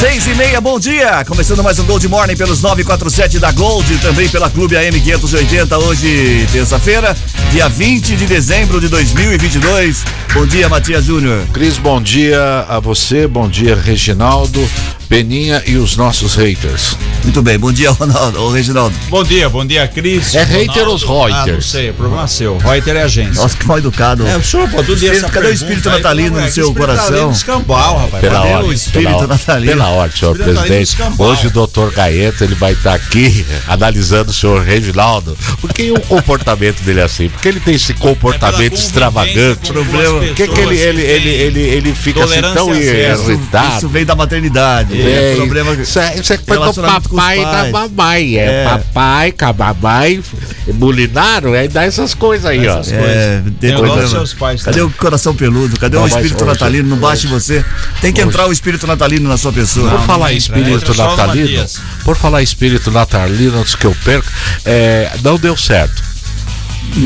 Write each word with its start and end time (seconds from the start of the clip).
Seis 0.00 0.26
e 0.26 0.34
meia, 0.34 0.60
bom 0.60 0.78
dia! 0.78 1.24
Começando 1.24 1.62
mais 1.62 1.78
um 1.78 1.84
Gold 1.84 2.06
Morning 2.06 2.36
pelos 2.36 2.60
947 2.60 3.38
da 3.38 3.50
Gold 3.50 3.96
também 3.98 4.28
pela 4.28 4.50
Clube 4.50 4.76
AM 4.76 5.00
580, 5.00 5.78
hoje, 5.78 6.46
terça-feira, 6.52 7.16
dia 7.50 7.66
20 7.66 8.14
de 8.14 8.26
dezembro 8.26 8.78
de 8.78 8.88
2022. 8.88 10.04
Bom 10.34 10.44
dia, 10.44 10.68
Matias 10.68 11.06
Júnior. 11.06 11.46
Cris, 11.50 11.78
bom 11.78 11.98
dia 11.98 12.66
a 12.68 12.78
você, 12.78 13.26
bom 13.26 13.48
dia, 13.48 13.74
Reginaldo, 13.74 14.68
Beninha 15.08 15.62
e 15.66 15.76
os 15.76 15.96
nossos 15.96 16.34
haters. 16.34 16.96
Muito 17.22 17.40
bem, 17.42 17.58
bom 17.58 17.72
dia, 17.72 17.90
Ronaldo, 17.90 18.42
ô, 18.42 18.50
Reginaldo. 18.50 18.94
Bom 19.08 19.22
dia, 19.22 19.48
bom 19.48 19.64
dia, 19.64 19.86
Cris. 19.86 20.34
É 20.34 20.42
hater 20.42 20.88
ou. 20.88 20.96
Reuters? 20.96 21.34
Ah, 21.34 21.46
não 21.46 21.60
sei, 21.60 21.92
problema 21.92 22.26
seu. 22.26 22.58
Reuter 22.58 22.96
é 22.96 23.02
agência. 23.02 23.40
Nossa, 23.40 23.56
que 23.56 23.66
mal 23.66 23.78
educado. 23.78 24.26
É, 24.26 24.36
o 24.36 24.42
senhor 24.42 24.68
pô, 24.68 24.76
todo 24.82 24.96
dia 24.96 25.12
Espírito- 25.12 25.32
cadê 25.32 25.46
o 25.48 25.52
espírito 25.52 25.88
aí, 25.88 25.94
natalino 25.96 26.38
é 26.38 26.42
no 26.42 26.50
seu 26.50 26.68
espírito 26.68 26.74
coração? 26.96 27.30
Escambau, 27.30 27.98
rapaz. 27.98 28.20
Pela 28.20 28.40
Cadê 28.40 28.52
ordem, 28.54 28.70
o 28.70 28.72
espírito 28.72 29.10
pela, 29.14 29.26
natalino? 29.26 29.72
Pela 29.72 29.88
ordem, 29.88 30.18
senhor 30.18 30.36
Espírito 30.36 30.62
presidente. 30.62 30.96
Hoje 31.18 31.46
o 31.46 31.50
doutor 31.50 31.92
Gaeta 31.92 32.44
ele 32.44 32.54
vai 32.54 32.72
estar 32.72 32.94
aqui 32.94 33.46
analisando 33.68 34.30
o 34.30 34.34
senhor 34.34 34.62
Reginaldo. 34.62 35.36
Por 35.60 35.72
que 35.72 35.90
o 35.92 36.00
comportamento 36.00 36.80
dele 36.82 37.00
é 37.00 37.04
assim? 37.04 37.28
Porque 37.28 37.48
ele 37.48 37.60
tem 37.60 37.74
esse 37.74 37.94
comportamento 37.94 38.56
convivência 38.56 38.86
extravagante. 38.86 39.72
Por 39.72 40.34
que, 40.34 40.48
que 40.48 40.60
ele, 40.60 40.76
ele, 40.78 41.02
ele, 41.02 41.28
ele, 41.30 41.60
ele 41.60 41.94
fica 41.94 42.24
assim 42.24 42.40
tão 42.54 42.74
irritado? 42.74 43.76
Isso 43.76 43.88
veio 43.88 44.06
da 44.06 44.14
maternidade. 44.14 44.95
É, 45.02 45.28
Vem. 45.28 45.36
problema. 45.36 45.72
Isso 45.74 45.98
é, 45.98 46.16
isso 46.18 46.32
é 46.32 46.36
coisa 46.38 46.72
do 46.72 46.82
papai 46.82 47.38
da 47.44 47.70
mamãe. 47.70 48.36
É, 48.38 48.44
É. 48.44 48.64
papai 48.64 49.32
mamãe, 49.52 50.22
bulinaram, 50.74 51.52
aí 51.54 51.68
dá 51.68 51.84
essas 51.84 52.14
coisas 52.14 52.46
aí, 52.46 52.66
ó. 52.68 52.80
Essas 52.80 52.92
É, 52.92 53.42
tem 53.60 53.70
Igual 53.70 53.84
problema. 53.86 54.08
seus 54.10 54.34
pais 54.34 54.62
Cadê 54.62 54.80
o 54.80 54.90
coração 54.90 55.34
peludo? 55.34 55.78
Cadê 55.78 55.96
Não, 55.96 56.04
o 56.04 56.08
espírito 56.08 56.36
hoje- 56.36 56.44
natalino? 56.46 56.88
Não 56.88 56.96
baixe 56.98 57.26
você. 57.26 57.64
Tem 58.00 58.12
que 58.12 58.20
entrar 58.20 58.46
o 58.48 58.52
espírito 58.52 58.86
natalino 58.86 59.28
na 59.28 59.36
sua 59.36 59.52
pessoa. 59.52 59.90
Por 59.90 60.00
falar 60.00 60.18
não 60.18 60.36
entra, 60.36 60.38
espírito 60.38 60.94
natalino, 60.94 61.66
por 62.04 62.16
falar 62.16 62.42
espírito 62.42 62.90
natalino, 62.90 63.60
antes 63.60 63.74
que 63.74 63.84
eu 63.86 63.96
perca, 64.04 64.28
é, 64.64 65.10
não 65.22 65.36
deu 65.38 65.56
certo. 65.56 66.02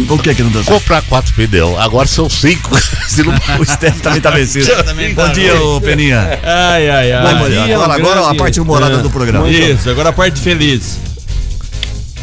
O 0.09 0.19
que 0.19 0.31
é 0.31 0.34
que 0.34 0.42
não 0.42 0.50
deu 0.50 0.62
certo? 0.62 0.78
Comprar 0.81 1.03
quatro 1.03 1.33
pneus, 1.34 1.78
agora 1.78 2.06
são 2.06 2.28
cinco. 2.31 2.70
Se 3.09 3.23
não- 3.23 3.34
O 3.59 3.64
Steph 3.64 4.00
também 4.00 4.20
tá 4.20 4.31
vencido. 4.31 4.67
Também 4.84 5.14
Bom 5.14 5.27
tá 5.27 5.33
dia, 5.33 5.61
ô 5.61 5.81
Peninha. 5.81 6.39
Ai, 6.42 6.89
ai, 6.89 7.12
ai. 7.12 7.22
Vai, 7.34 7.42
Peninha. 7.45 7.75
Agora, 7.77 7.95
agora 7.95 8.31
a 8.31 8.34
parte 8.34 8.61
humorada 8.61 8.98
do 8.98 9.11
programa. 9.11 9.48
Isso, 9.48 9.91
agora 9.91 10.10
a 10.10 10.12
parte 10.12 10.41
feliz. 10.41 10.99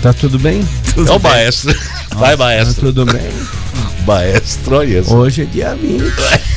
Tá 0.01 0.13
tudo 0.13 0.37
bem? 0.39 0.61
É 0.95 1.11
o 1.11 1.19
maestro. 1.19 1.75
Vai, 2.15 2.37
Tá 2.37 2.43
maestro. 2.45 2.85
tudo 2.85 3.05
bem? 3.05 3.31
Maestro, 4.05 4.75
olha 4.77 4.99
isso. 4.99 5.13
Hoje 5.15 5.41
é 5.41 5.45
dia 5.45 5.75
20. 5.75 6.03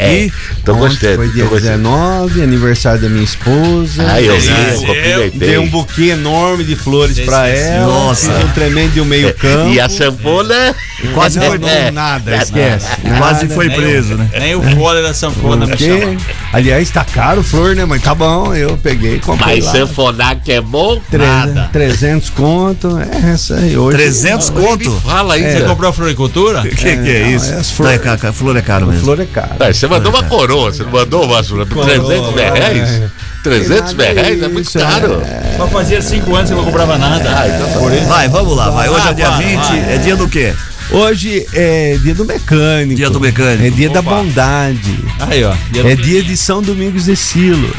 É, 0.00 0.12
é. 0.14 0.26
E 0.26 0.32
Ontem 0.72 0.80
gostando. 0.80 1.16
Foi 1.16 1.28
dia 1.28 1.44
tô 1.44 1.50
gostando. 1.50 1.78
19, 1.78 2.42
aniversário 2.42 3.00
da 3.00 3.08
minha 3.08 3.24
esposa. 3.24 4.02
Ai, 4.06 4.28
eu 4.28 4.38
vi, 4.38 4.46
Feliz. 4.46 4.72
eu 4.72 4.86
cumprimentei. 4.86 5.30
Dei 5.30 5.58
um 5.58 5.68
buquê 5.68 6.04
enorme 6.08 6.64
de 6.64 6.76
flores 6.76 7.18
pra 7.20 7.48
ela. 7.48 7.86
Nossa. 7.86 8.32
Fiz 8.32 8.44
um 8.44 8.48
tremendo 8.52 8.92
de 8.92 9.00
um 9.00 9.04
meio 9.04 9.34
campo. 9.34 9.70
E 9.70 9.78
a 9.78 9.88
sanfona? 9.88 10.74
Quase 11.14 11.40
foi, 11.40 11.58
Não, 11.58 11.68
É. 11.68 11.90
nada, 11.90 12.36
esquece. 12.36 12.86
quase 13.18 13.42
Nada. 13.44 13.54
foi 13.54 13.70
preso, 13.70 14.14
né? 14.14 14.28
Nem 14.38 14.54
o 14.54 14.62
fole 14.62 15.02
da 15.02 15.12
sanfona 15.14 15.66
me 15.66 15.72
Porque, 15.72 16.00
chama. 16.00 16.16
aliás, 16.52 16.90
tá 16.90 17.04
caro 17.04 17.42
flor, 17.42 17.74
né, 17.74 17.84
mãe? 17.84 17.98
Tá 18.00 18.14
bom, 18.14 18.54
eu 18.54 18.76
peguei 18.76 19.16
e 19.16 19.20
comprei 19.20 19.56
Mas 19.56 19.64
lá. 19.66 19.72
sanfonar 19.72 20.36
que 20.42 20.52
é 20.52 20.60
bom? 20.60 21.00
Tre- 21.10 21.24
nada. 21.26 21.68
300 21.72 22.30
conto, 22.30 22.98
é 22.98 23.30
essa 23.32 23.54
aí. 23.56 23.76
Hoje, 23.76 23.96
300 23.96 24.50
conto? 24.50 24.90
Fala 25.04 25.34
aí, 25.34 25.42
Você 25.42 25.60
Zé. 25.60 25.66
comprou 25.66 25.90
a 25.90 25.92
floricultura? 25.92 26.60
O 26.60 26.62
que, 26.62 26.76
que 26.76 26.88
é 26.88 27.20
não, 27.24 27.30
isso? 27.30 27.46
é 27.52 27.56
as 27.56 27.68
Não, 27.68 27.76
flores. 27.76 28.00
é 28.24 28.32
flor 28.32 28.56
é 28.56 28.62
caro 28.62 28.84
A 28.84 28.88
mesmo. 28.88 29.02
flor 29.04 29.20
é 29.20 29.24
cara. 29.26 29.56
Ah, 29.60 29.72
Você 29.72 29.86
mandou 29.86 30.12
uma 30.12 30.22
coroa, 30.24 30.72
você 30.72 30.82
não 30.82 30.90
mandou 30.90 31.24
uma 31.24 31.42
300 31.42 32.34
reais? 32.34 33.02
300 33.42 33.94
Nada 33.94 34.12
reais 34.12 34.42
é 34.42 34.48
muito 34.48 34.70
caro. 34.72 35.22
Só 35.56 35.66
fazia 35.68 36.02
cinco 36.02 36.34
anos 36.34 36.48
que 36.50 36.52
eu 36.54 36.58
não 36.58 36.64
comprava 36.64 36.98
nada. 36.98 37.24
Ah, 37.30 37.48
então 37.48 37.66
tá 37.72 37.78
bom. 37.78 38.06
Vai, 38.06 38.28
vamos 38.28 38.56
lá, 38.56 38.70
vai. 38.70 38.88
Hoje 38.88 39.08
é 39.08 39.12
dia 39.14 39.30
vai, 39.30 39.44
20, 39.46 39.66
vai. 39.66 39.94
é 39.94 39.98
dia 39.98 40.16
do 40.16 40.28
quê? 40.28 40.54
Hoje 40.92 41.46
é 41.54 41.96
dia 42.02 42.14
do 42.14 42.24
mecânico. 42.24 42.96
Dia 42.96 43.10
do 43.10 43.20
mecânico. 43.20 43.64
É 43.64 43.70
dia 43.70 43.90
da 43.90 44.00
Opa. 44.00 44.16
bondade. 44.16 44.98
Aí, 45.20 45.44
ó. 45.44 45.54
É 45.84 45.94
dia 45.94 46.22
de 46.22 46.36
São 46.36 46.60
Domingos 46.60 47.04
de 47.04 47.14
Silo. 47.14 47.72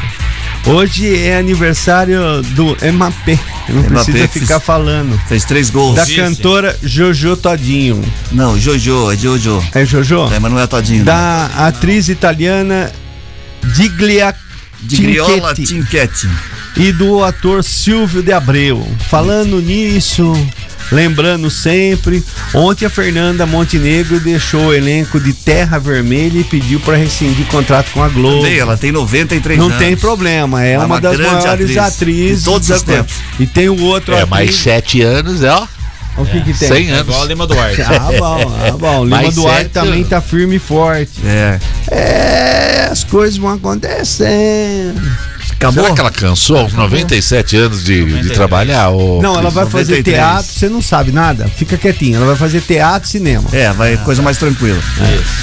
Hoje 0.64 1.14
é 1.18 1.36
aniversário 1.36 2.40
do 2.54 2.76
MAP. 2.94 3.38
Não 3.68 3.82
MAP 3.90 4.04
precisa 4.04 4.28
ficar 4.28 4.58
fiz- 4.60 4.64
falando. 4.66 5.20
Fez 5.28 5.44
três 5.44 5.68
gols. 5.70 5.96
Da 5.96 6.06
cantora 6.06 6.78
Jojo 6.82 7.36
Todinho. 7.36 8.02
Não, 8.30 8.58
Jojo, 8.58 9.10
é 9.12 9.16
Jojo. 9.16 9.62
É 9.74 9.84
Jojo? 9.84 10.32
É, 10.32 10.38
mas 10.38 10.50
não 10.52 10.58
é 10.60 10.66
todinho. 10.66 10.98
não. 11.00 11.04
Da 11.06 11.46
atriz 11.66 12.08
italiana 12.08 12.90
Diglia 13.74 14.34
Cinquetti 14.88 15.62
Tinquete. 15.64 16.28
e 16.76 16.92
do 16.92 17.22
ator 17.24 17.62
Silvio 17.62 18.22
de 18.22 18.32
Abreu. 18.32 18.86
Falando 19.10 19.60
nisso, 19.60 20.32
lembrando 20.90 21.50
sempre, 21.50 22.22
ontem 22.54 22.84
a 22.86 22.90
Fernanda 22.90 23.46
Montenegro 23.46 24.18
deixou 24.20 24.66
o 24.66 24.74
elenco 24.74 25.20
de 25.20 25.32
Terra 25.32 25.78
Vermelha 25.78 26.38
e 26.38 26.44
pediu 26.44 26.80
para 26.80 26.96
rescindir 26.96 27.46
contrato 27.46 27.90
com 27.92 28.02
a 28.02 28.08
Globo. 28.08 28.42
Também, 28.42 28.58
ela 28.58 28.76
tem 28.76 28.90
93 28.92 29.58
Não 29.58 29.66
anos. 29.66 29.78
tem 29.78 29.96
problema, 29.96 30.64
é 30.64 30.72
É 30.72 30.78
uma, 30.78 30.86
uma 30.86 31.00
das 31.00 31.18
maiores 31.18 31.44
atriz 31.46 31.76
atrizes 31.78 32.38
de 32.40 32.44
todos 32.44 32.68
os 32.70 32.82
tempos. 32.82 33.14
E 33.38 33.46
tem 33.46 33.68
o 33.68 33.80
outro 33.82 34.12
É, 34.14 34.18
atriz- 34.22 34.30
mais 34.30 34.54
7 34.56 35.02
anos, 35.02 35.42
é, 35.42 35.50
ó. 35.50 35.66
O 36.14 36.26
que 36.26 36.40
que 36.42 36.52
tem? 36.52 36.68
100 36.68 36.88
É 36.88 36.92
anos. 36.92 37.06
igual 37.06 37.22
a 37.22 37.24
Lima 37.24 37.46
Duarte. 37.46 37.80
Ah, 37.88 38.10
bom, 38.18 38.54
ah, 38.68 38.76
bom. 38.78 39.04
Lima 39.04 39.16
Mais 39.22 39.34
Duarte 39.34 39.62
sete 39.62 39.70
também 39.72 39.94
anos. 40.00 40.08
tá 40.10 40.20
firme 40.20 40.56
e 40.56 40.58
forte. 40.58 41.10
É. 41.24 41.58
É, 41.90 42.88
as 42.90 43.02
coisas 43.02 43.38
vão 43.38 43.50
acontecendo. 43.54 45.00
Acabou? 45.62 45.82
Será 45.84 45.94
que 45.94 46.00
ela 46.00 46.10
cansou 46.10 46.56
aos 46.58 46.72
97 46.72 47.56
anos 47.56 47.84
de, 47.84 47.94
de 47.96 48.00
93. 48.00 48.32
trabalhar? 48.34 48.90
Ô, 48.90 49.20
Não, 49.22 49.36
ela 49.38 49.50
vai 49.50 49.64
fazer 49.66 49.92
93. 49.96 50.04
teatro, 50.16 50.52
você 50.52 50.68
não 50.68 50.82
sabe 50.82 51.12
nada, 51.12 51.46
fica 51.48 51.76
quietinha. 51.76 52.16
Ela 52.16 52.26
vai 52.26 52.36
fazer 52.36 52.60
teatro 52.60 53.08
e 53.08 53.12
cinema. 53.12 53.44
É, 53.52 53.72
vai 53.72 53.96
coisa 53.98 54.20
mais 54.22 54.36
tranquila. 54.38 54.80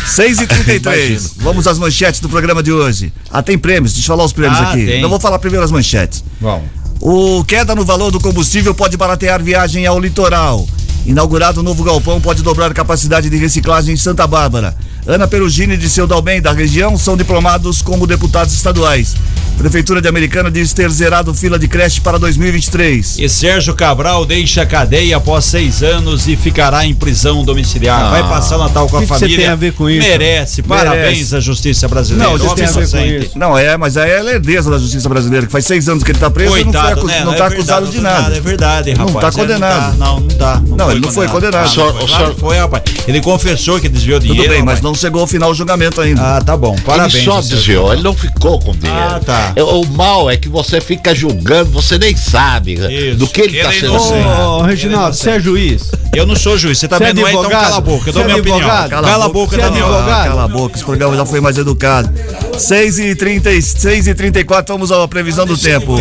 6 0.06 0.40
e 0.42 0.48
33 0.48 1.34
Vamos 1.40 1.68
às 1.68 1.78
manchetes 1.80 2.20
do 2.20 2.30
programa 2.30 2.62
de 2.62 2.72
hoje. 2.72 3.14
Ah, 3.32 3.42
tem 3.42 3.58
prêmios, 3.58 3.94
deixa 3.94 4.06
eu 4.12 4.16
falar 4.16 4.26
os 4.26 4.34
prêmios 4.34 4.60
Ah, 4.60 4.72
aqui. 4.72 4.86
tem. 4.86 5.02
Eu 5.02 5.10
vou 5.10 5.20
falar 5.20 5.40
primeiro 5.40 5.64
as 5.64 5.72
manchetes. 5.72 6.24
Bom. 6.40 6.64
O 7.02 7.44
queda 7.46 7.74
no 7.74 7.86
valor 7.86 8.12
do 8.12 8.20
combustível 8.20 8.76
pode 8.76 8.98
baratear 8.98 9.42
viagem 9.42 9.86
ao 9.86 10.00
litoral. 10.00 10.68
Inaugurado 11.06 11.62
o 11.62 11.64
novo 11.64 11.84
galpão 11.84 12.20
pode 12.20 12.44
dobrar 12.44 12.72
a 12.72 12.74
capacidade 12.74 13.30
de 13.30 13.38
reciclagem 13.38 13.94
em 13.94 13.98
Santa 13.98 14.28
Bárbara. 14.28 14.76
Ana 15.08 15.28
Perugini 15.28 15.76
e 15.76 15.90
seu 15.90 16.06
Dalben 16.06 16.42
da 16.42 16.52
região 16.52 16.98
são 16.98 17.18
diplomados 17.18 17.82
como 17.82 18.06
deputados 18.06 18.54
estaduais. 18.54 19.16
Prefeitura 19.58 20.02
de 20.02 20.08
Americana 20.08 20.50
diz 20.50 20.72
ter 20.72 20.90
zerado 20.90 21.34
fila 21.34 21.60
de 21.60 21.68
creche 21.68 22.00
para 22.00 22.18
2023. 22.18 23.18
E 23.20 23.28
Sérgio 23.28 23.74
Cabral 23.74 24.26
deixa 24.26 24.62
a 24.62 24.66
cadeia 24.66 25.18
após 25.18 25.44
seis 25.46 25.84
anos 25.84 26.28
e 26.28 26.36
ficará 26.38 26.86
em 26.86 26.94
prisão 26.94 27.44
domiciliar. 27.44 28.10
Vai 28.12 28.24
passar 28.24 28.56
o 28.58 28.60
Natal 28.60 28.88
com 28.88 28.98
a 28.98 29.00
que 29.02 29.08
que 29.08 29.14
você 29.14 29.20
família. 29.20 29.38
tem 29.38 29.48
a 29.48 29.56
ver 29.56 29.74
com 29.74 29.90
isso? 29.90 30.08
Merece. 30.08 30.62
Parabéns 30.62 31.34
à 31.34 31.40
justiça 31.42 31.88
brasileira. 31.90 32.24
Não, 32.30 32.32
a 32.38 32.52
Homem 32.52 32.68
justiça- 32.68 32.80
inocente. 33.02 33.32
Não, 33.38 33.58
é, 33.58 33.76
mas 33.76 33.98
aí 33.98 34.12
é 34.12 34.22
lerdeza 34.22 34.70
da 34.72 34.78
justiça 34.78 35.10
brasileira, 35.10 35.46
que 35.46 35.52
faz 35.52 35.66
seis 35.66 35.90
anos 35.90 36.04
que 36.04 36.12
ele 36.12 36.20
tá 36.20 36.30
preso 36.30 36.56
e 36.58 36.64
não, 36.64 36.72
foi 36.72 36.82
Coitado, 36.82 37.00
acu- 37.00 37.08
né? 37.08 37.24
não 37.26 37.34
é 37.34 37.36
tá 37.36 37.50
verdade, 37.50 37.54
acusado 37.56 37.82
não 37.86 37.92
de 37.92 37.98
foi 37.98 38.04
nada. 38.04 38.36
É 38.38 38.40
verdade, 38.40 38.94
Não 38.94 39.08
rapaz. 39.08 39.36
tá 39.36 39.42
É, 39.42 39.44
condenado. 39.46 39.98
Não, 39.98 39.98
tá, 39.98 40.06
não, 40.06 40.20
não 40.22 40.28
tá. 40.38 40.62
Não, 40.86 40.92
ele 40.92 41.00
não 41.02 41.12
foi 41.12 41.28
condenado. 41.28 41.64
Ah, 41.64 41.66
O 41.66 41.70
senhor- 41.70 41.92
foi, 41.94 42.04
o 42.04 42.08
claro 42.08 42.24
senhor- 42.24 42.36
que 42.36 42.40
foi, 42.40 42.58
rapaz. 42.58 42.84
Ele 43.08 43.20
confessou 43.22 43.80
que 43.80 43.90
desviou 43.90 44.20
Tudo 44.22 44.32
dinheiro. 44.32 44.54
bem, 44.54 44.64
mas 44.64 44.76
rapaz. 44.80 44.89
Não 44.90 44.96
chegou 44.96 45.22
ao 45.22 45.28
final 45.28 45.52
o 45.52 45.54
julgamento 45.54 46.02
ainda. 46.02 46.38
Ah, 46.38 46.42
tá 46.42 46.56
bom. 46.58 46.76
Parabéns. 46.86 47.16
ele 47.16 47.26
só 47.26 47.42
desviou, 47.42 47.84
João. 47.86 47.94
ele 47.94 48.04
não 48.04 48.14
ficou 48.14 48.60
com 48.60 48.72
dinheiro. 48.74 49.00
Ah, 49.16 49.20
tá. 49.24 49.54
É, 49.56 49.64
O 49.64 49.86
mal 49.86 50.30
é 50.30 50.36
que 50.38 50.50
você 50.50 50.82
fica 50.82 51.14
julgando, 51.16 51.70
você 51.72 51.98
nem 51.98 52.16
sabe 52.16 52.74
Isso. 52.74 53.18
do 53.18 53.28
que 53.28 53.42
ele 53.42 53.58
está 53.58 53.74
Ele 53.74 53.86
é 53.96 54.00
sendo. 54.00 54.24
Ô, 54.50 54.62
Reginaldo, 54.62 55.16
você 55.16 55.30
é 55.32 55.40
juiz? 55.40 55.92
Eu 56.14 56.26
não 56.26 56.36
sou 56.36 56.58
juiz, 56.58 56.78
você 56.78 56.88
Você 56.88 56.94
é 56.96 56.98
também 56.98 57.14
não 57.14 57.28
é, 57.28 57.32
então 57.32 57.42
advogado? 57.42 57.64
cala 57.64 57.78
a 57.78 57.82
boca. 57.82 58.10
Eu 58.10 58.14
Você 58.14 58.20
dou 58.20 58.22
é 58.22 58.26
minha 58.26 58.38
opinião. 58.38 58.58
advogado? 58.60 58.90
Cala, 58.90 59.26
a 59.26 59.30
boca 59.30 59.56
é 59.56 59.60
também. 59.60 59.82
advogado? 59.82 60.28
Cala 60.28 60.44
a 60.44 60.48
boca, 60.48 60.76
esse 60.76 60.86
programa 60.86 61.16
já 61.16 61.26
foi 61.26 61.40
mais 61.40 61.58
educado. 61.58 62.10
6 62.58 63.00
e 63.00 63.16
30, 63.16 63.62
6 63.62 64.08
e 64.08 64.14
34 64.16 64.74
vamos 64.76 64.92
à 64.92 65.08
previsão 65.08 65.46
do 65.46 65.58
tempo. 65.58 65.96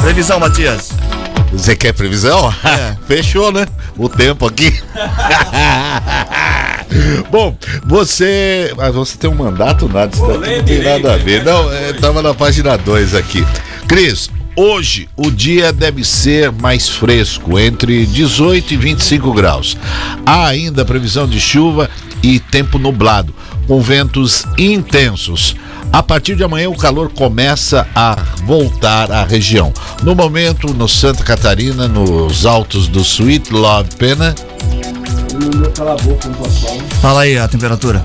Previsão, 0.00 0.40
Matias. 0.40 0.90
Você 1.52 1.76
quer 1.76 1.92
previsão? 1.92 2.52
É. 2.64 2.96
Fechou, 3.06 3.50
né? 3.50 3.66
O 3.96 4.08
tempo 4.08 4.46
aqui. 4.46 4.72
Bom, 7.30 7.56
você. 7.84 8.72
Mas 8.76 8.94
você 8.94 9.16
tem 9.16 9.30
um 9.30 9.34
mandato, 9.34 9.88
nada, 9.88 10.14
isso 10.14 10.26
daqui 10.26 10.56
não 10.56 10.64
tem 10.64 10.82
nada 10.82 11.14
a 11.14 11.16
ver. 11.16 11.44
Não, 11.44 11.72
é, 11.72 11.92
tava 11.94 12.22
na 12.22 12.34
página 12.34 12.76
2 12.76 13.14
aqui. 13.14 13.44
Cris, 13.88 14.30
hoje 14.54 15.08
o 15.16 15.30
dia 15.30 15.72
deve 15.72 16.04
ser 16.04 16.52
mais 16.52 16.88
fresco, 16.88 17.58
entre 17.58 18.06
18 18.06 18.74
e 18.74 18.76
25 18.76 19.32
graus. 19.32 19.76
Há 20.24 20.46
ainda 20.46 20.84
previsão 20.84 21.26
de 21.26 21.40
chuva 21.40 21.90
e 22.22 22.38
tempo 22.38 22.78
nublado, 22.78 23.34
com 23.66 23.80
ventos 23.80 24.44
intensos. 24.58 25.56
A 25.92 26.02
partir 26.02 26.36
de 26.36 26.44
amanhã 26.44 26.68
o 26.70 26.76
calor 26.76 27.10
começa 27.10 27.86
a 27.94 28.16
voltar 28.44 29.10
à 29.10 29.24
região. 29.24 29.72
No 30.02 30.14
momento, 30.14 30.72
no 30.72 30.88
Santa 30.88 31.24
Catarina, 31.24 31.88
nos 31.88 32.46
altos 32.46 32.86
do 32.88 33.00
Sweet 33.00 33.52
Love 33.52 33.90
Pena, 33.96 34.34
Fala 37.00 37.22
aí 37.22 37.38
a 37.38 37.48
temperatura. 37.48 38.02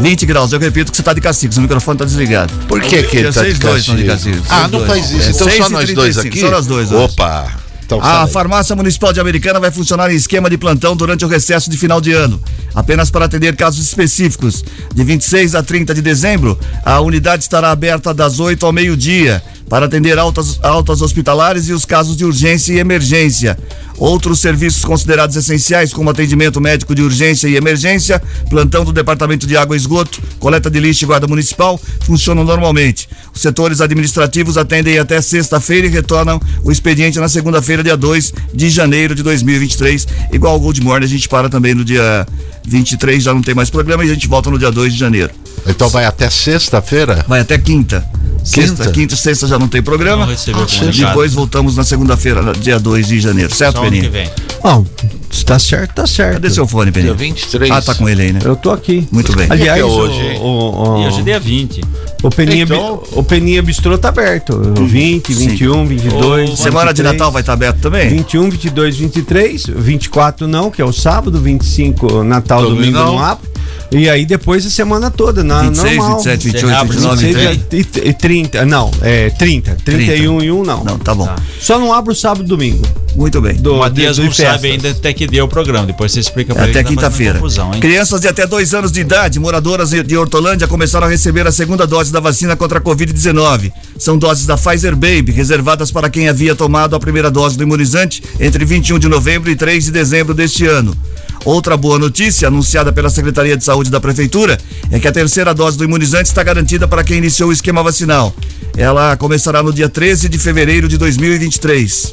20 0.00 0.26
graus, 0.26 0.52
eu 0.52 0.58
repito 0.58 0.90
que 0.90 0.96
você 0.96 1.02
tá 1.02 1.12
de 1.12 1.20
castigo, 1.20 1.52
seu 1.52 1.62
microfone 1.62 1.98
tá 1.98 2.04
desligado. 2.04 2.52
por 2.66 2.80
que 2.80 3.02
que 3.04 3.16
ele 3.18 3.32
tá 3.32 3.40
Vocês 3.42 3.58
de 3.58 3.96
de 3.96 4.04
castigo? 4.04 4.42
Ah, 4.48 4.62
não 4.62 4.70
dois. 4.80 4.86
faz 4.86 5.10
isso. 5.12 5.28
É, 5.28 5.30
Então 5.30 5.48
6 5.48 5.56
só 5.58 5.70
nós 5.70 5.94
dois 5.94 6.16
35, 6.16 6.28
aqui? 6.28 6.40
Só 6.40 6.50
nós 6.50 6.66
dois. 6.66 6.90
Opa! 6.92 7.63
Então, 7.84 8.00
A 8.02 8.26
farmácia 8.26 8.74
municipal 8.74 9.12
de 9.12 9.20
Americana 9.20 9.60
vai 9.60 9.70
funcionar 9.70 10.10
em 10.10 10.16
esquema 10.16 10.48
de 10.48 10.56
plantão 10.56 10.96
durante 10.96 11.24
o 11.24 11.28
recesso 11.28 11.70
de 11.70 11.76
final 11.76 12.00
de 12.00 12.12
ano. 12.12 12.42
Apenas 12.74 13.10
para 13.10 13.26
atender 13.26 13.54
casos 13.56 13.84
específicos. 13.84 14.64
De 14.94 15.04
26 15.04 15.54
a 15.54 15.62
30 15.62 15.94
de 15.94 16.02
dezembro, 16.02 16.58
a 16.84 17.00
unidade 17.00 17.42
estará 17.42 17.70
aberta 17.70 18.12
das 18.14 18.40
8 18.40 18.64
ao 18.64 18.72
meio-dia 18.72 19.42
para 19.68 19.86
atender 19.86 20.18
altas, 20.18 20.58
altas 20.62 21.00
hospitalares 21.02 21.68
e 21.68 21.72
os 21.72 21.84
casos 21.84 22.16
de 22.16 22.24
urgência 22.24 22.72
e 22.72 22.78
emergência. 22.78 23.58
Outros 23.96 24.40
serviços 24.40 24.84
considerados 24.84 25.36
essenciais, 25.36 25.92
como 25.92 26.10
atendimento 26.10 26.60
médico 26.60 26.94
de 26.94 27.02
urgência 27.02 27.46
e 27.46 27.56
emergência, 27.56 28.20
plantão 28.50 28.84
do 28.84 28.92
Departamento 28.92 29.46
de 29.46 29.56
Água 29.56 29.76
e 29.76 29.78
Esgoto, 29.78 30.20
coleta 30.40 30.68
de 30.68 30.80
lixo 30.80 31.04
e 31.04 31.06
guarda 31.06 31.28
municipal, 31.28 31.80
funcionam 32.00 32.44
normalmente. 32.44 33.08
Os 33.32 33.40
setores 33.40 33.80
administrativos 33.80 34.58
atendem 34.58 34.98
até 34.98 35.20
sexta-feira 35.22 35.86
e 35.86 35.90
retornam 35.90 36.40
o 36.64 36.72
expediente 36.72 37.18
na 37.20 37.28
segunda-feira, 37.28 37.84
dia 37.84 37.96
2 37.96 38.32
de 38.52 38.68
janeiro 38.68 39.14
de 39.14 39.22
2023. 39.22 40.06
Igual 40.32 40.56
o 40.56 40.60
Gold 40.60 40.80
Morning, 40.82 41.06
a 41.06 41.08
gente 41.08 41.28
para 41.28 41.48
também 41.48 41.74
no 41.74 41.84
dia 41.84 42.26
23, 42.64 43.22
já 43.22 43.32
não 43.32 43.42
tem 43.42 43.54
mais 43.54 43.70
programa, 43.70 44.04
e 44.04 44.10
a 44.10 44.14
gente 44.14 44.26
volta 44.26 44.50
no 44.50 44.58
dia 44.58 44.72
2 44.72 44.92
de 44.92 44.98
janeiro. 44.98 45.32
Então 45.66 45.88
vai 45.88 46.04
até 46.04 46.28
sexta-feira? 46.28 47.24
Vai 47.28 47.40
até 47.40 47.56
quinta. 47.58 48.04
Sexta, 48.44 48.76
Quinta? 48.84 48.90
quinta 48.92 49.14
e 49.14 49.16
sexta 49.16 49.46
já 49.46 49.58
não 49.58 49.66
tem 49.66 49.82
programa. 49.82 50.26
Não 50.26 50.34
comunicado. 50.36 50.92
Depois 50.92 51.32
voltamos 51.32 51.76
na 51.76 51.82
segunda-feira, 51.84 52.52
dia 52.52 52.78
2 52.78 53.08
de 53.08 53.18
janeiro, 53.20 53.54
certo, 53.54 53.76
Só 53.76 53.82
Peninha? 53.84 54.10
vem. 54.10 54.28
Não, 54.62 54.86
se 55.30 55.44
tá 55.44 55.58
certo, 55.58 55.94
tá 55.94 56.06
certo. 56.06 56.34
Cadê 56.34 56.50
seu 56.50 56.66
fone, 56.66 56.92
Peninha? 56.92 57.14
Dia 57.14 57.26
23. 57.26 57.70
Ah, 57.70 57.80
tá 57.80 57.94
com 57.94 58.06
ele 58.08 58.20
aí, 58.22 58.32
né? 58.34 58.40
Eu 58.44 58.54
tô 58.54 58.70
aqui. 58.70 59.08
Muito 59.10 59.34
bem. 59.34 59.46
Aliás, 59.50 59.80
é 59.80 59.84
o- 59.84 59.88
hoje, 59.88 60.20
hein? 60.20 60.38
o, 60.42 60.46
o, 60.46 61.02
E 61.02 61.06
hoje 61.06 61.20
é 61.20 61.22
dia 61.22 61.40
20. 61.40 61.80
o, 62.22 62.30
Peninha, 62.30 62.64
Então- 62.64 63.02
o 63.12 63.22
Peninha 63.22 63.62
Bistrô 63.62 63.96
tá 63.96 64.10
aberto. 64.10 64.50
O 64.78 64.86
20, 64.86 65.34
Sim. 65.34 65.48
21, 65.48 65.86
22. 65.86 66.50
Ô, 66.50 66.56
Semana 66.56 66.92
de 66.92 67.00
23, 67.02 67.12
Natal 67.12 67.32
vai 67.32 67.40
estar 67.42 67.52
aberto 67.54 67.78
também? 67.80 68.08
21, 68.10 68.50
22, 68.50 68.96
23, 68.98 69.64
24 69.74 70.46
não, 70.46 70.70
que 70.70 70.82
é 70.82 70.84
o 70.84 70.92
sábado, 70.92 71.40
25 71.40 72.22
Natal, 72.22 72.60
domingo 72.62 72.80
Domingão. 72.82 73.06
não 73.06 73.18
abre. 73.18 73.48
E 73.94 74.08
aí 74.10 74.26
depois 74.26 74.66
a 74.66 74.70
semana 74.70 75.10
toda, 75.10 75.44
na 75.44 75.62
26, 75.62 75.96
normal. 75.96 76.16
27, 76.16 76.44
28, 76.44 76.66
Você 76.66 76.74
abre 76.74 76.96
29, 76.96 77.26
26 77.26 77.58
30. 77.68 78.00
e, 78.00 78.08
e 78.08 78.12
30, 78.12 78.64
não, 78.66 78.90
é 79.00 79.30
30, 79.30 79.76
31 79.84 80.42
e 80.42 80.50
1 80.50 80.62
não. 80.64 80.82
Não, 80.84 80.98
tá 80.98 81.14
bom. 81.14 81.28
Só 81.60 81.78
não 81.78 81.92
abre 81.92 82.12
o 82.12 82.16
sábado 82.16 82.42
e 82.44 82.46
domingo. 82.48 82.82
Muito 83.14 83.40
bem. 83.40 83.54
Do, 83.54 83.74
O 83.74 83.78
Matias 83.78 84.16
do- 84.16 84.22
não 84.24 84.28
do 84.30 84.34
sabe 84.34 84.48
festas. 84.50 84.70
ainda 84.72 84.90
até 84.90 85.12
que 85.12 85.26
deu 85.28 85.44
o 85.44 85.48
programa. 85.48 85.86
Depois 85.86 86.10
você 86.10 86.18
explica 86.18 86.52
pra 86.52 86.64
É 86.64 86.66
ele. 86.68 86.72
até 86.78 86.82
tá 86.82 86.88
quinta-feira. 86.88 87.40
Crianças 87.80 88.20
de 88.20 88.26
até 88.26 88.44
dois 88.44 88.74
anos 88.74 88.90
de 88.90 89.00
idade, 89.00 89.38
moradoras 89.38 89.90
de 89.90 90.02
de 90.02 90.16
Hortolândia, 90.16 90.66
começaram 90.66 91.06
a 91.06 91.10
receber 91.10 91.46
a 91.46 91.52
segunda 91.52 91.86
dose 91.86 92.12
da 92.12 92.18
vacina 92.18 92.56
contra 92.56 92.78
a 92.78 92.82
Covid-19. 92.82 93.72
São 93.96 94.18
doses 94.18 94.44
da 94.46 94.56
Pfizer 94.56 94.96
Baby, 94.96 95.30
reservadas 95.30 95.92
para 95.92 96.10
quem 96.10 96.28
havia 96.28 96.56
tomado 96.56 96.96
a 96.96 97.00
primeira 97.00 97.30
dose 97.30 97.56
do 97.56 97.62
imunizante 97.62 98.20
entre 98.40 98.64
21 98.64 98.98
de 98.98 99.08
novembro 99.08 99.48
e 99.48 99.54
3 99.54 99.84
de 99.84 99.92
dezembro 99.92 100.34
deste 100.34 100.66
ano. 100.66 100.96
Outra 101.44 101.76
boa 101.76 101.98
notícia, 101.98 102.48
anunciada 102.48 102.90
pela 102.92 103.10
Secretaria 103.10 103.56
de 103.56 103.62
Saúde 103.62 103.83
da 103.90 104.00
Prefeitura, 104.00 104.58
é 104.90 104.98
que 104.98 105.08
a 105.08 105.12
terceira 105.12 105.54
dose 105.54 105.76
do 105.78 105.84
imunizante 105.84 106.28
está 106.28 106.42
garantida 106.42 106.86
para 106.86 107.04
quem 107.04 107.18
iniciou 107.18 107.50
o 107.50 107.52
esquema 107.52 107.82
vacinal. 107.82 108.34
Ela 108.76 109.16
começará 109.16 109.62
no 109.62 109.72
dia 109.72 109.88
13 109.88 110.28
de 110.28 110.38
fevereiro 110.38 110.88
de 110.88 110.98
2023. 110.98 112.12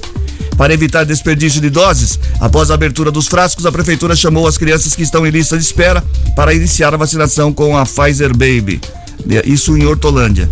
Para 0.57 0.73
evitar 0.73 1.05
desperdício 1.05 1.59
de 1.59 1.69
doses, 1.69 2.19
após 2.39 2.69
a 2.69 2.75
abertura 2.75 3.11
dos 3.11 3.27
frascos, 3.27 3.65
a 3.65 3.71
prefeitura 3.71 4.15
chamou 4.15 4.47
as 4.47 4.57
crianças 4.57 4.95
que 4.95 5.01
estão 5.01 5.25
em 5.25 5.31
lista 5.31 5.57
de 5.57 5.63
espera 5.63 6.03
para 6.35 6.53
iniciar 6.53 6.93
a 6.93 6.97
vacinação 6.97 7.51
com 7.51 7.75
a 7.75 7.83
Pfizer 7.83 8.29
Baby. 8.29 8.79
Isso 9.45 9.75
em 9.77 9.85
Hortolândia. 9.85 10.49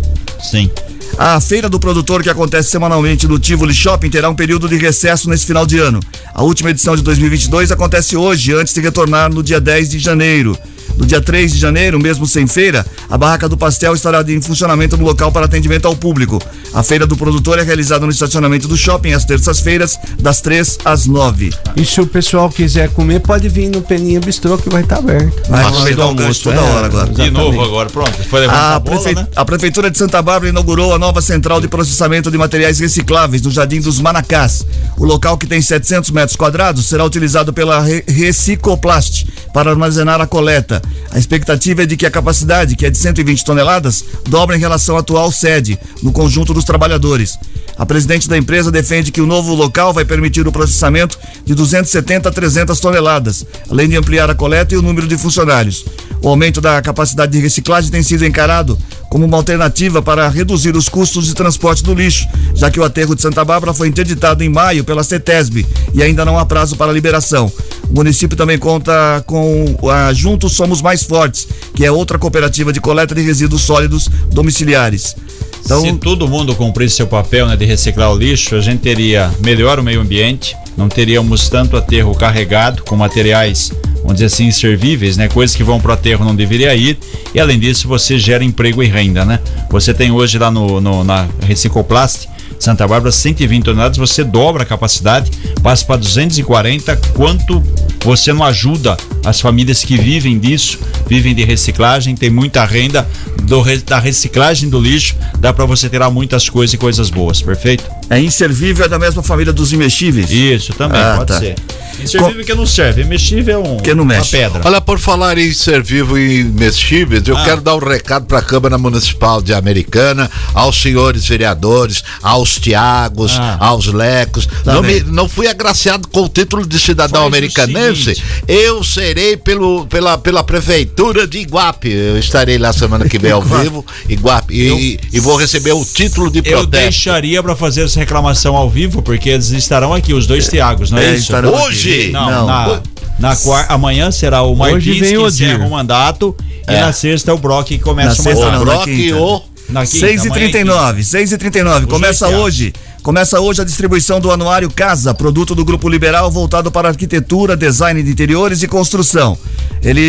Sim. 0.50 0.70
A 1.18 1.40
feira 1.40 1.68
do 1.68 1.78
produtor, 1.78 2.22
que 2.22 2.30
acontece 2.30 2.70
semanalmente 2.70 3.28
no 3.28 3.38
Tivoli 3.38 3.74
Shopping, 3.74 4.08
terá 4.08 4.30
um 4.30 4.34
período 4.34 4.68
de 4.68 4.76
recesso 4.76 5.28
nesse 5.28 5.44
final 5.44 5.66
de 5.66 5.78
ano. 5.78 6.00
A 6.34 6.42
última 6.42 6.70
edição 6.70 6.96
de 6.96 7.02
2022 7.02 7.70
acontece 7.70 8.16
hoje, 8.16 8.54
antes 8.54 8.72
de 8.72 8.80
retornar 8.80 9.32
no 9.32 9.42
dia 9.42 9.60
10 9.60 9.90
de 9.90 9.98
janeiro. 9.98 10.56
No 10.96 11.06
dia 11.06 11.20
3 11.20 11.52
de 11.52 11.58
janeiro, 11.58 11.98
mesmo 11.98 12.26
sem 12.26 12.46
feira, 12.46 12.84
a 13.08 13.16
Barraca 13.16 13.48
do 13.48 13.56
Pastel 13.56 13.94
estará 13.94 14.22
em 14.28 14.40
funcionamento 14.40 14.96
no 14.96 15.04
local 15.04 15.32
para 15.32 15.46
atendimento 15.46 15.86
ao 15.86 15.96
público. 15.96 16.40
A 16.74 16.82
feira 16.82 17.06
do 17.06 17.16
produtor 17.16 17.58
é 17.58 17.62
realizada 17.62 18.04
no 18.04 18.12
estacionamento 18.12 18.68
do 18.68 18.76
shopping 18.76 19.12
às 19.12 19.24
terças-feiras, 19.24 19.98
das 20.18 20.40
3 20.40 20.78
às 20.84 21.06
9. 21.06 21.50
E 21.76 21.84
se 21.84 22.00
o 22.00 22.06
pessoal 22.06 22.50
quiser 22.50 22.90
comer, 22.90 23.20
pode 23.20 23.48
vir 23.48 23.68
no 23.70 23.80
Peninha 23.82 24.20
Bistrô 24.20 24.58
que 24.58 24.68
vai 24.68 24.82
estar 24.82 24.98
aberto. 24.98 25.48
Vai 25.48 25.60
hora 25.64 25.68
aproveitar 25.68 26.02
do 26.02 26.08
almoço, 26.08 26.42
toda 26.42 26.56
é, 26.56 26.60
hora 26.60 26.86
agora. 26.86 27.06
De 27.06 27.12
exatamente. 27.22 27.32
novo 27.32 27.62
agora, 27.62 27.88
pronto. 27.88 28.12
Foi 28.28 28.44
A, 28.46 28.74
a 28.76 28.78
bola, 28.80 29.00
prefe- 29.00 29.14
né? 29.14 29.26
a 29.34 29.44
Prefeitura 29.44 29.90
de 29.90 29.96
Santa 29.98 30.20
Bárbara 30.20 30.50
inaugurou 30.50 30.94
a 30.94 30.98
nova 30.98 31.20
central 31.22 31.60
de 31.60 31.68
processamento 31.68 32.30
de 32.30 32.36
materiais 32.38 32.78
recicláveis 32.78 33.42
no 33.42 33.50
Jardim 33.50 33.80
dos 33.80 33.98
Manacás. 34.00 34.64
O 34.96 35.04
local, 35.04 35.38
que 35.38 35.46
tem 35.46 35.60
700 35.62 36.10
metros 36.10 36.36
quadrados, 36.36 36.86
será 36.86 37.04
utilizado 37.04 37.52
pela 37.52 37.80
Re- 37.80 38.04
Recicoplast 38.06 39.26
para 39.52 39.70
armazenar 39.70 40.20
a 40.20 40.26
coleta. 40.26 40.79
A 41.10 41.18
expectativa 41.18 41.82
é 41.82 41.86
de 41.86 41.96
que 41.96 42.06
a 42.06 42.10
capacidade, 42.10 42.76
que 42.76 42.86
é 42.86 42.90
de 42.90 42.98
120 42.98 43.44
toneladas, 43.44 44.04
dobre 44.28 44.56
em 44.56 44.60
relação 44.60 44.96
à 44.96 45.00
atual 45.00 45.30
sede, 45.32 45.78
no 46.02 46.12
conjunto 46.12 46.54
dos 46.54 46.64
trabalhadores. 46.64 47.38
A 47.76 47.86
presidente 47.86 48.28
da 48.28 48.36
empresa 48.36 48.70
defende 48.70 49.10
que 49.10 49.20
o 49.20 49.26
novo 49.26 49.54
local 49.54 49.92
vai 49.92 50.04
permitir 50.04 50.46
o 50.46 50.52
processamento 50.52 51.18
de 51.44 51.54
270 51.54 52.28
a 52.28 52.32
300 52.32 52.78
toneladas, 52.78 53.46
além 53.70 53.88
de 53.88 53.96
ampliar 53.96 54.28
a 54.30 54.34
coleta 54.34 54.74
e 54.74 54.76
o 54.76 54.82
número 54.82 55.06
de 55.06 55.16
funcionários. 55.16 55.84
O 56.22 56.28
aumento 56.28 56.60
da 56.60 56.82
capacidade 56.82 57.32
de 57.32 57.38
reciclagem 57.38 57.90
tem 57.90 58.02
sido 58.02 58.26
encarado 58.26 58.78
como 59.10 59.26
uma 59.26 59.36
alternativa 59.36 60.00
para 60.00 60.28
reduzir 60.28 60.74
os 60.76 60.88
custos 60.88 61.26
de 61.26 61.34
transporte 61.34 61.82
do 61.82 61.92
lixo, 61.92 62.28
já 62.54 62.70
que 62.70 62.78
o 62.78 62.84
aterro 62.84 63.16
de 63.16 63.20
Santa 63.20 63.44
Bárbara 63.44 63.74
foi 63.74 63.88
interditado 63.88 64.44
em 64.44 64.48
maio 64.48 64.84
pela 64.84 65.02
CETESB 65.02 65.66
e 65.92 66.00
ainda 66.00 66.24
não 66.24 66.38
há 66.38 66.46
prazo 66.46 66.76
para 66.76 66.92
liberação. 66.92 67.52
O 67.90 67.94
município 67.94 68.36
também 68.36 68.56
conta 68.56 69.22
com 69.26 69.76
a 69.90 70.12
Juntos 70.12 70.52
Somos 70.52 70.80
Mais 70.80 71.02
Fortes, 71.02 71.48
que 71.74 71.84
é 71.84 71.90
outra 71.90 72.18
cooperativa 72.18 72.72
de 72.72 72.80
coleta 72.80 73.12
de 73.12 73.20
resíduos 73.20 73.62
sólidos 73.62 74.08
domiciliares. 74.30 75.16
Então, 75.64 75.82
Se 75.82 75.92
todo 75.94 76.28
mundo 76.28 76.54
cumprisse 76.54 76.96
seu 76.96 77.06
papel 77.06 77.46
né, 77.46 77.56
de 77.56 77.64
reciclar 77.64 78.12
o 78.12 78.16
lixo, 78.16 78.54
a 78.54 78.60
gente 78.60 78.80
teria 78.80 79.30
melhor 79.40 79.78
o 79.78 79.82
meio 79.82 80.00
ambiente, 80.00 80.56
não 80.76 80.88
teríamos 80.88 81.48
tanto 81.48 81.76
aterro 81.76 82.14
carregado 82.14 82.82
com 82.84 82.96
materiais, 82.96 83.72
vamos 84.02 84.14
dizer 84.14 84.26
assim, 84.26 84.46
inservíveis, 84.46 85.16
né? 85.16 85.28
Coisas 85.28 85.54
que 85.56 85.62
vão 85.62 85.80
para 85.80 85.90
o 85.90 85.94
aterro 85.94 86.24
não 86.24 86.34
deveria 86.34 86.74
ir. 86.74 86.98
E 87.34 87.40
além 87.40 87.58
disso, 87.58 87.86
você 87.88 88.18
gera 88.18 88.42
emprego 88.44 88.82
e 88.82 88.86
renda, 88.86 89.24
né? 89.24 89.38
Você 89.70 89.92
tem 89.94 90.10
hoje 90.10 90.38
lá 90.38 90.50
no, 90.50 90.80
no- 90.80 91.04
na 91.04 91.26
Recicoplast, 91.46 92.28
Santa 92.58 92.86
Bárbara, 92.86 93.10
120 93.10 93.64
toneladas, 93.64 93.96
você 93.96 94.22
dobra 94.22 94.64
a 94.64 94.66
capacidade, 94.66 95.30
passa 95.62 95.84
para 95.86 95.96
240, 95.96 96.94
quanto 97.14 97.62
você 98.04 98.32
não 98.34 98.44
ajuda 98.44 98.96
as 99.24 99.40
famílias 99.40 99.82
que 99.82 99.96
vivem 99.96 100.38
disso, 100.38 100.78
vivem 101.06 101.34
de 101.34 101.42
reciclagem, 101.44 102.14
tem 102.14 102.28
muita 102.28 102.62
renda 102.66 103.08
do, 103.44 103.62
da 103.86 103.98
reciclagem 103.98 104.68
do 104.68 104.78
lixo, 104.78 105.14
dá 105.38 105.52
para 105.54 105.64
você 105.64 105.88
tirar 105.88 106.10
muitas 106.10 106.50
coisas 106.50 106.74
e 106.74 106.76
coisas 106.78 107.08
boas, 107.08 107.40
perfeito? 107.40 107.84
É 108.10 108.20
inservível, 108.20 108.84
é 108.84 108.88
da 108.88 108.98
mesma 108.98 109.22
família 109.22 109.52
dos 109.52 109.72
imexíveis. 109.72 110.30
Isso, 110.30 110.72
também, 110.74 111.00
Ah, 111.00 111.14
pode 111.18 111.28
tá. 111.28 111.38
ser. 111.38 111.54
Inservível 112.02 112.44
que 112.44 112.54
não 112.54 112.64
serve, 112.66 113.04
mexível 113.04 113.54
é 113.54 113.58
um, 113.58 113.76
Que 113.76 113.94
não 113.94 114.04
uma 114.04 114.14
mexe. 114.14 114.30
pedra. 114.38 114.62
Olha, 114.64 114.80
por 114.80 114.98
falar 114.98 115.36
em 115.36 115.52
ser 115.52 115.82
vivo 115.82 116.18
e 116.18 116.42
mexíveis, 116.42 117.22
eu 117.28 117.36
Ah. 117.36 117.44
quero 117.44 117.60
dar 117.60 117.74
um 117.76 117.78
recado 117.78 118.24
para 118.24 118.38
a 118.38 118.42
Câmara 118.42 118.78
Municipal 118.78 119.42
de 119.42 119.52
Americana, 119.52 120.30
aos 120.54 120.80
senhores 120.80 121.26
vereadores, 121.26 122.02
aos 122.22 122.58
Tiagos, 122.58 123.36
Ah. 123.38 123.58
aos 123.60 123.86
Lecos. 123.92 124.46
Tá 124.64 124.74
não, 124.74 124.82
me- 124.82 125.00
não 125.00 125.28
fui 125.28 125.46
agraciado 125.46 126.08
com 126.08 126.22
o 126.22 126.28
título 126.28 126.66
de 126.66 126.80
cidadão 126.80 127.20
Faz 127.22 127.26
americanense. 127.26 128.20
Eu 128.48 128.82
serei 128.82 129.36
pelo, 129.36 129.86
pela, 129.86 130.16
pela 130.16 130.42
prefeitura 130.42 131.26
de 131.26 131.38
Iguape. 131.38 131.90
Eu 131.90 132.18
estarei 132.18 132.56
lá 132.56 132.72
semana 132.72 133.06
que 133.08 133.18
vem 133.18 133.30
ao 133.30 133.42
vivo, 133.42 133.84
Iguape, 134.08 134.54
e, 134.54 134.98
e 135.12 135.20
vou 135.20 135.36
receber 135.36 135.72
o 135.72 135.84
título 135.84 136.30
de 136.30 136.38
Eu 136.38 136.44
protesto. 136.44 136.70
deixaria 136.70 137.42
para 137.42 137.54
fazer 137.54 137.84
essa 137.84 137.99
reclamação 138.00 138.56
ao 138.56 138.68
vivo, 138.68 139.02
porque 139.02 139.28
eles 139.28 139.50
estarão 139.50 139.92
aqui, 139.94 140.12
os 140.14 140.26
dois 140.26 140.48
Tiagos, 140.48 140.90
não 140.90 140.98
é, 140.98 141.04
É, 141.06 141.10
isso? 141.12 141.22
estarão 141.22 141.54
aqui. 141.54 141.66
Hoje? 141.66 142.10
Não, 142.10 142.30
Não. 142.30 142.46
na, 142.46 142.80
na 143.18 143.36
amanhã 143.68 144.10
será 144.10 144.42
o 144.42 144.54
Martins 144.56 144.76
Hoje 144.76 144.90
que 145.10 145.18
o 145.18 145.26
encerra 145.28 145.54
Odir. 145.56 145.66
o 145.66 145.70
mandato 145.70 146.34
e 146.68 146.72
na 146.72 146.92
sexta 146.92 147.30
é 147.30 147.34
o 147.34 147.38
Brock 147.38 147.66
que 147.68 147.78
começa 147.78 148.08
Na 148.08 148.12
o 148.20 148.22
sexta 148.22 148.44
mandato. 148.46 148.52
não, 148.56 148.62
O 148.62 148.64
na 148.64 148.72
Brock 148.72 148.84
quinta. 148.86 149.16
o. 149.16 149.42
Na 149.68 149.86
quinta, 149.86 149.98
6 150.06 150.24
e 150.24 150.28
amanhã 150.28 150.46
é 150.46 150.48
39 150.50 151.04
6 151.04 151.32
39 151.38 151.84
Os 151.86 151.92
Começa 151.92 152.28
hoje. 152.28 152.72
Começa 153.02 153.40
hoje 153.40 153.62
a 153.62 153.64
distribuição 153.64 154.20
do 154.20 154.30
Anuário 154.30 154.68
Casa, 154.70 155.14
produto 155.14 155.54
do 155.54 155.64
Grupo 155.64 155.88
Liberal 155.88 156.30
voltado 156.30 156.70
para 156.70 156.88
arquitetura, 156.88 157.56
design 157.56 158.02
de 158.02 158.10
interiores 158.10 158.62
e 158.62 158.68
construção. 158.68 159.38
Ele, 159.82 160.00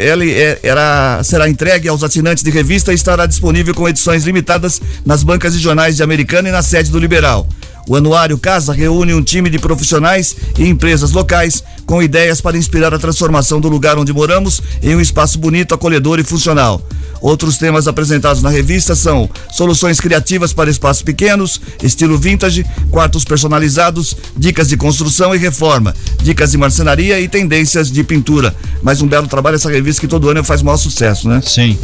ele 0.00 0.32
é- 0.32 0.58
era, 0.64 1.20
será 1.22 1.48
entregue 1.48 1.88
aos 1.88 2.02
assinantes 2.02 2.42
de 2.42 2.50
revista 2.50 2.90
e 2.90 2.96
estará 2.96 3.26
disponível 3.26 3.72
com 3.74 3.88
edições 3.88 4.24
limitadas 4.24 4.80
nas 5.04 5.22
bancas 5.22 5.52
de 5.54 5.60
jornais 5.60 5.94
de 5.96 6.02
Americana 6.02 6.48
e 6.48 6.52
na 6.52 6.62
sede 6.62 6.90
do 6.90 6.98
Liberal. 6.98 7.46
O 7.88 7.94
Anuário 7.94 8.36
Casa 8.36 8.72
reúne 8.72 9.14
um 9.14 9.22
time 9.22 9.48
de 9.48 9.58
profissionais 9.58 10.36
e 10.58 10.66
empresas 10.66 11.12
locais 11.12 11.62
com 11.84 12.02
ideias 12.02 12.40
para 12.40 12.58
inspirar 12.58 12.92
a 12.92 12.98
transformação 12.98 13.60
do 13.60 13.68
lugar 13.68 13.96
onde 13.96 14.12
moramos 14.12 14.60
em 14.82 14.96
um 14.96 15.00
espaço 15.00 15.38
bonito, 15.38 15.74
acolhedor 15.74 16.18
e 16.18 16.24
funcional. 16.24 16.82
Outros 17.20 17.58
temas 17.58 17.88
apresentados 17.88 18.42
na 18.42 18.50
revista 18.50 18.94
são 18.94 19.30
soluções 19.52 20.00
criativas 20.00 20.52
para 20.52 20.70
espaços 20.70 21.02
pequenos, 21.02 21.60
estilo 21.82 22.18
vintage, 22.18 22.66
quartos 22.90 23.24
personalizados, 23.24 24.16
dicas 24.36 24.68
de 24.68 24.76
construção 24.76 25.34
e 25.34 25.38
reforma, 25.38 25.94
dicas 26.22 26.50
de 26.50 26.58
marcenaria 26.58 27.20
e 27.20 27.28
tendências 27.28 27.90
de 27.90 28.02
pintura. 28.02 28.54
Mais 28.82 29.00
um 29.00 29.06
belo 29.06 29.28
trabalho 29.28 29.54
essa 29.54 29.70
revista 29.70 30.00
que 30.00 30.08
todo 30.08 30.28
ano 30.28 30.44
faz 30.44 30.60
maior 30.60 30.76
sucesso, 30.76 31.28
né? 31.28 31.40
Sim. 31.44 31.78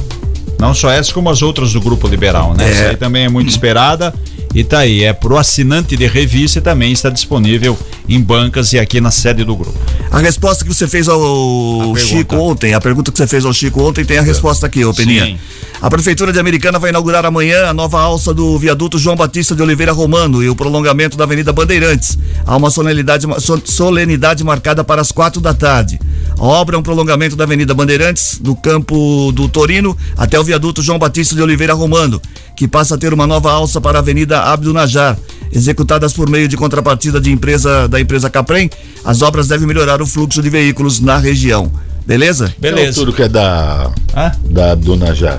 Não 0.59 0.73
só 0.75 0.91
essa, 0.91 1.13
como 1.13 1.29
as 1.29 1.43
outras 1.43 1.73
do 1.73 1.81
Grupo 1.81 2.07
Liberal, 2.07 2.55
né? 2.55 2.69
É. 2.69 2.71
Essa 2.71 2.89
aí 2.91 2.97
também 2.97 3.25
é 3.25 3.29
muito 3.29 3.49
esperada. 3.49 4.15
E 4.55 4.63
tá 4.63 4.81
aí, 4.81 5.03
é 5.03 5.15
pro 5.15 5.39
assinante 5.39 5.97
de 5.97 6.07
revista 6.07 6.59
e 6.59 6.63
também 6.63 6.93
está 6.93 7.09
disponível 7.09 7.77
em 8.07 8.21
bancas 8.21 8.73
e 8.75 8.79
aqui 8.79 9.01
na 9.01 9.11
sede 9.11 9.45
do 9.45 9.57
grupo. 9.57 9.75
A 10.11 10.19
resposta 10.19 10.63
que 10.63 10.73
você 10.73 10.87
fez 10.87 11.09
ao. 11.09 11.95
Chico 11.97 12.37
ontem, 12.37 12.75
a 12.75 12.81
pergunta 12.81 13.11
que 13.11 13.17
você 13.17 13.27
fez 13.27 13.45
ao 13.47 13.53
Chico 13.53 13.83
ontem 13.83 14.05
tem 14.05 14.19
a 14.19 14.23
resposta 14.23 14.67
aqui, 14.67 14.85
ô 14.85 14.93
Peninha. 14.93 15.25
Sim. 15.25 15.39
A 15.81 15.91
Prefeitura 15.91 16.33
de 16.33 16.39
Americana 16.39 16.79
vai 16.79 16.91
inaugurar 16.91 17.25
amanhã 17.25 17.67
a 17.67 17.73
nova 17.75 17.99
alça 18.01 18.33
do 18.33 18.57
viaduto 18.59 18.99
João 18.99 19.17
Batista 19.17 19.55
de 19.55 19.63
Oliveira 19.63 19.91
Romano 19.93 20.43
e 20.43 20.49
o 20.49 20.55
prolongamento 20.55 21.17
da 21.17 21.25
Avenida 21.25 21.53
Bandeirantes. 21.53 22.17
Há 22.47 22.55
uma 22.57 22.71
solenidade, 22.71 23.27
so- 23.41 23.61
solenidade 23.65 24.45
marcada 24.45 24.85
para 24.85 25.01
as 25.01 25.11
quatro 25.11 25.41
da 25.41 25.55
tarde. 25.55 25.99
A 26.39 26.45
obra 26.45 26.77
é 26.77 26.79
um 26.79 26.83
prolongamento 26.83 27.37
da 27.37 27.45
Avenida 27.45 27.73
Bandeirantes, 27.75 28.39
do 28.41 28.57
campo 28.57 29.31
do 29.33 29.49
Torino 29.49 29.97
até 30.17 30.39
o 30.41 30.45
viaduto 30.45 30.83
João 30.83 30.99
Batista 30.99 31.35
de 31.35 31.43
Oliveira 31.43 31.73
Romano, 31.75 32.21
que 32.57 32.67
passa 32.67 32.95
a 32.97 32.99
ter 32.99 33.13
uma 33.15 33.27
nova 33.27 33.53
alça 33.53 33.81
para 33.81 33.99
a 33.99 34.01
Avenida 34.01 34.41
Abdo 34.43 34.73
Najar. 34.73 35.17
Executadas 35.53 36.13
por 36.13 36.29
meio 36.29 36.49
de 36.49 36.57
contrapartida 36.57 37.21
de 37.21 37.31
empresa 37.31 37.87
da 37.87 38.01
empresa 38.01 38.29
Caprem, 38.31 38.71
as 39.05 39.23
obras 39.23 39.47
devem 39.49 39.67
melhorar 39.67 40.01
o 40.03 40.07
fluxo 40.07 40.43
de 40.43 40.49
veículos 40.51 40.99
na 40.99 41.19
região. 41.19 41.71
Beleza? 42.07 42.53
Beleza. 42.59 42.99
Tudo 42.99 43.13
que 43.13 43.23
é 43.23 43.29
da, 43.29 43.91
Ah, 44.15 44.33
da 44.51 44.75
Dona 44.75 45.15
Já. 45.15 45.39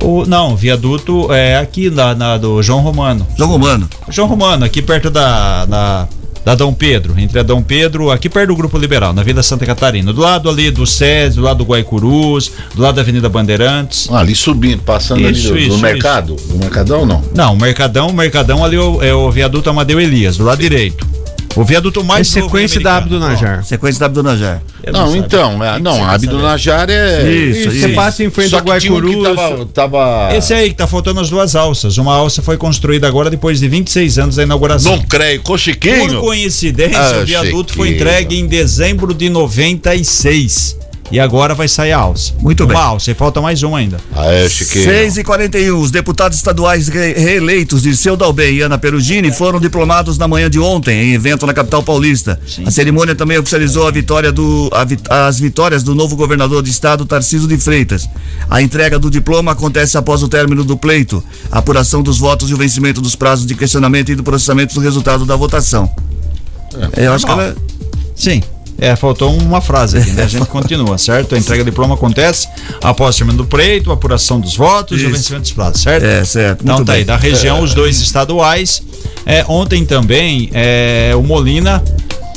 o, 0.00 0.24
não, 0.26 0.52
o 0.52 0.56
viaduto 0.56 1.32
é 1.32 1.56
aqui 1.56 1.90
na, 1.90 2.14
na- 2.14 2.36
do 2.36 2.62
João 2.62 2.80
Romano. 2.80 3.26
João 3.36 3.50
Romano. 3.50 3.88
João 4.08 4.28
Romano, 4.28 4.64
aqui 4.64 4.80
perto 4.82 5.10
da, 5.10 5.64
da, 5.66 6.08
da 6.48 6.54
Dom 6.54 6.72
Pedro, 6.72 7.14
entre 7.18 7.38
a 7.38 7.42
Dom 7.42 7.60
Pedro, 7.60 8.10
aqui 8.10 8.26
perto 8.26 8.48
do 8.48 8.56
Grupo 8.56 8.78
Liberal, 8.78 9.12
na 9.12 9.22
Vila 9.22 9.42
Santa 9.42 9.66
Catarina. 9.66 10.14
Do 10.14 10.22
lado 10.22 10.48
ali 10.48 10.70
do 10.70 10.86
SES, 10.86 11.34
do 11.34 11.42
lado 11.42 11.58
do 11.58 11.64
Guaicurus, 11.64 12.50
do 12.74 12.80
lado 12.80 12.94
da 12.94 13.02
Avenida 13.02 13.28
Bandeirantes. 13.28 14.08
Ah, 14.10 14.20
ali 14.20 14.34
subindo, 14.34 14.80
passando 14.80 15.26
ali 15.26 15.36
Isso, 15.36 15.48
do, 15.48 15.52
do 15.52 15.58
isso, 15.58 15.78
mercado. 15.78 16.36
Do 16.36 16.56
mercadão 16.56 17.04
não? 17.04 17.22
Não, 17.34 17.52
o 17.52 17.56
Mercadão, 17.58 18.08
o 18.08 18.14
Mercadão 18.14 18.64
ali 18.64 18.76
é 18.76 18.80
o, 18.80 19.02
é 19.02 19.14
o 19.14 19.30
viaduto 19.30 19.68
Amadeu 19.68 20.00
Elias, 20.00 20.38
do 20.38 20.44
lado 20.44 20.58
direito. 20.58 21.06
O 21.58 21.64
viaduto 21.64 21.98
É 22.00 22.02
mais 22.04 22.28
em 22.28 22.30
sequência 22.30 22.80
da 22.80 22.98
Americana. 22.98 23.26
Abdo 23.26 23.42
Najar. 23.42 23.64
Sequência 23.64 23.98
da 23.98 24.06
Abdo 24.06 24.22
Najar. 24.22 24.62
Eu 24.80 24.92
Não, 24.92 25.06
sabe. 25.06 25.18
então, 25.18 25.64
é, 25.64 25.78
não, 25.80 26.04
a 26.04 26.12
Abdo 26.12 26.38
Najar 26.38 26.88
é. 26.88 27.28
Isso, 27.28 27.70
Você 27.72 27.88
passa 27.88 28.22
em 28.22 28.30
frente 28.30 28.50
Só 28.50 28.58
ao 28.58 28.78
tinha 28.78 28.92
um 28.92 29.22
tava, 29.24 29.66
tava- 29.66 30.36
Esse 30.36 30.54
aí 30.54 30.68
que 30.70 30.76
tá 30.76 30.86
faltando 30.86 31.18
as 31.18 31.28
duas 31.28 31.56
alças. 31.56 31.98
Uma 31.98 32.14
alça 32.14 32.42
foi 32.42 32.56
construída 32.56 33.08
agora 33.08 33.28
depois 33.28 33.58
de 33.58 33.66
26 33.68 34.20
anos 34.20 34.36
da 34.36 34.44
inauguração. 34.44 34.92
Não 34.96 35.02
creio, 35.02 35.42
com 35.42 35.56
Por 36.12 36.20
coincidência, 36.20 37.00
Ah, 37.00 37.22
o 37.22 37.26
viaduto 37.26 37.72
foi 37.74 37.88
Chiquinho. 37.88 38.02
entregue 38.08 38.38
em 38.38 38.46
dezembro 38.46 39.12
de 39.12 39.28
96. 39.28 40.78
E 41.10 41.18
agora 41.18 41.54
vai 41.54 41.66
sair 41.68 41.92
a 41.92 41.98
alça. 41.98 42.32
Muito 42.40 42.64
uma 42.64 42.74
bem. 42.74 42.82
alça, 42.82 43.10
e 43.10 43.14
falta 43.14 43.40
mais 43.40 43.62
uma 43.62 43.78
ainda. 43.78 43.98
Ah, 44.14 44.26
é, 44.26 44.48
Chiquinho. 44.48 44.84
6 44.84 45.16
e 45.18 45.24
41 45.24 45.80
Os 45.80 45.90
deputados 45.90 46.36
estaduais 46.36 46.88
re- 46.88 47.14
reeleitos 47.14 47.82
Dirceu 47.82 48.16
Dalbem 48.16 48.56
e 48.56 48.60
Ana 48.62 48.76
Perugini 48.76 49.32
foram 49.32 49.58
diplomados 49.58 50.18
na 50.18 50.28
manhã 50.28 50.50
de 50.50 50.58
ontem, 50.60 51.10
em 51.10 51.14
evento 51.14 51.46
na 51.46 51.54
capital 51.54 51.82
paulista. 51.82 52.38
A 52.66 52.70
cerimônia 52.70 53.14
também 53.14 53.38
oficializou 53.38 53.86
a 53.86 53.90
vitória 53.90 54.30
do, 54.30 54.70
a 54.72 55.26
as 55.28 55.38
vitórias 55.40 55.82
do 55.82 55.94
novo 55.94 56.16
governador 56.16 56.62
de 56.62 56.70
estado, 56.70 57.04
Tarciso 57.06 57.46
de 57.48 57.56
Freitas. 57.58 58.08
A 58.50 58.60
entrega 58.60 58.98
do 58.98 59.10
diploma 59.10 59.52
acontece 59.52 59.96
após 59.96 60.22
o 60.22 60.28
término 60.28 60.64
do 60.64 60.76
pleito, 60.76 61.22
a 61.50 61.58
apuração 61.58 62.02
dos 62.02 62.18
votos 62.18 62.50
e 62.50 62.54
o 62.54 62.56
vencimento 62.56 63.00
dos 63.00 63.14
prazos 63.16 63.46
de 63.46 63.54
questionamento 63.54 64.10
e 64.10 64.14
do 64.14 64.22
processamento 64.22 64.74
do 64.74 64.80
resultado 64.80 65.24
da 65.24 65.36
votação. 65.36 65.90
É, 66.96 67.06
eu 67.06 67.12
acho 67.12 67.24
que 67.24 67.32
ela. 67.32 67.56
Sim. 68.14 68.42
É, 68.80 68.94
faltou 68.94 69.36
uma 69.36 69.60
frase 69.60 69.98
aqui, 69.98 70.10
né? 70.12 70.22
A 70.22 70.28
gente 70.28 70.46
continua, 70.48 70.96
certo? 70.98 71.34
A 71.34 71.38
entrega 71.38 71.64
do 71.64 71.70
diploma 71.70 71.94
acontece 71.94 72.48
após 72.82 73.16
o 73.16 73.18
término 73.18 73.38
do 73.38 73.44
pleito, 73.44 73.90
a 73.90 73.94
apuração 73.94 74.38
dos 74.38 74.56
votos 74.56 75.00
e 75.00 75.04
o 75.04 75.08
Isso. 75.08 75.16
vencimento 75.16 75.42
dos 75.42 75.52
prazos, 75.52 75.82
certo? 75.82 76.04
É, 76.04 76.24
certo. 76.24 76.62
Então 76.62 76.76
Muito 76.76 76.86
tá 76.86 76.92
bem. 76.92 77.00
aí, 77.00 77.04
da 77.04 77.16
região, 77.16 77.60
os 77.60 77.74
dois 77.74 78.00
estaduais. 78.00 78.82
É, 79.26 79.44
ontem 79.48 79.84
também, 79.84 80.48
é, 80.52 81.12
o 81.16 81.22
Molina, 81.22 81.82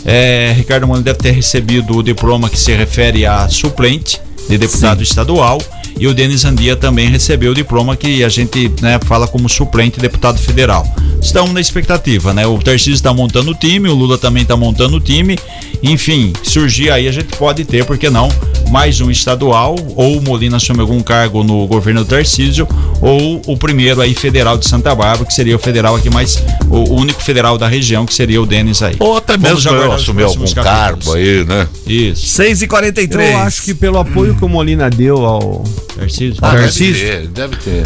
é, 0.04 0.54
Ricardo 0.58 0.88
Molina 0.88 1.04
deve 1.06 1.20
ter 1.20 1.32
recebido 1.32 1.96
o 1.98 2.04
diploma 2.04 2.50
que 2.50 2.60
se 2.60 2.74
refere 2.74 3.26
a 3.26 3.48
suplente 3.48 4.20
de 4.50 4.58
deputado 4.58 5.04
estadual. 5.04 5.60
E 5.98 6.08
o 6.08 6.14
Denis 6.14 6.46
Andia 6.46 6.76
também 6.76 7.10
recebeu 7.10 7.52
o 7.52 7.56
diploma 7.56 7.96
que 7.96 8.24
a 8.24 8.30
gente 8.30 8.72
né, 8.82 9.00
fala 9.06 9.28
como 9.28 9.48
suplente 9.48 10.00
deputado 10.00 10.40
federal. 10.40 10.86
Estamos 11.22 11.54
na 11.54 11.62
expectativa, 11.62 12.34
né? 12.34 12.48
O 12.48 12.58
Tarcísio 12.58 12.94
está 12.94 13.14
montando 13.14 13.52
o 13.52 13.56
time, 13.56 13.88
o 13.88 13.94
Lula 13.94 14.18
também 14.18 14.42
está 14.42 14.58
montando 14.58 14.98
o 14.98 15.00
time. 15.00 15.38
Enfim, 15.84 16.34
surgir 16.44 16.90
aí 16.90 17.08
a 17.08 17.12
gente 17.12 17.38
pode 17.38 17.64
ter, 17.64 17.86
por 17.86 17.98
que 17.98 18.10
não, 18.10 18.28
mais 18.70 19.00
um 19.02 19.10
estadual, 19.10 19.76
ou 19.96 20.18
o 20.18 20.22
Molina 20.22 20.58
assume 20.58 20.82
algum 20.82 21.00
cargo 21.02 21.44
no 21.44 21.66
governo 21.68 22.04
do 22.04 22.08
Tarcísio, 22.08 22.68
ou 23.02 23.42
o 23.46 23.56
primeiro 23.56 24.02
aí 24.02 24.14
federal 24.16 24.58
de 24.58 24.68
Santa 24.68 24.94
Bárbara, 24.96 25.26
que 25.26 25.34
seria 25.34 25.56
o 25.56 25.60
federal 25.60 25.96
aqui 25.96 26.10
mais, 26.10 26.44
o 26.70 26.96
único 26.96 27.22
federal 27.22 27.58
da 27.58 27.68
região, 27.68 28.06
que 28.06 28.14
seria 28.14 28.42
o 28.42 28.46
Denis 28.46 28.82
aí. 28.82 28.96
Ou 29.00 29.18
até 29.18 29.38
Vamos 29.38 29.64
mesmo 29.64 29.78
eu 29.80 29.92
assumir 29.92 30.24
algum 30.24 30.40
capítulos. 30.40 30.64
cargo 30.64 31.14
aí, 31.14 31.46
né? 31.46 31.68
Isso, 31.86 32.28
6 32.30 32.64
e 32.64 32.68
43 32.68 33.32
Eu 33.32 33.38
acho 33.40 33.62
que 33.64 33.74
pelo 33.74 34.00
apoio 34.00 34.36
que 34.36 34.44
o 34.44 34.50
Molina 34.50 34.90
deu 34.90 35.24
ao. 35.26 35.64
Tarcísio. 35.96 36.38
Ah, 36.42 36.52
deve 36.52 36.64
Tarcísio? 36.64 37.08
ter, 37.08 37.28
deve 37.28 37.56
ter. 37.58 37.84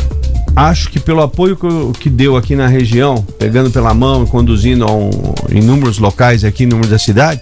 Acho 0.56 0.90
que 0.90 1.00
pelo 1.00 1.22
apoio 1.22 1.56
que, 1.58 1.66
o- 1.66 1.92
que 2.00 2.10
deu 2.10 2.38
aqui 2.38 2.56
na 2.56 2.68
região, 2.68 3.16
pegando 3.38 3.70
pela 3.70 3.94
mão 3.94 4.24
e 4.24 4.28
conduzindo 4.28 4.86
um, 4.90 5.10
em 5.52 5.62
números 5.62 5.98
locais 5.98 6.44
aqui, 6.46 6.64
em 6.64 6.68
número 6.68 6.88
da 6.88 6.98
cidade, 6.98 7.42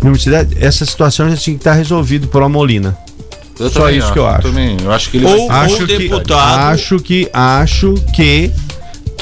número 0.00 0.16
de 0.16 0.24
cidade, 0.24 0.56
essa 0.58 0.84
situação 0.86 1.28
já 1.28 1.36
tinha 1.36 1.54
que 1.54 1.60
estar 1.60 1.74
resolvida 1.74 2.26
por 2.26 2.42
a 2.42 2.48
Molina. 2.48 2.96
Eu 3.60 3.70
Só 3.70 3.88
isso 3.90 4.12
que 4.12 4.18
eu 4.18 4.26
acho. 4.26 4.48
Também, 4.48 4.76
eu 4.82 4.90
acho 4.90 5.10
que 5.10 5.16
ele 5.18 5.26
Ou- 5.26 5.46
vai... 5.46 5.66
Acho 5.66 5.86
que, 5.86 5.98
deputado- 5.98 6.58
acho 6.72 6.98
que 7.00 7.28
acho 7.32 7.94
que 8.14 8.50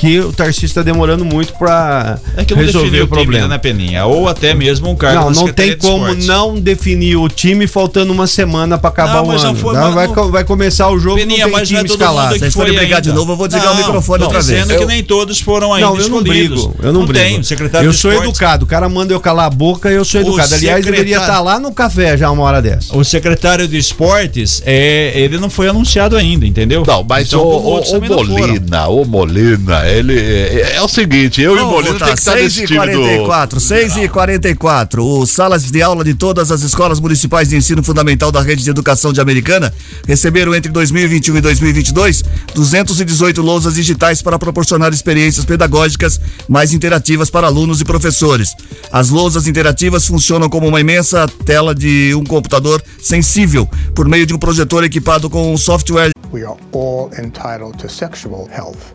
que 0.03 0.19
o 0.19 0.33
Tarcísio 0.33 0.67
está 0.67 0.83
demorando 0.83 1.25
muito 1.25 1.53
para 1.53 2.19
É 2.37 2.45
que 2.45 2.57
não 2.57 2.61
resolver 2.65 2.87
definiu 2.87 3.05
o 3.05 3.09
problema. 3.09 3.47
né, 3.47 3.57
Peninha? 3.57 4.05
Ou 4.05 4.27
até 4.27 4.53
mesmo 4.53 4.91
um 4.91 4.97
cargo 4.97 5.15
Não, 5.21 5.25
na 5.27 5.37
não 5.37 5.47
Secretaria 5.47 5.77
tem 5.77 5.81
de 5.81 5.87
como 5.87 6.13
não 6.27 6.59
definir 6.59 7.15
o 7.15 7.29
time 7.29 7.69
faltando 7.69 8.13
uma 8.13 8.27
semana 8.27 8.77
para 8.77 8.89
acabar 8.91 9.23
Não, 9.23 9.27
o 9.29 9.31
ano. 9.31 9.55
foi- 9.55 9.75
Não, 9.77 9.93
vai, 9.93 10.09
não- 10.09 10.31
vai 10.33 10.43
começar 10.43 10.91
o 10.91 10.99
jogo 10.99 11.19
Peninha, 11.19 11.47
não 11.47 11.53
tem 11.55 11.63
é 11.63 11.65
time 11.67 11.85
escalado. 11.89 12.37
foi 12.37 12.51
forem 12.51 12.75
brigar 12.75 13.01
de 13.01 13.11
ainda. 13.11 13.21
novo, 13.21 13.31
eu 13.33 13.37
vou 13.37 13.47
desligar 13.47 13.75
o 13.75 13.77
microfone 13.77 14.25
outra 14.25 14.43
vez. 14.43 14.61
dizendo 14.65 14.77
que 14.81 14.87
nem 14.87 15.05
todos 15.05 15.39
foram 15.41 15.73
ainda 15.73 15.87
Não, 15.89 15.97
eu 16.01 16.09
não 16.09 16.21
brigo. 16.21 16.75
Eu 16.83 16.93
não, 16.93 17.07
brigo. 17.07 17.25
tem, 17.25 17.39
o 17.39 17.45
secretário 17.45 17.87
eu 17.87 17.93
de 17.93 17.97
sou 17.99 18.11
esportes- 18.11 18.35
educado. 18.41 18.65
O 18.65 18.67
cara 18.67 18.89
manda 18.89 19.15
eu 19.15 19.21
calar 19.21 19.47
a 19.47 19.51
boca 19.51 19.89
e 19.89 19.95
eu 19.95 20.05
sou 20.05 20.21
O 20.21 20.25
educado. 20.25 20.53
Aliás, 20.53 20.85
deveria 20.85 21.19
estar 21.19 21.41
lá 21.41 21.61
no 21.61 21.73
café 21.73 22.17
já 22.17 22.29
uma 22.29 22.43
hora 22.43 22.61
dessa. 22.61 22.97
O 22.97 23.05
secretário 23.05 23.69
de 23.69 23.79
esportes, 23.79 24.61
é, 24.67 25.13
ele 25.15 25.39
não 25.39 25.49
foi 25.49 25.69
anunciado 25.69 26.17
ainda, 26.17 26.45
entendeu? 26.45 26.83
Não, 26.85 27.07
mas 27.09 27.29
Então, 27.29 27.41
o, 27.41 27.77
o, 27.77 27.81
o. 27.81 28.01
Molina, 28.09 28.89
o 28.89 29.05
Molina, 29.05 29.87
ele 29.99 30.19
é, 30.19 30.77
é 30.77 30.83
o 30.83 30.89
seguinte, 30.89 31.41
eu 31.41 31.57
e 31.57 31.61
o 31.61 31.67
Vamos 31.67 31.85
voltar. 31.85 32.07
tem 32.07 32.15
que 32.15 32.21
estar 32.21 32.33
6 32.33 32.45
nesse 32.45 32.63
e 32.63 32.67
time 32.67 32.87
do... 32.93 33.01
44, 33.01 33.61
6 33.61 33.97
e 33.97 34.09
44. 34.09 35.05
Os 35.05 35.31
salas 35.31 35.71
de 35.71 35.83
aula 35.83 36.05
de 36.05 36.15
todas 36.15 36.51
as 36.51 36.63
escolas 36.63 37.01
municipais 37.01 37.49
de 37.49 37.57
ensino 37.57 37.83
fundamental 37.83 38.33
da 38.33 38.41
rede 38.41 38.65
de 38.65 38.71
educação 38.71 39.13
de 39.13 39.21
Americana 39.21 39.73
receberam 40.07 40.55
entre 40.55 40.71
2021 40.71 41.37
e 41.37 41.41
2022 41.41 42.23
218 42.55 43.43
lousas 43.43 43.75
digitais 43.75 44.23
para 44.23 44.39
proporcionar 44.39 44.93
experiências 44.93 45.45
pedagógicas 45.45 46.21
mais 46.49 46.73
interativas 46.73 47.31
para 47.31 47.47
alunos 47.47 47.81
e 47.81 47.85
professores. 47.85 48.55
As 48.91 49.11
lousas 49.11 49.47
interativas 49.47 50.07
funcionam 50.07 50.49
como 50.49 50.69
uma 50.69 50.81
imensa 50.81 51.27
tela 51.45 51.75
de 51.75 52.15
um 52.15 52.25
computador 52.25 52.83
sensível 53.01 53.69
por 53.95 54.09
meio 54.09 54.27
de 54.27 54.35
um 54.35 54.39
projetor 54.39 54.85
equipado 54.85 55.29
com 55.29 55.53
um 55.53 55.57
software 55.57 56.13
We 56.33 56.45
are 56.45 56.57
all 56.73 57.11
entitled 57.19 57.79
to 57.81 57.91
sexual 57.91 58.49
health, 58.49 58.95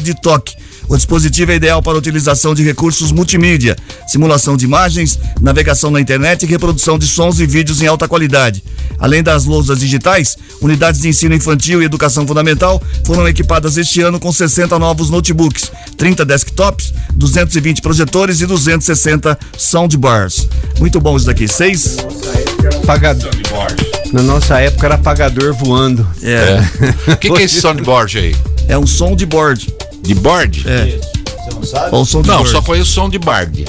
De 0.00 0.14
toque. 0.14 0.56
O 0.88 0.96
dispositivo 0.96 1.52
é 1.52 1.56
ideal 1.56 1.82
para 1.82 1.94
a 1.94 1.98
utilização 1.98 2.54
de 2.54 2.62
recursos 2.62 3.12
multimídia, 3.12 3.76
simulação 4.06 4.56
de 4.56 4.64
imagens, 4.64 5.18
navegação 5.40 5.90
na 5.90 6.00
internet 6.00 6.42
e 6.42 6.46
reprodução 6.46 6.98
de 6.98 7.06
sons 7.06 7.40
e 7.40 7.46
vídeos 7.46 7.80
em 7.82 7.86
alta 7.86 8.08
qualidade. 8.08 8.62
Além 8.98 9.22
das 9.22 9.44
lousas 9.44 9.80
digitais, 9.80 10.36
unidades 10.60 11.00
de 11.00 11.08
ensino 11.08 11.34
infantil 11.34 11.82
e 11.82 11.84
educação 11.84 12.26
fundamental 12.26 12.82
foram 13.04 13.26
equipadas 13.28 13.76
este 13.76 14.00
ano 14.00 14.18
com 14.18 14.32
60 14.32 14.78
novos 14.78 15.10
notebooks, 15.10 15.70
30 15.96 16.24
desktops, 16.24 16.92
220 17.14 17.82
projetores 17.82 18.40
e 18.40 18.46
260 18.46 19.38
soundbars. 19.56 20.48
Muito 20.78 21.00
bom 21.00 21.16
isso 21.16 21.26
daqui. 21.26 21.46
Seis. 21.46 21.96
Pagador. 22.86 23.30
Na 24.12 24.22
nossa 24.22 24.60
época 24.60 24.86
era 24.86 24.98
pagador 24.98 25.54
voando. 25.54 26.06
É. 26.22 26.62
O 27.12 27.16
que, 27.16 27.30
que 27.30 27.42
é 27.42 27.44
esse 27.44 27.60
soundboard 27.60 28.18
aí? 28.18 28.51
É 28.68 28.78
um 28.78 28.86
som 28.86 29.14
de 29.14 29.26
board. 29.26 29.72
De 30.02 30.14
board? 30.14 30.64
É. 30.68 30.86
Você 30.86 31.54
não 31.54 31.62
sabe? 31.62 31.94
Ou 31.96 32.04
som 32.04 32.22
de 32.22 32.28
Não, 32.28 32.36
board. 32.38 32.50
só 32.52 32.62
conheço 32.62 32.90
som 32.92 33.08
de 33.08 33.18
board. 33.18 33.64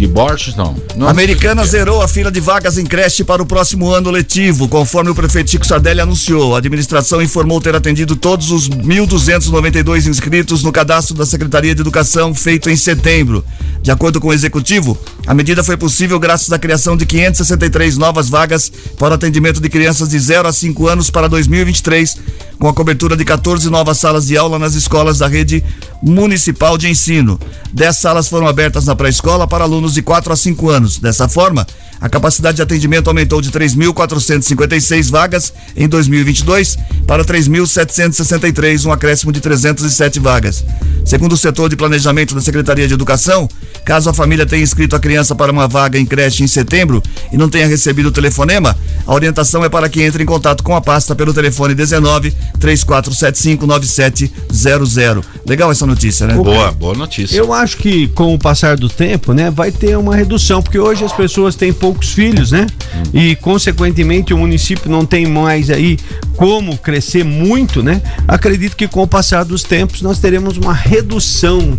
De 0.00 0.06
board, 0.06 0.54
não. 0.56 0.74
não 0.96 1.08
Americana 1.10 1.62
zerou 1.62 2.00
a 2.00 2.08
fila 2.08 2.32
de 2.32 2.40
vagas 2.40 2.78
em 2.78 2.86
creche 2.86 3.22
para 3.22 3.42
o 3.42 3.44
próximo 3.44 3.90
ano 3.90 4.10
letivo, 4.10 4.66
conforme 4.66 5.10
o 5.10 5.14
prefeito 5.14 5.50
Chico 5.50 5.66
Sardelli 5.66 6.00
anunciou. 6.00 6.54
A 6.54 6.58
administração 6.58 7.20
informou 7.20 7.60
ter 7.60 7.76
atendido 7.76 8.16
todos 8.16 8.50
os 8.50 8.66
1.292 8.66 10.06
inscritos 10.06 10.62
no 10.62 10.72
cadastro 10.72 11.14
da 11.14 11.26
Secretaria 11.26 11.74
de 11.74 11.82
Educação 11.82 12.34
feito 12.34 12.70
em 12.70 12.76
setembro. 12.76 13.44
De 13.82 13.90
acordo 13.90 14.22
com 14.22 14.28
o 14.28 14.32
executivo, 14.32 14.96
a 15.26 15.34
medida 15.34 15.62
foi 15.62 15.76
possível 15.76 16.18
graças 16.18 16.50
à 16.50 16.58
criação 16.58 16.96
de 16.96 17.04
563 17.04 17.98
novas 17.98 18.30
vagas 18.30 18.72
para 18.98 19.12
o 19.12 19.14
atendimento 19.14 19.60
de 19.60 19.68
crianças 19.68 20.08
de 20.08 20.18
0 20.18 20.48
a 20.48 20.52
5 20.52 20.88
anos 20.88 21.10
para 21.10 21.28
2023, 21.28 22.16
com 22.58 22.68
a 22.68 22.74
cobertura 22.74 23.16
de 23.16 23.24
14 23.24 23.68
novas 23.70 23.98
salas 23.98 24.26
de 24.26 24.36
aula 24.36 24.58
nas 24.58 24.74
escolas 24.74 25.18
da 25.18 25.26
rede 25.26 25.64
municipal 26.02 26.76
de 26.76 26.88
ensino. 26.88 27.38
10 27.72 27.96
salas 27.96 28.28
foram 28.28 28.46
abertas 28.46 28.84
na 28.84 28.94
pré-escola 28.94 29.46
para 29.46 29.64
alunos 29.64 29.89
de 29.94 30.02
4 30.02 30.32
a 30.32 30.36
5 30.36 30.68
anos. 30.68 30.98
Dessa 30.98 31.28
forma, 31.28 31.66
a 32.00 32.08
capacidade 32.08 32.56
de 32.56 32.62
atendimento 32.62 33.08
aumentou 33.08 33.42
de 33.42 33.50
3.456 33.50 35.10
vagas 35.10 35.52
em 35.76 35.86
2022 35.86 36.78
para 37.06 37.24
3.763, 37.24 38.86
um 38.86 38.92
acréscimo 38.92 39.30
de 39.30 39.40
307 39.40 40.18
vagas. 40.18 40.64
Segundo 41.04 41.32
o 41.32 41.36
setor 41.36 41.68
de 41.68 41.76
planejamento 41.76 42.34
da 42.34 42.40
Secretaria 42.40 42.88
de 42.88 42.94
Educação, 42.94 43.48
caso 43.84 44.08
a 44.08 44.14
família 44.14 44.46
tenha 44.46 44.62
inscrito 44.62 44.96
a 44.96 45.00
criança 45.00 45.34
para 45.34 45.52
uma 45.52 45.68
vaga 45.68 45.98
em 45.98 46.06
creche 46.06 46.42
em 46.42 46.46
setembro 46.46 47.02
e 47.30 47.36
não 47.36 47.50
tenha 47.50 47.66
recebido 47.66 48.06
o 48.06 48.12
telefonema, 48.12 48.76
a 49.06 49.14
orientação 49.14 49.64
é 49.64 49.68
para 49.68 49.88
que 49.88 50.02
entre 50.02 50.22
em 50.22 50.26
contato 50.26 50.62
com 50.62 50.74
a 50.74 50.80
pasta 50.80 51.14
pelo 51.14 51.34
telefone 51.34 51.74
19 51.74 52.32
3475 52.58 53.66
9700. 53.66 55.24
Legal 55.46 55.70
essa 55.70 55.84
notícia, 55.84 56.26
né? 56.26 56.34
Boa, 56.34 56.70
boa 56.72 56.94
notícia. 56.94 57.36
Eu 57.36 57.52
acho 57.52 57.76
que 57.76 58.08
com 58.08 58.34
o 58.34 58.38
passar 58.38 58.76
do 58.76 58.88
tempo, 58.88 59.32
né, 59.32 59.50
vai 59.50 59.70
ter 59.80 59.96
uma 59.96 60.14
redução, 60.14 60.62
porque 60.62 60.78
hoje 60.78 61.02
as 61.04 61.12
pessoas 61.12 61.54
têm 61.56 61.72
poucos 61.72 62.10
filhos, 62.10 62.50
né? 62.52 62.66
E 63.14 63.34
consequentemente 63.36 64.34
o 64.34 64.38
município 64.38 64.90
não 64.90 65.06
tem 65.06 65.26
mais 65.26 65.70
aí 65.70 65.98
como 66.36 66.76
crescer 66.76 67.24
muito, 67.24 67.82
né? 67.82 68.02
Acredito 68.28 68.76
que 68.76 68.86
com 68.86 69.02
o 69.02 69.06
passar 69.06 69.42
dos 69.44 69.62
tempos 69.62 70.02
nós 70.02 70.18
teremos 70.18 70.58
uma 70.58 70.74
redução 70.74 71.78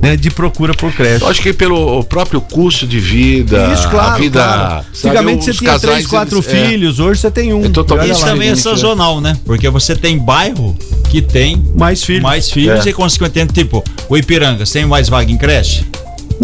né, 0.00 0.16
de 0.16 0.30
procura 0.30 0.72
por 0.74 0.90
creche. 0.92 1.22
Eu 1.22 1.28
acho 1.28 1.42
que 1.42 1.52
pelo 1.52 2.02
próprio 2.04 2.40
custo 2.40 2.86
de 2.86 2.98
vida, 2.98 3.70
Isso, 3.74 3.88
claro, 3.88 4.14
a 4.14 4.18
vida. 4.18 4.42
claro. 4.42 4.84
sabe, 4.92 5.08
Antigamente 5.16 5.44
você 5.44 5.52
tinha 5.52 5.78
três, 5.78 6.06
quatro 6.06 6.38
eles- 6.38 6.48
é, 6.48 6.66
filhos, 6.68 6.98
hoje 6.98 7.20
você 7.20 7.30
tem 7.30 7.52
um. 7.52 7.64
É 7.66 7.68
totalmente 7.68 8.12
Isso 8.12 8.24
também 8.24 8.48
é 8.48 8.54
gente. 8.54 8.62
sazonal, 8.62 9.20
né? 9.20 9.36
Porque 9.44 9.68
você 9.68 9.94
tem 9.94 10.18
bairro 10.18 10.74
que 11.10 11.20
tem 11.20 11.62
mais 11.76 12.02
filhos, 12.02 12.22
mais 12.22 12.50
filhos 12.50 12.86
É. 12.86 12.90
e 12.90 12.92
consequentemente, 12.92 13.52
tipo, 13.52 13.84
o 14.08 14.16
Ipiranga, 14.16 14.64
você 14.64 14.78
tem 14.80 14.86
mais 14.88 15.08
vaga 15.08 15.30
em 15.30 15.36
creche? 15.36 15.84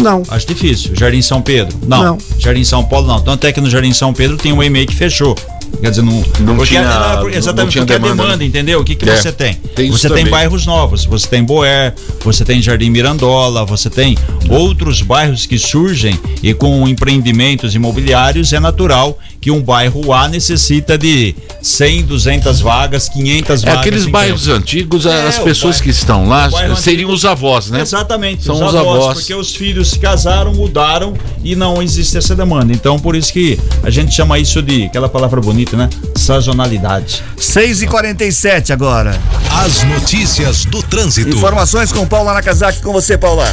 Não. 0.01 0.23
Acho 0.29 0.47
difícil. 0.47 0.91
Jardim 0.95 1.21
São 1.21 1.41
Pedro? 1.41 1.77
Não. 1.87 2.03
Não. 2.03 2.17
Jardim 2.37 2.63
São 2.63 2.83
Paulo? 2.83 3.07
Não. 3.07 3.21
Tanto 3.21 3.45
é 3.47 3.51
que 3.51 3.61
no 3.61 3.69
Jardim 3.69 3.93
São 3.93 4.13
Pedro 4.13 4.37
tem 4.37 4.51
um 4.53 4.61
e-mail 4.63 4.87
que 4.87 4.95
fechou. 4.95 5.35
Quer 5.81 5.91
dizer, 5.91 6.01
não, 6.01 6.13
Não 6.39 6.55
porque 6.55 6.69
tinha- 6.69 6.81
não 6.81 7.29
exatamente 7.29 7.71
tinha 7.73 7.85
porque 7.85 7.93
demanda, 7.99 8.13
a 8.13 8.15
demanda, 8.25 8.37
né? 8.37 8.45
entendeu? 8.45 8.79
O 8.81 8.83
que, 8.83 8.95
que 8.95 9.07
É, 9.07 9.15
você 9.15 9.31
tem? 9.31 9.53
tem 9.53 9.91
você 9.91 10.07
tem 10.07 10.17
também. 10.17 10.31
bairros 10.31 10.65
novos, 10.65 11.05
você 11.05 11.27
tem 11.27 11.43
Boer, 11.43 11.93
você 12.23 12.43
tem 12.43 12.59
Jardim 12.59 12.89
Mirandola, 12.89 13.63
você 13.65 13.87
tem 13.87 14.17
outros 14.49 15.03
bairros 15.03 15.45
que 15.45 15.59
surgem 15.59 16.19
e 16.41 16.55
com 16.55 16.87
empreendimentos 16.87 17.75
imobiliários 17.75 18.51
é 18.51 18.59
natural 18.59 19.17
que 19.41 19.49
um 19.51 19.61
bairro 19.61 20.11
A 20.13 20.27
necessita 20.27 20.97
de 20.97 21.35
100, 21.61 22.03
200 22.03 22.59
vagas, 22.59 23.07
500 23.09 23.63
É 23.63 23.65
vagas. 23.65 23.79
aqueles 23.81 24.05
bairros 24.05 24.47
antigos, 24.47 25.05
É, 25.05 25.27
as 25.27 25.37
o 25.37 25.43
pessoas 25.43 25.75
bairro- 25.77 25.83
que 25.83 25.89
estão 25.89 26.27
lá 26.27 26.49
seriam 26.49 26.73
antigo- 27.09 27.13
os 27.13 27.25
avós, 27.25 27.69
né? 27.69 27.81
Exatamente, 27.81 28.43
São 28.43 28.55
os, 28.55 28.61
os 28.61 28.75
avós, 28.75 28.97
avós. 29.03 29.17
porque 29.19 29.33
os 29.35 29.55
filhos 29.55 29.91
se 29.91 29.99
casaram, 29.99 30.53
mudaram 30.53 31.13
e 31.43 31.55
não 31.55 31.81
existe 31.81 32.17
essa 32.17 32.35
demanda. 32.35 32.73
Então, 32.73 32.99
por 32.99 33.15
isso 33.15 33.31
que 33.31 33.57
a 33.83 33.89
gente 33.89 34.13
chama 34.13 34.37
isso 34.39 34.61
de 34.61 34.85
aquela 34.85 35.07
palavra 35.09 35.39
bonita, 35.39 35.77
né? 35.77 35.89
Sazonalidade. 36.15 37.23
6 37.37 37.81
e 37.81 37.87
47 37.87 38.73
agora. 38.73 39.19
As 39.51 39.83
notícias 39.83 40.65
do 40.65 40.81
trânsito. 40.83 41.35
Informações 41.35 41.91
com 41.91 42.05
Paula 42.07 42.33
Nakazaki, 42.33 42.81
com 42.81 42.91
você, 42.93 43.17
Paula. 43.17 43.45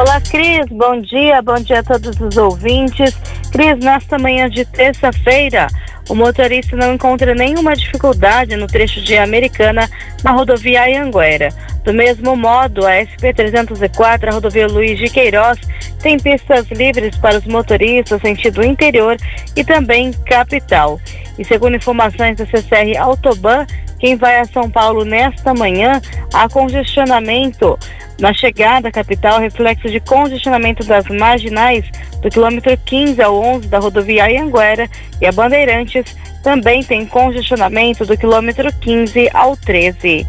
Olá, 0.00 0.18
Cris. 0.18 0.66
Bom 0.70 0.98
dia. 1.02 1.42
Bom 1.42 1.56
dia 1.56 1.80
a 1.80 1.82
todos 1.82 2.18
os 2.18 2.34
ouvintes. 2.38 3.14
Cris, 3.52 3.78
nesta 3.80 4.18
manhã 4.18 4.48
de 4.48 4.64
terça-feira, 4.64 5.66
o 6.08 6.14
motorista 6.14 6.74
não 6.74 6.94
encontra 6.94 7.34
nenhuma 7.34 7.76
dificuldade 7.76 8.56
no 8.56 8.66
trecho 8.66 9.02
de 9.02 9.18
Americana 9.18 9.86
na 10.24 10.30
rodovia 10.30 10.86
Anhanguera. 10.86 11.50
Do 11.84 11.92
mesmo 11.92 12.34
modo, 12.34 12.86
a 12.86 12.92
SP-304, 12.92 14.28
a 14.28 14.32
rodovia 14.32 14.66
Luiz 14.68 14.98
de 14.98 15.10
Queiroz, 15.10 15.58
tem 16.00 16.18
pistas 16.18 16.66
livres 16.70 17.14
para 17.18 17.36
os 17.36 17.44
motoristas 17.44 18.22
sentido 18.22 18.64
interior 18.64 19.18
e 19.54 19.62
também 19.62 20.12
capital. 20.24 20.98
E 21.38 21.44
segundo 21.44 21.76
informações 21.76 22.38
da 22.38 22.46
CCR 22.46 22.96
Autoban, 22.98 23.66
quem 23.98 24.16
vai 24.16 24.40
a 24.40 24.46
São 24.46 24.70
Paulo 24.70 25.04
nesta 25.04 25.52
manhã, 25.52 26.00
há 26.32 26.48
congestionamento 26.48 27.78
na 28.20 28.32
chegada 28.34 28.88
à 28.88 28.92
capital, 28.92 29.40
reflexo 29.40 29.88
de 29.88 29.98
congestionamento 30.00 30.84
das 30.84 31.06
marginais 31.06 31.84
do 32.20 32.28
quilômetro 32.28 32.76
15 32.84 33.20
ao 33.22 33.34
11 33.34 33.68
da 33.68 33.78
rodovia 33.78 34.26
Anhanguera 34.26 34.88
e 35.20 35.26
a 35.26 35.32
Bandeirantes 35.32 36.14
também 36.42 36.84
tem 36.84 37.06
congestionamento 37.06 38.04
do 38.04 38.16
quilômetro 38.16 38.70
15 38.80 39.30
ao 39.32 39.56
13. 39.56 40.26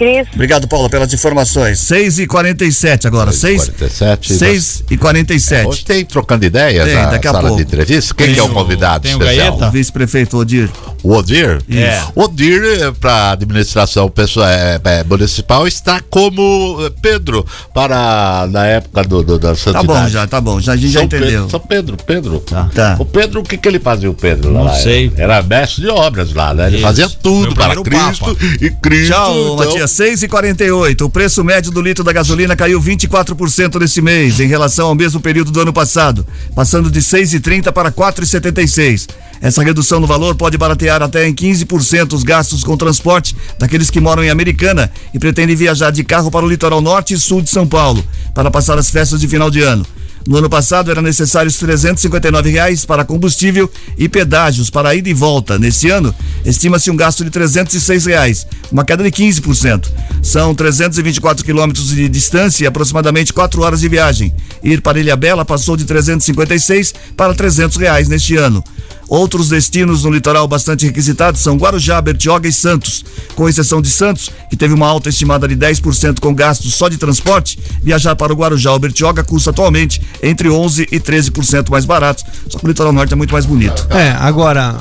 Cris. 0.00 0.26
Obrigado, 0.34 0.66
Paula, 0.66 0.88
pelas 0.88 1.12
informações. 1.12 1.78
6 1.80 2.20
e 2.20 2.26
47 2.26 3.06
agora. 3.06 3.32
6 3.32 3.68
47. 3.68 4.32
6 4.34 4.84
e 4.90 4.96
47 4.96 5.66
Hoje 5.68 5.84
tem 5.84 6.04
trocando 6.06 6.42
ideias 6.44 6.86
Tem, 6.86 6.94
na 6.94 7.10
daqui 7.10 7.28
a 7.28 7.32
sala 7.32 7.42
pouco. 7.48 7.56
de 7.58 7.62
entrevista. 7.64 8.14
Quem 8.14 8.32
que 8.32 8.40
é 8.40 8.42
o 8.42 8.46
o- 8.46 8.50
convidado 8.50 9.02
tem 9.02 9.14
o 9.14 9.18
especial? 9.20 9.50
Gaeta? 9.52 9.68
O 9.68 9.70
vice-prefeito 9.70 10.38
Odir. 10.38 10.70
O 11.02 11.12
Odir? 11.12 11.60
É. 11.70 12.02
O 12.14 12.22
Odir, 12.22 12.62
para 12.98 13.12
a 13.12 13.30
administração 13.32 14.08
pessoal, 14.08 14.46
é, 14.48 14.80
é, 14.82 15.04
municipal, 15.04 15.66
está 15.68 16.00
como 16.08 16.78
eh, 16.86 16.90
Pedro 17.02 17.44
para 17.74 18.46
na 18.50 18.66
época 18.66 19.02
do, 19.04 19.22
do- 19.22 19.38
da 19.38 19.50
Tá 19.50 19.54
santidade. 19.56 19.86
bom 19.86 20.08
já, 20.08 20.26
tá 20.26 20.40
bom. 20.40 20.60
Já, 20.60 20.72
a 20.72 20.76
gente 20.76 20.92
já 20.92 21.00
São 21.00 21.04
entendeu. 21.06 21.28
Pedro, 21.28 21.50
São 21.50 21.60
Pedro, 21.60 21.96
Pedro. 22.06 22.40
Tá. 22.40 22.96
O 22.98 23.04
Pedro, 23.04 23.40
o 23.40 23.42
que, 23.42 23.58
que 23.58 23.68
ele 23.68 23.78
fazia, 23.78 24.10
o 24.10 24.14
Pedro? 24.14 24.50
Não 24.50 24.64
lá? 24.64 24.74
sei. 24.76 25.12
Era 25.16 25.42
mestre 25.42 25.82
de 25.82 25.88
obras 25.88 26.32
lá, 26.32 26.54
né? 26.54 26.68
Ele 26.68 26.76
Isso. 26.76 26.86
fazia 26.86 27.08
tudo 27.08 27.54
Foi 27.54 27.54
para 27.54 27.78
o 27.80 27.82
Cristo 27.82 28.36
e 28.60 28.70
Cristo. 28.70 29.12
Tchau, 29.12 29.34
então- 29.34 29.56
Matias. 29.56 29.89
6 29.90 30.22
e 30.22 30.28
48 30.28 31.04
O 31.04 31.10
preço 31.10 31.42
médio 31.42 31.72
do 31.72 31.82
litro 31.82 32.04
da 32.04 32.12
gasolina 32.12 32.54
caiu 32.54 32.80
24% 32.80 33.80
nesse 33.80 34.00
mês, 34.00 34.38
em 34.38 34.46
relação 34.46 34.88
ao 34.88 34.94
mesmo 34.94 35.20
período 35.20 35.50
do 35.50 35.60
ano 35.60 35.72
passado, 35.72 36.24
passando 36.54 36.90
de 36.90 37.00
6,30 37.00 37.72
para 37.72 37.90
4,76. 37.90 39.08
Essa 39.40 39.62
redução 39.62 39.98
no 39.98 40.06
valor 40.06 40.36
pode 40.36 40.56
baratear 40.56 41.02
até 41.02 41.26
em 41.26 41.34
15% 41.34 42.12
os 42.12 42.22
gastos 42.22 42.62
com 42.62 42.76
transporte 42.76 43.34
daqueles 43.58 43.90
que 43.90 44.00
moram 44.00 44.22
em 44.22 44.30
Americana 44.30 44.90
e 45.12 45.18
pretendem 45.18 45.56
viajar 45.56 45.90
de 45.90 46.04
carro 46.04 46.30
para 46.30 46.44
o 46.44 46.48
litoral 46.48 46.80
norte 46.80 47.14
e 47.14 47.18
sul 47.18 47.42
de 47.42 47.50
São 47.50 47.66
Paulo 47.66 48.04
para 48.32 48.50
passar 48.50 48.78
as 48.78 48.90
festas 48.90 49.18
de 49.20 49.26
final 49.26 49.50
de 49.50 49.60
ano. 49.60 49.84
No 50.26 50.36
ano 50.36 50.50
passado 50.50 50.90
era 50.90 51.00
necessários 51.00 51.56
359 51.56 52.50
reais 52.50 52.84
para 52.84 53.04
combustível 53.04 53.70
e 53.96 54.08
pedágios 54.08 54.68
para 54.68 54.94
ida 54.94 55.08
e 55.08 55.14
volta. 55.14 55.58
Neste 55.58 55.88
ano, 55.90 56.14
estima-se 56.44 56.90
um 56.90 56.96
gasto 56.96 57.24
de 57.24 57.30
306 57.30 58.06
reais, 58.06 58.46
uma 58.70 58.84
queda 58.84 59.02
de 59.02 59.10
15%. 59.10 59.88
São 60.22 60.54
324 60.54 61.44
quilômetros 61.44 61.88
de 61.88 62.08
distância 62.08 62.64
e 62.64 62.66
aproximadamente 62.66 63.32
4 63.32 63.62
horas 63.62 63.80
de 63.80 63.88
viagem. 63.88 64.34
Ir 64.62 64.82
para 64.82 65.00
Ilha 65.00 65.16
Bela 65.16 65.44
passou 65.44 65.76
de 65.76 65.84
356 65.84 66.94
para 67.16 67.34
300 67.34 67.76
reais 67.78 68.08
neste 68.08 68.36
ano. 68.36 68.62
Outros 69.10 69.48
destinos 69.48 70.04
no 70.04 70.10
litoral 70.12 70.46
bastante 70.46 70.86
requisitados 70.86 71.40
são 71.40 71.56
Guarujá, 71.56 72.00
Bertioga 72.00 72.48
e 72.48 72.52
Santos. 72.52 73.04
Com 73.34 73.48
exceção 73.48 73.82
de 73.82 73.90
Santos, 73.90 74.30
que 74.48 74.56
teve 74.56 74.72
uma 74.72 74.86
alta 74.86 75.08
estimada 75.08 75.48
de 75.48 75.56
10% 75.56 76.20
com 76.20 76.32
gastos 76.32 76.72
só 76.74 76.88
de 76.88 76.96
transporte, 76.96 77.58
viajar 77.82 78.14
para 78.14 78.32
o 78.32 78.36
Guarujá 78.36 78.70
ou 78.72 78.78
Bertioga 78.78 79.24
custa 79.24 79.50
atualmente 79.50 80.00
entre 80.22 80.48
11% 80.48 80.86
e 80.92 81.00
13% 81.00 81.70
mais 81.70 81.84
barato. 81.84 82.22
Só 82.48 82.60
que 82.60 82.64
o 82.64 82.68
litoral 82.68 82.92
norte 82.92 83.12
é 83.12 83.16
muito 83.16 83.32
mais 83.32 83.44
bonito. 83.44 83.84
É, 83.90 84.10
agora, 84.12 84.76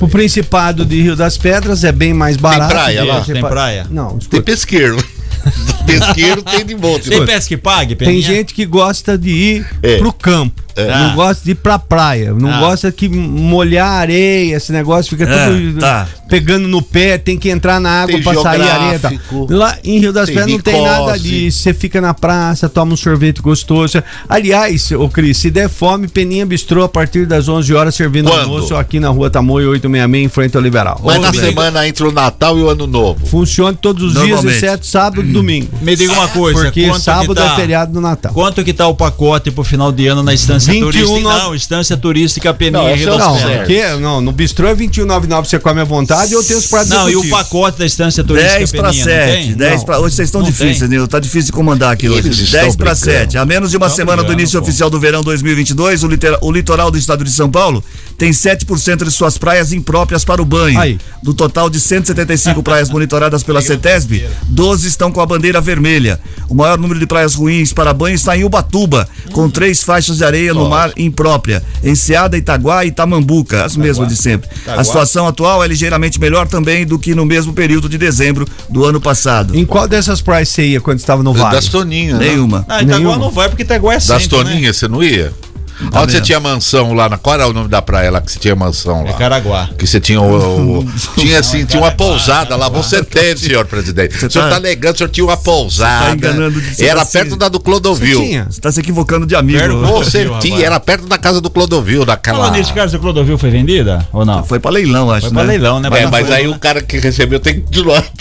o 0.00 0.08
Principado 0.08 0.86
de 0.86 1.02
Rio 1.02 1.14
das 1.14 1.36
Pedras 1.36 1.84
é 1.84 1.92
bem 1.92 2.14
mais 2.14 2.38
barato. 2.38 2.70
praia 2.72 3.02
do 3.02 3.06
lá? 3.08 3.20
Tem 3.20 3.40
praia? 3.42 3.86
Não, 3.90 4.18
Tem 4.18 4.40
pesqueiro. 4.40 4.96
pesqueiro 5.86 6.42
tem 6.42 6.64
de 6.64 6.74
monte. 6.74 7.10
Tem 7.10 7.26
pesca 7.26 7.48
que 7.48 7.56
pague, 7.56 7.96
Tem 7.96 8.22
gente 8.22 8.54
que 8.54 8.64
gosta 8.64 9.18
de 9.18 9.28
ir 9.30 9.66
É. 9.82 9.98
pro 9.98 10.10
campo. 10.12 10.61
É. 10.76 10.86
Não 10.86 11.10
Ah. 11.10 11.14
gosta 11.14 11.44
de 11.44 11.50
ir 11.52 11.54
pra 11.56 11.78
praia. 11.78 12.32
Não 12.32 12.50
Ah. 12.52 12.58
gosta 12.60 12.90
que 12.92 13.08
molhar 13.08 13.86
a 13.88 13.92
areia, 13.98 14.56
esse 14.56 14.72
negócio 14.72 15.10
fica 15.10 15.24
É, 15.30 15.48
tudo 15.48 15.80
tá. 15.80 16.06
pegando 16.28 16.66
no 16.68 16.80
pé, 16.80 17.18
tem 17.18 17.36
que 17.36 17.48
entrar 17.50 17.80
na 17.80 17.90
água 18.02 18.14
Tem 18.14 18.22
pra 18.22 18.34
sair 18.34 18.62
a 18.62 18.74
areia. 18.74 18.90
geográfico. 18.98 19.46
Lá 19.50 19.76
em 19.84 19.98
Rio 19.98 20.12
das 20.12 20.28
Pedras 20.30 20.46
não 20.48 20.58
tem 20.60 20.82
nada 20.82 21.18
disso. 21.18 21.58
Você 21.62 21.74
fica 21.74 22.00
na 22.00 22.14
praça, 22.14 22.68
toma 22.68 22.94
um 22.94 22.96
sorvete 22.96 23.40
gostoso. 23.42 24.02
Aliás, 24.28 24.90
ô 24.92 25.08
Cris, 25.08 25.36
se 25.38 25.50
der 25.50 25.68
fome, 25.68 26.08
Peninha 26.08 26.46
Bistrô 26.46 26.84
a 26.84 26.88
partir 26.88 27.26
das 27.26 27.48
11 27.48 27.74
horas 27.74 27.94
servindo 27.94 28.30
Quando? 28.30 28.40
almoço 28.40 28.74
aqui 28.76 28.98
na 28.98 29.08
rua 29.08 29.28
Tamoio 29.30 29.70
866 29.70 30.24
em 30.24 30.28
frente 30.28 30.56
ao 30.56 30.62
Liberal. 30.62 31.00
Mas 31.04 31.16
Ô, 31.16 31.20
na 31.20 31.26
Rodrigo. 31.28 31.46
semana 31.46 31.86
entre 31.88 32.04
o 32.04 32.12
Natal 32.12 32.58
e 32.58 32.62
o 32.62 32.68
Ano 32.68 32.86
Novo. 32.86 33.26
Funciona 33.26 33.76
todos 33.80 34.02
os 34.16 34.22
dias, 34.24 34.44
exceto 34.44 34.86
sábado 34.86 35.22
e 35.22 35.32
domingo. 35.32 35.68
Me 35.80 35.94
diga 35.96 36.12
uma 36.12 36.28
coisa. 36.28 36.62
Porque 36.62 36.92
sábado 36.98 37.34
que 37.34 37.40
tá, 37.40 37.52
é 37.52 37.56
feriado 37.56 37.92
do 37.92 38.00
Natal. 38.00 38.32
Quanto 38.32 38.62
que 38.64 38.72
tá 38.72 38.86
o 38.86 38.94
pacote 38.94 39.50
pro 39.50 39.64
final 39.64 39.90
de 39.92 40.06
ano 40.06 40.22
na 40.22 40.32
estância 40.32 40.61
21 40.66 40.90
turística? 40.90 41.20
no- 41.20 41.38
Não, 41.38 41.54
estância 41.54 41.96
turística 41.96 42.54
Peninha 42.54 42.82
Não, 42.82 42.90
esse 42.94 43.04
é 43.04 43.10
o 43.12 43.18
Não, 43.18 44.00
não, 44.00 44.20
no 44.20 44.32
bistrô 44.32 44.68
é 44.68 44.74
21,99 44.74 45.44
você 45.48 45.58
come 45.58 45.80
à 45.80 45.84
vontade 45.84 46.34
ou 46.34 46.42
tem 46.42 46.56
os 46.56 46.66
pratos 46.66 46.88
Não, 46.90 47.08
e 47.10 47.16
o 47.16 47.28
pacote 47.28 47.78
da 47.78 47.86
estância 47.86 48.22
turística 48.24 48.58
10 48.58 48.70
para 48.72 48.82
Peninha, 48.90 49.04
não 49.04 49.12
7. 49.12 49.32
tem? 49.46 49.52
10 49.54 49.76
Não. 49.80 49.84
pra, 49.84 49.98
hoje 50.00 50.16
vocês 50.16 50.28
estão 50.28 50.40
Não 50.40 50.48
difíceis, 50.48 50.78
tem. 50.80 50.88
Nil. 50.88 51.08
Tá 51.08 51.18
difícil 51.18 51.46
de 51.46 51.52
comandar 51.52 51.92
aqui 51.92 52.08
hoje. 52.08 52.28
Eles 52.28 52.38
estão 52.38 52.60
10 52.62 52.76
para 52.76 52.94
brincando. 52.94 53.12
7. 53.12 53.38
A 53.38 53.44
menos 53.44 53.70
de 53.70 53.76
uma 53.76 53.88
semana 53.88 54.22
do 54.22 54.32
início 54.32 54.58
pô. 54.58 54.64
oficial 54.66 54.88
do 54.90 54.98
verão 55.00 55.22
2022, 55.22 56.02
o, 56.04 56.08
litera- 56.08 56.38
o 56.40 56.50
litoral 56.52 56.90
do 56.90 56.98
estado 56.98 57.24
de 57.24 57.30
São 57.30 57.50
Paulo 57.50 57.82
tem 58.18 58.30
7% 58.30 59.04
de 59.04 59.10
suas 59.10 59.36
praias 59.38 59.72
impróprias 59.72 60.24
para 60.24 60.40
o 60.40 60.44
banho. 60.44 60.78
Aí. 60.78 60.98
Do 61.22 61.32
total 61.34 61.68
de 61.70 61.78
175 61.80 62.62
praias 62.62 62.90
monitoradas 62.90 63.42
pela 63.42 63.60
CETESB, 63.62 64.24
12 64.44 64.88
estão 64.88 65.10
com 65.12 65.20
a 65.20 65.26
bandeira 65.26 65.60
vermelha. 65.60 66.20
O 66.48 66.54
maior 66.54 66.78
número 66.78 66.98
de 67.00 67.06
praias 67.06 67.34
ruins 67.34 67.72
para 67.72 67.92
banho 67.94 68.14
está 68.14 68.36
em 68.36 68.44
Ubatuba, 68.44 69.08
com 69.32 69.48
três 69.48 69.82
faixas 69.82 70.18
de 70.18 70.24
areia 70.24 70.51
no 70.54 70.68
mar 70.68 70.92
imprópria. 70.96 71.62
Enseada, 71.82 72.36
Itaguá 72.36 72.84
e 72.84 72.88
Itamambuca, 72.88 73.64
as 73.64 73.76
mesmas 73.76 74.08
de 74.08 74.16
sempre. 74.16 74.48
A 74.66 74.82
situação 74.84 75.26
atual 75.26 75.62
é 75.64 75.68
ligeiramente 75.68 76.20
melhor 76.20 76.46
também 76.46 76.86
do 76.86 76.98
que 76.98 77.14
no 77.14 77.24
mesmo 77.24 77.52
período 77.52 77.88
de 77.88 77.98
dezembro 77.98 78.46
do 78.68 78.84
ano 78.84 79.00
passado. 79.00 79.56
Em 79.56 79.64
qual 79.64 79.86
dessas 79.88 80.20
praias 80.20 80.48
você 80.48 80.66
ia 80.66 80.80
quando 80.80 80.98
estava 80.98 81.22
no 81.22 81.32
vale? 81.32 81.54
Das 81.56 81.68
Toninhas. 81.68 82.18
né? 82.18 82.28
Nenhuma. 82.28 82.64
Ah, 82.68 82.82
Itaguá 82.82 82.98
Nenhuma. 82.98 83.16
não 83.16 83.30
vai 83.30 83.48
porque 83.48 83.62
Itaguá 83.62 83.92
é 83.92 83.96
Das 83.96 84.04
centro, 84.04 84.38
né? 84.38 84.44
Toninhas, 84.44 84.76
você 84.76 84.88
não 84.88 85.02
ia? 85.02 85.32
Tá 85.90 86.00
Onde 86.02 86.12
você 86.12 86.18
vendo? 86.18 86.26
tinha 86.26 86.40
mansão 86.40 86.92
lá? 86.94 87.08
Na, 87.08 87.18
qual 87.18 87.34
era 87.34 87.46
o 87.48 87.52
nome 87.52 87.68
da 87.68 87.82
praia 87.82 88.10
lá 88.10 88.20
que 88.20 88.30
você 88.30 88.38
tinha 88.38 88.54
mansão 88.54 89.04
lá? 89.04 89.10
É 89.10 89.12
Caraguá. 89.14 89.68
Que 89.78 89.86
você 89.86 90.00
tinha 90.00 90.20
o. 90.20 90.78
o- 90.80 90.92
tinha 91.18 91.40
assim, 91.40 91.64
tinha 91.64 91.82
uma 91.82 91.90
pousada 91.90 92.54
lá. 92.56 92.68
Você 92.68 93.02
tem, 93.02 93.36
senhor 93.36 93.64
presidente. 93.66 94.14
O 94.24 94.30
senhor 94.30 94.44
tá- 94.44 94.54
tá 94.56 94.60
negando, 94.60 94.94
o 94.94 94.98
senhor 94.98 95.10
tinha 95.10 95.24
uma 95.24 95.36
pousada. 95.36 96.06
tá 96.06 96.12
enganando 96.14 96.60
de 96.60 96.84
Era 96.84 97.02
assim. 97.02 97.12
perto 97.18 97.36
da 97.36 97.48
do 97.48 97.58
Clodovil. 97.60 98.18
Você 98.18 98.26
tinha? 98.26 98.46
Você 98.50 98.60
tá 98.60 98.70
se 98.72 98.80
equivocando 98.80 99.26
de 99.26 99.34
amigo. 99.34 99.58
Perto- 99.58 99.78
Você 99.80 100.28
tinha, 100.40 100.64
era 100.64 100.78
perto 100.80 101.06
da 101.06 101.18
casa 101.18 101.40
do 101.40 101.50
Clodovil, 101.50 102.04
daquela. 102.04 102.38
Falando 102.38 102.56
nisso, 102.56 102.72
casa 102.72 102.92
do 102.96 103.00
Clodovil 103.00 103.36
foi 103.38 103.50
vendida 103.50 104.06
ou 104.12 104.24
não? 104.24 104.44
Foi 104.44 104.58
pra 104.60 104.70
leilão, 104.70 105.10
acho, 105.10 105.26
Foi 105.26 105.34
pra 105.34 105.42
né? 105.44 105.48
leilão, 105.50 105.80
né? 105.80 105.88
É, 105.92 106.02
não 106.04 106.10
mas 106.10 106.26
foi, 106.26 106.36
aí 106.36 106.46
né? 106.48 106.54
o 106.54 106.58
cara 106.58 106.80
que 106.82 106.98
recebeu 106.98 107.38
tem 107.40 107.54
que 107.54 107.60
continuar. 107.62 108.02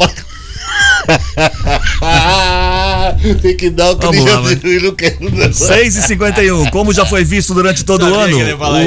tem 3.41 3.55
que 3.55 3.69
dar 3.69 3.91
o 3.91 3.97
que 3.97 4.05
Vamos 4.05 4.23
lá, 4.25 4.41
vai. 4.41 4.55
não 4.81 4.93
quer. 4.95 5.17
6 5.53 5.95
e 5.97 6.01
51 6.01 6.65
como 6.71 6.93
já 6.93 7.05
foi 7.05 7.23
visto 7.23 7.53
durante 7.53 7.83
todo 7.83 8.05
o 8.05 8.13
ano, 8.15 8.37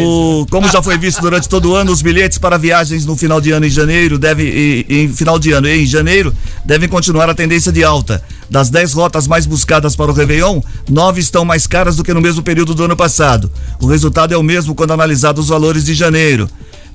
o, 0.04 0.46
como 0.50 0.68
já 0.68 0.82
foi 0.82 0.96
visto 0.98 1.20
durante 1.20 1.48
todo 1.48 1.70
o 1.70 1.74
ano, 1.74 1.92
os 1.92 2.02
bilhetes 2.02 2.38
para 2.38 2.56
viagens 2.58 3.04
no 3.06 3.16
final 3.16 3.40
de 3.40 3.50
ano 3.52 3.66
em 3.66 3.70
janeiro 3.70 4.18
devem, 4.18 4.46
e- 4.46 4.86
em 4.88 5.08
final 5.08 5.38
de 5.38 5.52
ano 5.52 5.68
e 5.68 5.82
em 5.82 5.86
janeiro 5.86 6.34
devem 6.64 6.88
continuar 6.88 7.28
a 7.28 7.34
tendência 7.34 7.70
de 7.72 7.82
alta. 7.84 8.22
Das 8.50 8.68
10 8.70 8.92
rotas 8.92 9.26
mais 9.26 9.46
buscadas 9.46 9.96
para 9.96 10.10
o 10.10 10.14
Réveillon, 10.14 10.60
nove 10.88 11.20
estão 11.20 11.44
mais 11.44 11.66
caras 11.66 11.96
do 11.96 12.04
que 12.04 12.12
no 12.14 12.20
mesmo 12.20 12.42
período 12.42 12.74
do 12.74 12.84
ano 12.84 12.96
passado. 12.96 13.50
O 13.80 13.86
resultado 13.86 14.32
é 14.34 14.36
o 14.36 14.42
mesmo 14.42 14.74
quando 14.74 14.92
analisado 14.92 15.40
os 15.40 15.48
valores 15.48 15.84
de 15.84 15.94
janeiro. 15.94 16.48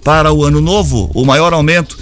Para 0.04 0.32
o 0.32 0.44
ano 0.44 0.62
novo, 0.62 1.12
o 1.14 1.26
maior 1.26 1.54
aumento 1.54 1.98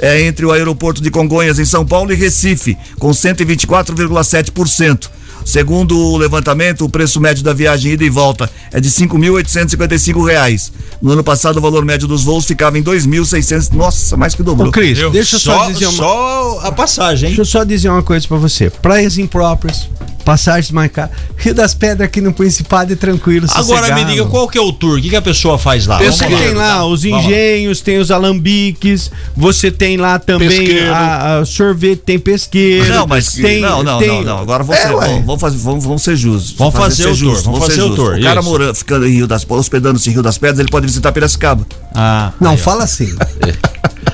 é 0.00 0.22
entre 0.22 0.46
o 0.46 0.52
aeroporto 0.52 1.02
de 1.02 1.10
Congonhas 1.10 1.58
em 1.58 1.64
São 1.64 1.86
Paulo 1.86 2.12
e 2.12 2.16
Recife, 2.16 2.76
com 2.98 3.10
124,7%. 3.10 5.10
Segundo 5.44 5.98
o 5.98 6.16
levantamento, 6.16 6.84
o 6.84 6.88
preço 6.88 7.20
médio 7.20 7.44
da 7.44 7.52
viagem 7.52 7.92
ida 7.92 8.04
e 8.04 8.10
volta 8.10 8.50
é 8.72 8.80
de 8.80 8.88
5.855 8.90 10.26
reais. 10.26 10.72
No 11.02 11.12
ano 11.12 11.22
passado, 11.22 11.58
o 11.58 11.60
valor 11.60 11.84
médio 11.84 12.08
dos 12.08 12.24
voos 12.24 12.46
ficava 12.46 12.78
em 12.78 12.82
2.600. 12.82 13.72
Nossa, 13.72 14.16
mais 14.16 14.34
que 14.34 14.42
dobrou. 14.42 14.68
Ô, 14.68 14.72
Cris, 14.72 14.98
deixa 15.12 15.36
eu 15.36 15.40
só, 15.40 15.70
dizer 15.70 15.86
uma... 15.86 15.96
Só 15.96 16.60
a 16.62 16.72
passagem, 16.72 17.30
hein? 17.30 17.36
Deixa 17.36 17.42
eu 17.42 17.60
só 17.60 17.64
dizer 17.64 17.88
uma 17.90 18.02
coisa 18.02 18.26
pra 18.26 18.38
você. 18.38 18.70
Praias 18.70 19.18
impróprias, 19.18 19.88
Passagens 20.24 20.70
mais 20.70 20.90
caras. 20.90 21.10
Rio 21.36 21.54
das 21.54 21.74
Pedras 21.74 22.08
aqui 22.08 22.20
no 22.20 22.32
Principado 22.32 22.92
é 22.92 22.96
tranquilo. 22.96 23.46
Agora 23.54 23.94
me 23.94 24.04
diga 24.06 24.24
qual 24.24 24.48
que 24.48 24.56
é 24.56 24.60
o 24.60 24.72
tour, 24.72 24.98
o 24.98 25.02
que, 25.02 25.10
que 25.10 25.16
a 25.16 25.20
pessoa 25.22 25.58
faz 25.58 25.86
lá? 25.86 25.98
Você 25.98 26.26
tem 26.26 26.54
lá 26.54 26.86
os 26.86 27.02
Vamos 27.02 27.26
engenhos, 27.26 27.82
tem 27.82 27.98
os 27.98 28.10
alambiques, 28.10 29.10
você 29.36 29.70
tem 29.70 29.98
lá 29.98 30.18
também 30.18 30.88
a, 30.88 31.40
a 31.40 31.44
sorvete, 31.44 32.00
tem 32.06 32.18
pesqueiro. 32.18 32.88
Não, 32.88 33.06
mas 33.06 33.32
tem, 33.34 33.60
não, 33.60 33.82
não, 33.82 33.98
tem- 33.98 34.08
não, 34.08 34.22
não. 34.22 34.38
Agora 34.38 34.64
vamos, 34.64 34.80
É. 34.80 35.22
vamos, 35.36 35.40
fazer, 35.40 35.58
vamos, 35.58 35.84
vamos 35.84 36.02
ser 36.02 36.16
justos. 36.16 36.54
Vamos 36.56 36.74
fazer 36.74 37.06
o 37.08 37.14
ser 37.14 37.24
tour, 37.24 37.42
vamos 37.42 37.60
ser 37.60 37.66
fazer 37.70 37.82
o 37.82 37.94
tour, 37.94 38.14
O 38.18 38.22
cara 38.22 38.42
morando, 38.42 38.74
ficando 38.74 39.06
em 39.06 39.10
Rio 39.12 39.26
das 39.26 39.44
hospedando-se 39.48 40.10
em 40.10 40.12
Rio 40.12 40.22
das 40.22 40.38
Pedras, 40.38 40.58
ele 40.60 40.70
pode 40.70 40.86
visitar 40.86 41.12
Piracicaba. 41.12 41.66
Ah, 41.94 42.32
Não, 42.40 42.56
fala 42.56 42.84
assim. 42.84 43.14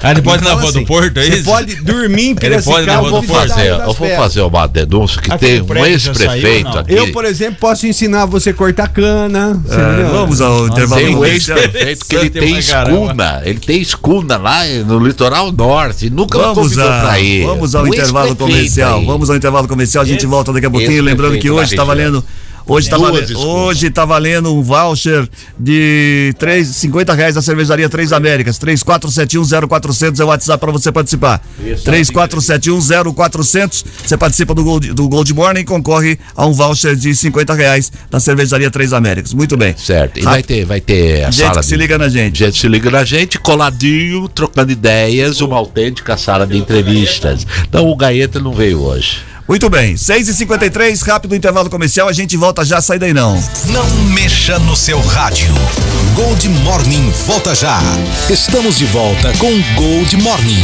Ah, 0.02 0.12
ele 0.12 0.22
pode 0.22 0.42
ir 0.42 0.46
na 0.46 0.52
rua 0.54 0.62
do 0.72 0.78
assim, 0.78 0.84
Porto, 0.86 1.18
é 1.18 1.26
isso? 1.26 1.44
pode 1.44 1.74
dormir 1.76 2.22
em 2.28 2.30
Ele 2.40 2.62
pode 2.62 2.84
ir 2.84 2.86
na 2.86 3.00
Piracicaba. 3.00 3.08
rua 3.10 3.20
do 3.20 3.26
Porto. 3.26 3.48
Fazer, 3.48 3.66
eu 3.68 3.92
vou 3.92 4.08
fazer 4.16 4.40
uma 4.40 4.66
denúncia 4.66 5.20
que 5.20 5.30
Aquele 5.30 5.60
tem 5.62 5.76
um 5.82 5.84
ex-prefeito 5.86 6.78
aqui. 6.78 6.94
Eu, 6.94 7.12
por 7.12 7.24
exemplo, 7.26 7.56
posso 7.60 7.86
ensinar 7.86 8.24
você 8.24 8.48
a 8.50 8.54
cortar 8.54 8.88
cana. 8.88 9.60
É, 9.68 10.04
vamos 10.10 10.40
ao 10.40 10.68
intervalo 10.68 11.02
Tem 11.02 11.10
um 11.10 11.18
comercial. 11.18 11.58
ex-prefeito 11.58 12.06
que 12.06 12.16
ele 12.16 12.30
tem 12.30 12.56
escuna. 12.58 13.42
Ele 13.44 13.58
tem 13.58 13.80
escuna 13.82 14.38
lá 14.38 14.64
no 14.86 14.98
litoral 15.00 15.52
norte. 15.52 16.08
Nunca 16.08 16.38
Vamos, 16.38 16.54
convidou 16.54 16.88
a, 16.88 17.00
pra 17.00 17.20
ir. 17.20 17.44
vamos 17.44 17.74
ao 17.74 17.84
O 17.84 17.88
intervalo 17.88 18.34
comercial. 18.36 18.98
aí. 19.00 19.04
Vamos 19.06 19.28
ao 19.28 19.36
intervalo 19.36 19.68
comercial. 19.68 20.02
A 20.02 20.06
gente 20.06 20.24
volta 20.24 20.50
daqui 20.50 20.64
a 20.66 20.70
pouquinho. 20.70 21.09
Lembrando 21.10 21.38
que 21.38 21.50
hoje 21.50 21.74
está 21.74 21.82
região. 21.82 21.86
valendo. 21.86 22.24
Hoje 22.66 22.86
está 22.86 22.98
valendo, 22.98 23.38
hoje 23.38 23.90
tá 23.90 24.04
valendo 24.04 24.54
um 24.54 24.62
voucher 24.62 25.26
de 25.58 26.32
três, 26.38 26.68
50 26.68 27.14
reais 27.14 27.34
da 27.34 27.42
cervejaria 27.42 27.88
Três 27.88 28.12
Américas. 28.12 28.60
34710400 28.60 30.20
é 30.20 30.24
o 30.24 30.28
WhatsApp 30.28 30.60
para 30.60 30.70
você 30.70 30.92
participar. 30.92 31.42
34710400. 31.84 33.84
Você 34.06 34.16
participa 34.16 34.54
do 34.54 34.62
Gold, 34.62 34.92
do 34.92 35.08
Gold 35.08 35.34
Morning 35.34 35.62
e 35.62 35.64
concorre 35.64 36.16
a 36.36 36.46
um 36.46 36.52
voucher 36.52 36.94
de 36.94 37.12
50 37.12 37.54
reais 37.54 37.90
da 38.08 38.20
cervejaria 38.20 38.70
Três 38.70 38.92
Américas. 38.92 39.34
Muito 39.34 39.56
bem. 39.56 39.74
Certo. 39.76 40.20
E 40.20 40.22
vai 40.22 40.40
ter, 40.42 40.64
vai 40.64 40.80
ter 40.80 41.24
a 41.24 41.32
Gente 41.32 41.46
sala 41.46 41.60
que 41.60 41.66
se 41.66 41.76
liga 41.76 41.98
na 41.98 42.08
gente. 42.08 42.38
Gente 42.38 42.56
se 42.56 42.68
liga 42.68 42.88
na 42.88 43.02
gente, 43.04 43.36
coladinho, 43.38 44.28
trocando 44.28 44.70
ideias, 44.70 45.40
uma 45.40 45.56
autêntica 45.56 46.16
sala 46.16 46.46
de 46.46 46.56
entrevistas. 46.56 47.44
Então 47.68 47.88
o 47.88 47.96
Gaeta 47.96 48.38
não 48.38 48.52
veio 48.52 48.80
hoje. 48.80 49.28
Muito 49.50 49.68
bem. 49.68 49.96
6h53, 49.96 51.04
rápido 51.04 51.34
intervalo 51.34 51.68
comercial. 51.68 52.08
A 52.08 52.12
gente 52.12 52.36
volta 52.36 52.64
já. 52.64 52.80
Sai 52.80 53.00
daí 53.00 53.12
não. 53.12 53.34
Não 53.66 53.90
mexa 54.12 54.60
no 54.60 54.76
seu 54.76 55.00
rádio. 55.00 55.52
Gold 56.14 56.48
Morning 56.48 57.10
volta 57.26 57.52
já. 57.52 57.80
Estamos 58.30 58.78
de 58.78 58.84
volta 58.84 59.32
com 59.38 59.50
Gold 59.74 60.16
Morning. 60.18 60.62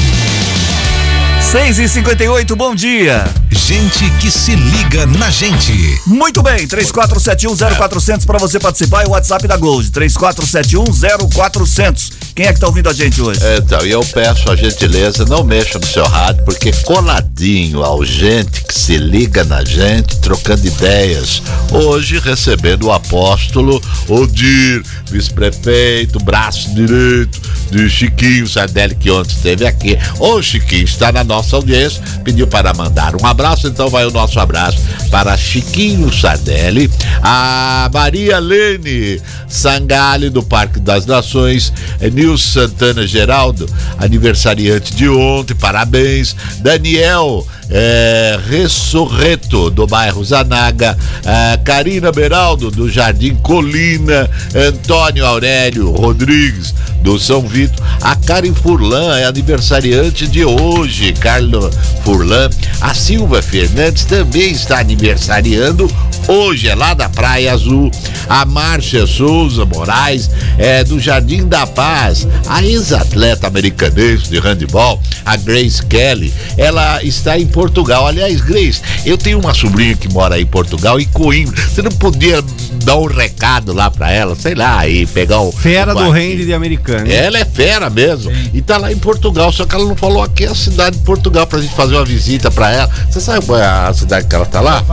6 1.50 1.80
e 1.80 1.88
58 1.88 2.54
bom 2.54 2.76
dia. 2.76 3.24
Gente 3.50 4.08
que 4.20 4.30
se 4.30 4.54
liga 4.54 5.04
na 5.06 5.30
gente. 5.30 5.72
Muito 6.06 6.40
bem, 6.40 6.68
34710400 6.68 8.24
para 8.24 8.38
você 8.38 8.60
participar 8.60 9.02
e 9.02 9.08
o 9.08 9.10
WhatsApp 9.10 9.48
da 9.48 9.56
Gold, 9.56 9.90
34710400. 9.90 12.12
Quem 12.36 12.44
é 12.44 12.52
que 12.52 12.60
tá 12.60 12.66
ouvindo 12.66 12.90
a 12.90 12.92
gente 12.92 13.18
hoje? 13.22 13.40
Então, 13.56 13.80
e 13.86 13.90
eu 13.90 14.04
peço 14.04 14.50
a 14.50 14.54
gentileza, 14.54 15.24
não 15.24 15.42
mexa 15.42 15.78
no 15.78 15.86
seu 15.86 16.04
rádio, 16.04 16.44
porque 16.44 16.70
coladinho 16.84 17.82
ao 17.82 18.04
gente 18.04 18.62
que 18.62 18.78
se 18.78 18.98
liga 18.98 19.42
na 19.42 19.64
gente, 19.64 20.18
trocando 20.18 20.66
ideias. 20.66 21.42
Hoje 21.72 22.18
recebendo 22.18 22.88
o 22.88 22.92
apóstolo 22.92 23.82
Odir, 24.06 24.82
vice-prefeito, 25.10 26.18
braço 26.18 26.74
direito 26.74 27.40
de 27.70 27.88
Chiquinho 27.88 28.46
Sardelli, 28.46 28.94
que 28.94 29.10
ontem 29.10 29.32
esteve 29.32 29.66
aqui. 29.66 29.98
Ô 30.20 30.42
Chiquinho, 30.42 30.84
está 30.84 31.10
na 31.10 31.24
nossa 31.24 31.56
audiência, 31.56 32.02
pediu 32.22 32.46
para 32.46 32.74
mandar 32.74 33.16
um 33.16 33.26
abraço, 33.26 33.66
então 33.66 33.88
vai 33.88 34.04
o 34.04 34.10
nosso 34.10 34.38
abraço 34.38 34.78
para 35.10 35.36
Chiquinho 35.38 36.12
Sardelli, 36.12 36.90
a 37.22 37.88
Maria 37.92 38.38
Lene 38.38 39.22
Sangali 39.48 40.28
do 40.28 40.42
Parque 40.42 40.78
das 40.78 41.06
Nações, 41.06 41.72
é 41.98 42.10
Nilson 42.26 42.66
Santana 42.66 43.06
Geraldo, 43.06 43.68
aniversariante 43.98 44.92
de 44.92 45.08
ontem, 45.08 45.54
parabéns. 45.54 46.34
Daniel 46.58 47.46
é, 47.70 48.38
Ressorreto, 48.48 49.70
do 49.70 49.86
bairro 49.86 50.24
Zanaga, 50.24 50.96
é, 51.24 51.56
Karina 51.58 52.12
Beraldo, 52.12 52.70
do 52.70 52.88
Jardim 52.88 53.34
Colina, 53.36 54.28
Antônio 54.54 55.26
Aurélio 55.26 55.90
Rodrigues, 55.90 56.74
do 57.02 57.18
São 57.18 57.42
Vito, 57.42 57.82
a 58.02 58.16
Karen 58.16 58.54
Furlan 58.54 59.16
é 59.16 59.24
aniversariante 59.24 60.26
de 60.26 60.44
hoje, 60.44 61.12
Carlos 61.12 61.74
Furlan, 62.04 62.50
a 62.80 62.94
Silva 62.94 63.42
Fernandes 63.42 64.04
também 64.04 64.52
está 64.52 64.80
aniversariando. 64.80 65.90
Hoje, 66.28 66.68
é 66.68 66.74
lá 66.74 66.92
da 66.92 67.08
Praia 67.08 67.52
Azul, 67.52 67.90
a 68.28 68.44
Márcia 68.44 69.06
Souza 69.06 69.64
Moraes 69.64 70.28
é 70.58 70.82
do 70.82 70.98
Jardim 70.98 71.46
da 71.46 71.66
Paz, 71.66 72.26
a 72.48 72.64
ex-atleta 72.64 73.46
americanense 73.46 74.28
de 74.28 74.38
handebol, 74.38 75.00
a 75.24 75.36
Grace 75.36 75.84
Kelly, 75.86 76.34
ela 76.56 77.02
está 77.04 77.38
em 77.38 77.46
Portugal. 77.60 78.06
Aliás, 78.06 78.42
Grace, 78.42 78.82
eu 79.06 79.16
tenho 79.16 79.38
uma 79.40 79.54
sobrinha 79.54 79.96
que 79.96 80.12
mora 80.12 80.38
em 80.38 80.44
Portugal, 80.44 81.00
em 81.00 81.06
Coimbra. 81.06 81.56
Você 81.66 81.80
não 81.80 81.90
podia 81.90 82.44
dar 82.84 82.96
um 82.98 83.06
recado 83.06 83.72
lá 83.72 83.90
pra 83.90 84.12
ela, 84.12 84.36
sei 84.36 84.54
lá, 84.54 84.86
e 84.86 85.06
pegar 85.06 85.40
o. 85.40 85.50
Fera 85.50 85.92
o 85.92 85.94
do 86.04 86.10
rende 86.10 86.44
de 86.44 86.52
americano. 86.52 87.10
Ela 87.10 87.38
é 87.38 87.46
fera 87.46 87.88
mesmo. 87.88 88.30
E 88.52 88.60
tá 88.60 88.76
lá 88.76 88.92
em 88.92 88.98
Portugal, 88.98 89.50
só 89.52 89.64
que 89.64 89.74
ela 89.74 89.86
não 89.86 89.96
falou 89.96 90.22
aqui 90.22 90.44
a 90.44 90.54
cidade 90.54 90.98
de 90.98 91.02
Portugal 91.02 91.46
pra 91.46 91.58
gente 91.58 91.74
fazer 91.74 91.94
uma 91.94 92.04
visita 92.04 92.50
pra 92.50 92.70
ela. 92.70 92.90
Você 93.10 93.20
sabe 93.22 93.46
qual 93.46 93.58
é 93.58 93.64
a 93.66 93.94
cidade 93.94 94.26
que 94.26 94.34
ela 94.34 94.44
tá 94.44 94.60
lá? 94.60 94.84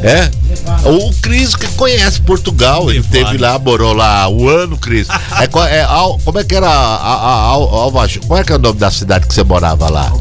É? 0.00 0.30
O 0.88 1.12
Cris 1.20 1.56
que 1.56 1.66
conhece 1.74 2.20
Portugal, 2.20 2.88
ele 2.88 3.02
teve 3.02 3.36
lá, 3.38 3.58
morou 3.58 3.92
lá 3.94 4.28
um 4.28 4.48
ano, 4.48 4.76
Cris. 4.78 5.08
É, 5.40 5.48
qual- 5.48 5.66
é, 5.66 5.84
como 6.24 6.38
é 6.38 6.44
que 6.44 6.54
era 6.54 6.68
a, 6.68 6.96
a, 6.96 7.14
a, 7.14 7.34
Al- 7.48 7.74
Alva- 7.74 8.06
Qual 8.28 8.38
é 8.38 8.44
que 8.44 8.52
é 8.52 8.56
o 8.56 8.58
nome 8.60 8.78
da 8.78 8.90
cidade 8.92 9.26
que 9.26 9.34
você 9.34 9.42
morava 9.42 9.88
lá? 9.90 10.12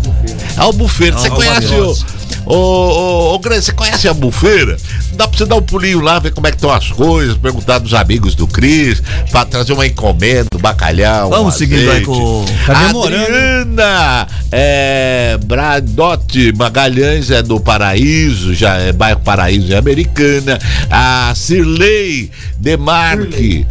Albufeira. 0.57 1.17
Você 1.17 1.29
conhece 1.29 1.73
o. 1.73 2.21
Ô, 2.45 2.55
ô, 2.55 3.33
ô, 3.35 3.39
Grace, 3.39 3.65
você 3.65 3.71
conhece 3.71 4.07
a 4.07 4.13
bufeira? 4.13 4.75
Dá 5.13 5.27
pra 5.27 5.37
você 5.37 5.45
dar 5.45 5.55
um 5.57 5.61
pulinho 5.61 5.99
lá, 6.01 6.17
ver 6.17 6.31
como 6.31 6.47
é 6.47 6.49
que 6.51 6.57
estão 6.57 6.71
as 6.71 6.89
coisas, 6.91 7.37
perguntar 7.37 7.77
dos 7.77 7.93
amigos 7.93 8.33
do 8.33 8.47
Cris, 8.47 9.01
pra 9.29 9.45
trazer 9.45 9.73
uma 9.73 9.85
encomenda, 9.85 10.47
um 10.55 10.57
bacalhau. 10.59 11.29
Vamos 11.29 11.53
um 11.53 11.57
seguindo 11.57 11.89
aí 11.91 12.01
com- 12.03 12.43
Tá 12.65 12.73
demorando, 12.87 13.23
Adriana 13.23 14.27
é, 14.51 15.37
Bradotti 15.45 16.51
Magalhães 16.57 17.29
é 17.29 17.43
do 17.43 17.59
Paraíso, 17.59 18.55
já 18.55 18.75
é 18.75 18.91
bairro 18.91 19.19
Paraíso, 19.19 19.71
é 19.71 19.77
americana. 19.77 20.57
A 20.89 21.33
Cirlei 21.35 22.31
Demarque. 22.57 23.67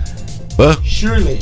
Hã? 0.58 0.76
Shirley. 0.84 1.38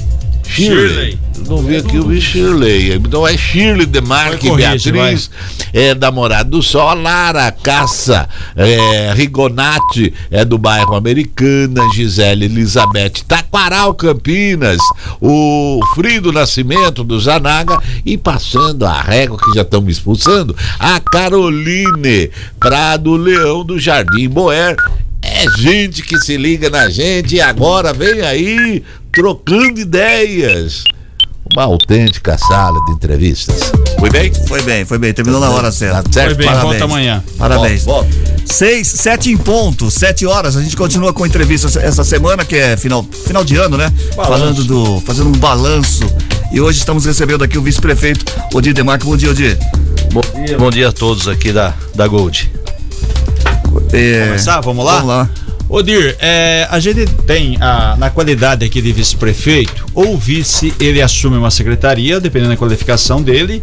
Shirley. 0.49 1.19
Não 1.47 1.59
vi 1.59 1.77
aqui, 1.77 1.97
eu 1.97 2.07
vi 2.07 2.21
Shirley. 2.21 2.95
Então 2.95 3.27
é 3.27 3.37
Shirley 3.37 3.87
Demarque 3.87 4.49
corrige, 4.49 4.91
Beatriz, 4.91 5.31
é 5.73 5.95
da 5.95 6.11
Morada 6.11 6.51
do 6.51 6.63
Sol. 6.63 6.89
A 6.89 6.95
Lara 6.95 7.51
Caça 7.53 8.29
é, 8.57 9.13
Rigonati 9.15 10.13
é 10.31 10.45
do 10.45 10.59
bairro 10.59 10.95
Americana. 10.95 11.89
Gisele 11.95 12.47
Elizabeth 12.47 13.25
Taquaral 13.27 13.95
Campinas. 13.95 14.81
O 15.21 15.81
Frido 15.95 16.33
Nascimento 16.33 17.05
do 17.05 17.19
Zanaga. 17.21 17.81
E 18.05 18.17
passando 18.17 18.85
a 18.85 19.01
régua 19.01 19.39
que 19.39 19.55
já 19.55 19.63
estão 19.63 19.81
me 19.81 19.93
expulsando, 19.93 20.57
a 20.79 20.99
Caroline 21.01 22.31
Prado 22.59 23.17
Leão 23.17 23.65
do 23.65 23.79
Jardim 23.79 24.29
Boer. 24.29 24.77
É 25.41 25.49
gente 25.57 26.03
que 26.03 26.19
se 26.19 26.37
liga 26.37 26.69
na 26.69 26.91
gente 26.91 27.37
e 27.37 27.41
agora 27.41 27.93
vem 27.93 28.23
aí 28.23 28.83
trocando 29.13 29.79
ideias. 29.79 30.83
Uma 31.55 31.63
autêntica 31.63 32.37
sala 32.37 32.77
de 32.87 32.93
entrevistas. 32.93 33.71
Foi 34.01 34.11
bem? 34.11 34.33
Foi 34.49 34.61
bem, 34.63 34.85
foi 34.85 34.99
bem. 34.99 35.13
Terminou 35.15 35.41
na 35.41 35.49
hora 35.51 35.71
certa. 35.71 36.03
Tá 36.03 36.13
certo? 36.13 36.35
Foi 36.35 36.39
bem, 36.39 36.47
Parabéns. 36.49 36.71
volta 36.71 36.85
amanhã. 36.85 37.25
Parabéns. 37.39 37.85
Volta, 37.85 38.11
Seis, 38.45 38.89
sete 38.89 39.31
em 39.31 39.37
ponto, 39.37 39.93
sete 39.93 40.27
horas. 40.27 40.57
A 40.57 40.61
gente 40.61 40.77
continua 40.77 41.13
com 41.13 41.25
entrevistas 41.25 41.77
essa 41.77 42.03
semana, 42.03 42.45
que 42.45 42.57
é 42.57 42.77
final, 42.77 43.05
final 43.05 43.45
de 43.45 43.55
ano, 43.55 43.77
né? 43.77 43.93
Falando 44.17 44.65
do. 44.65 45.01
fazendo 45.03 45.29
um 45.29 45.39
balanço. 45.39 46.05
E 46.51 46.61
hoje 46.61 46.81
estamos 46.81 47.05
recebendo 47.05 47.45
aqui 47.45 47.57
o 47.57 47.63
vice-prefeito 47.63 48.25
Odir 48.53 48.75
Demarco. 48.75 49.05
Bom 49.07 49.17
dia, 49.17 49.31
Odir. 49.31 49.57
Bom 50.13 50.21
dia, 50.45 50.59
bom 50.59 50.71
dia 50.71 50.89
a 50.89 50.93
todos 50.93 51.29
aqui 51.29 51.53
da, 51.53 51.73
da 51.95 52.09
Gold. 52.09 52.51
É, 53.93 54.25
Começar? 54.27 54.61
Vamos 54.61 54.85
lá? 54.85 54.93
Vamos 54.95 55.09
lá. 55.09 55.31
Odir, 55.69 56.17
é, 56.19 56.67
a 56.71 56.81
gente 56.81 57.05
tem 57.27 57.59
a- 57.61 57.95
na 57.99 58.09
qualidade 58.09 58.65
aqui 58.65 58.81
de 58.81 58.91
vice-prefeito, 58.91 59.85
ou 59.95 60.17
vice 60.17 60.73
ele 60.81 61.03
assume 61.03 61.37
uma 61.37 61.51
secretaria, 61.51 62.19
dependendo 62.19 62.51
da 62.53 62.57
qualificação 62.57 63.23
dele, 63.23 63.63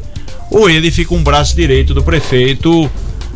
ou 0.51 0.69
ele 0.69 0.91
fica 0.91 1.15
um 1.15 1.23
braço 1.23 1.55
direito 1.55 1.95
do 1.95 2.03
prefeito, 2.03 2.89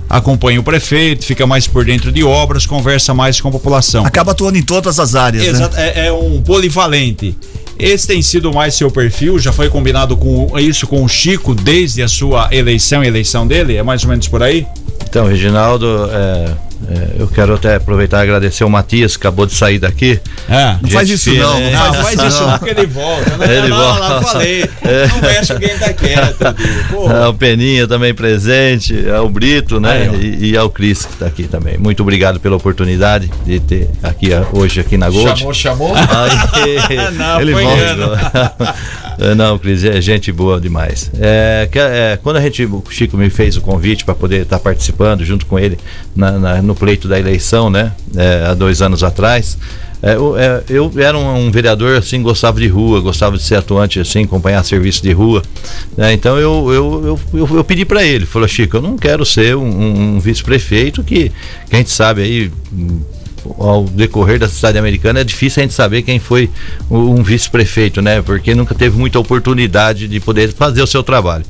acompanha 0.07 0.59
o 0.59 0.63
prefeito, 0.63 1.25
fica 1.25 1.47
mais 1.47 1.65
por 1.65 1.83
dentro 1.83 2.11
de 2.11 2.23
obras, 2.23 2.67
conversa 2.67 3.11
mais 3.11 3.41
com 3.41 3.47
a 3.47 3.51
população. 3.51 4.05
Acaba 4.05 4.33
atuando 4.33 4.57
em 4.59 4.61
todas 4.63 4.99
as 4.99 5.15
áreas, 5.15 5.43
né? 5.43 5.49
Exato, 5.49 5.75
é, 5.75 6.07
é 6.07 6.11
um 6.13 6.39
polivalente. 6.41 7.35
Esse 7.77 8.05
tem 8.05 8.21
sido 8.21 8.53
mais 8.53 8.75
seu 8.75 8.91
perfil, 8.91 9.39
já 9.39 9.51
foi 9.53 9.69
combinado 9.69 10.15
com 10.17 10.51
isso 10.59 10.85
com 10.85 11.03
o 11.03 11.07
Chico 11.09 11.55
desde 11.55 12.03
a 12.03 12.07
sua 12.07 12.49
eleição, 12.51 13.03
eleição 13.03 13.47
dele, 13.47 13.77
é 13.77 13.81
mais 13.83 14.03
ou 14.03 14.09
menos 14.09 14.27
por 14.27 14.43
aí? 14.43 14.67
Então, 15.09 15.25
Reginaldo, 15.27 16.09
é, 16.11 16.69
É, 16.89 17.21
eu 17.21 17.27
quero 17.27 17.55
até 17.55 17.75
aproveitar 17.75 18.19
e 18.19 18.21
agradecer 18.23 18.63
o 18.63 18.69
Matias, 18.69 19.17
que 19.17 19.27
acabou 19.27 19.45
de 19.45 19.53
sair 19.53 19.79
daqui. 19.79 20.17
É, 20.47 20.77
não 20.81 20.89
faz 20.89 21.09
isso 21.09 21.29
fina, 21.29 21.43
não, 21.43 21.59
né? 21.59 21.71
não, 21.73 21.85
não 21.87 21.93
faz 21.93 22.23
isso 22.23 22.41
não, 22.41 22.57
porque 22.57 22.69
ele 22.79 22.85
volta. 22.87 23.37
Né? 23.37 23.57
Ele 23.57 23.67
não, 23.67 23.77
volta. 23.77 23.99
Lá, 23.99 24.21
falei. 24.21 24.69
É. 24.81 25.07
Não 25.07 25.21
mexe 25.21 25.55
quem 25.59 25.77
tá 25.77 25.91
quieto. 25.93 26.41
É, 27.11 27.27
o 27.27 27.33
Peninha 27.33 27.85
também 27.85 28.13
presente, 28.13 28.97
é 29.07 29.19
o 29.19 29.27
Brito, 29.27 29.77
né? 29.81 30.09
Aí, 30.13 30.37
e, 30.39 30.51
e 30.51 30.57
ao 30.57 30.69
Cris 30.69 31.03
que 31.05 31.11
está 31.13 31.25
aqui 31.25 31.43
também. 31.43 31.77
Muito 31.77 32.01
obrigado 32.01 32.39
pela 32.39 32.55
oportunidade 32.55 33.29
de 33.45 33.59
ter 33.59 33.89
aqui 34.01 34.33
a- 34.33 34.45
hoje 34.53 34.79
aqui 34.79 34.97
na 34.97 35.09
Gold. 35.09 35.37
Chamou, 35.37 35.53
chamou? 35.53 35.93
Aí, 35.95 37.11
Não, 37.11 37.41
ele 37.41 37.51
volta. 37.51 38.45
É, 39.19 39.35
Não, 39.35 39.57
Cris, 39.59 39.83
é 39.83 39.99
gente 40.01 40.31
boa 40.31 40.59
demais. 40.61 41.11
É, 41.19 41.67
é, 41.73 42.17
quando 42.21 42.37
a 42.37 42.41
gente, 42.41 42.63
o 42.65 42.83
Chico 42.89 43.17
me 43.17 43.29
fez 43.29 43.57
o 43.57 43.61
convite 43.61 44.05
para 44.05 44.15
poder 44.15 44.43
estar 44.43 44.59
participando 44.59 45.25
junto 45.25 45.45
com 45.45 45.59
ele 45.59 45.77
na- 46.15 46.31
na- 46.39 46.61
no 46.61 46.73
pleito 46.73 47.07
da 47.07 47.19
eleição, 47.19 47.69
né? 47.69 47.91
é, 48.15 48.45
há 48.47 48.53
dois 48.53 48.81
anos 48.81 49.03
atrás. 49.03 49.57
é, 50.01 50.17
o- 50.17 50.37
é, 50.37 50.63
eu 50.69 50.89
era 50.97 51.17
um, 51.17 51.47
um 51.47 51.51
vereador 51.51 51.97
assim, 51.97 52.21
gostava 52.21 52.57
de 52.61 52.67
rua, 52.69 53.01
gostava 53.01 53.35
de 53.35 53.43
ser 53.43 53.55
atuante 53.55 53.99
assim, 53.99 54.23
acompanhar 54.23 54.63
serviço 54.63 55.03
de 55.03 55.11
rua. 55.11 55.41
né? 55.97 56.13
Então 56.13 56.37
eu, 56.37 56.71
eu, 56.71 57.19
eu, 57.33 57.39
eu, 57.41 57.55
eu 57.57 57.63
pedi 57.65 57.83
para 57.83 58.01
ele, 58.01 58.25
falou 58.25 58.47
Chico, 58.47 58.77
eu 58.77 58.81
não 58.81 58.97
quero 58.97 59.25
ser 59.25 59.57
um, 59.57 60.15
um- 60.15 60.19
vice-prefeito 60.21 61.03
que, 61.03 61.29
que 61.69 61.75
a 61.75 61.77
gente 61.79 61.89
sabe 61.91 62.21
aí 62.21 62.51
ao 63.57 63.85
decorrer 63.85 64.39
da 64.39 64.47
cidade 64.47 64.77
americana 64.77 65.19
é 65.19 65.23
difícil 65.23 65.61
a 65.61 65.63
gente 65.63 65.73
saber 65.73 66.01
quem 66.01 66.19
foi 66.19 66.49
um 66.89 67.21
vice-prefeito, 67.23 68.01
né? 68.01 68.21
Porque 68.21 68.53
nunca 68.55 68.75
teve 68.75 68.97
muita 68.97 69.19
oportunidade 69.19 70.07
de 70.07 70.19
poder 70.19 70.53
fazer 70.53 70.81
o 70.81 70.87
seu 70.87 71.03
trabalho. 71.03 71.45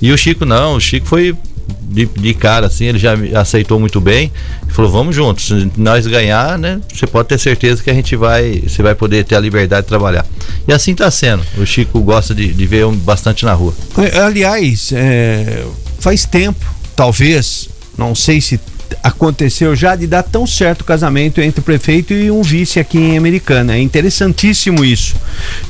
E 0.00 0.12
o 0.12 0.18
Chico 0.18 0.44
não, 0.44 0.76
o 0.76 0.80
Chico 0.80 1.06
foi 1.06 1.36
de, 1.82 2.06
de 2.06 2.34
cara 2.34 2.66
assim, 2.66 2.86
ele 2.86 2.98
já 2.98 3.14
aceitou 3.34 3.80
muito 3.80 4.00
bem 4.00 4.30
falou: 4.74 4.90
"Vamos 4.90 5.14
juntos, 5.14 5.46
se 5.46 5.70
nós 5.76 6.06
ganhar, 6.06 6.58
né? 6.58 6.80
Você 6.92 7.06
pode 7.06 7.28
ter 7.28 7.38
certeza 7.38 7.82
que 7.82 7.90
a 7.90 7.94
gente 7.94 8.16
vai, 8.16 8.62
você 8.66 8.82
vai 8.82 8.94
poder 8.94 9.24
ter 9.24 9.36
a 9.36 9.40
liberdade 9.40 9.82
de 9.82 9.88
trabalhar". 9.88 10.26
E 10.66 10.72
assim 10.72 10.92
está 10.92 11.10
sendo. 11.10 11.42
O 11.56 11.64
Chico 11.64 12.00
gosta 12.00 12.34
de, 12.34 12.52
de 12.52 12.66
ver 12.66 12.82
eu 12.82 12.92
bastante 12.92 13.44
na 13.44 13.54
rua. 13.54 13.72
É, 13.98 14.18
Aliás, 14.18 14.90
é, 14.92 15.64
faz 16.00 16.24
tempo, 16.24 16.64
talvez, 16.96 17.68
não 17.96 18.14
sei 18.14 18.40
se 18.40 18.58
aconteceu 19.02 19.74
já 19.74 19.96
de 19.96 20.06
dar 20.06 20.22
tão 20.22 20.46
certo 20.46 20.82
o 20.82 20.84
casamento 20.84 21.40
entre 21.40 21.60
o 21.60 21.62
prefeito 21.62 22.12
e 22.12 22.30
um 22.30 22.42
vice 22.42 22.78
aqui 22.78 22.98
em 22.98 23.16
Americana. 23.16 23.74
É 23.74 23.80
interessantíssimo 23.80 24.84
isso. 24.84 25.14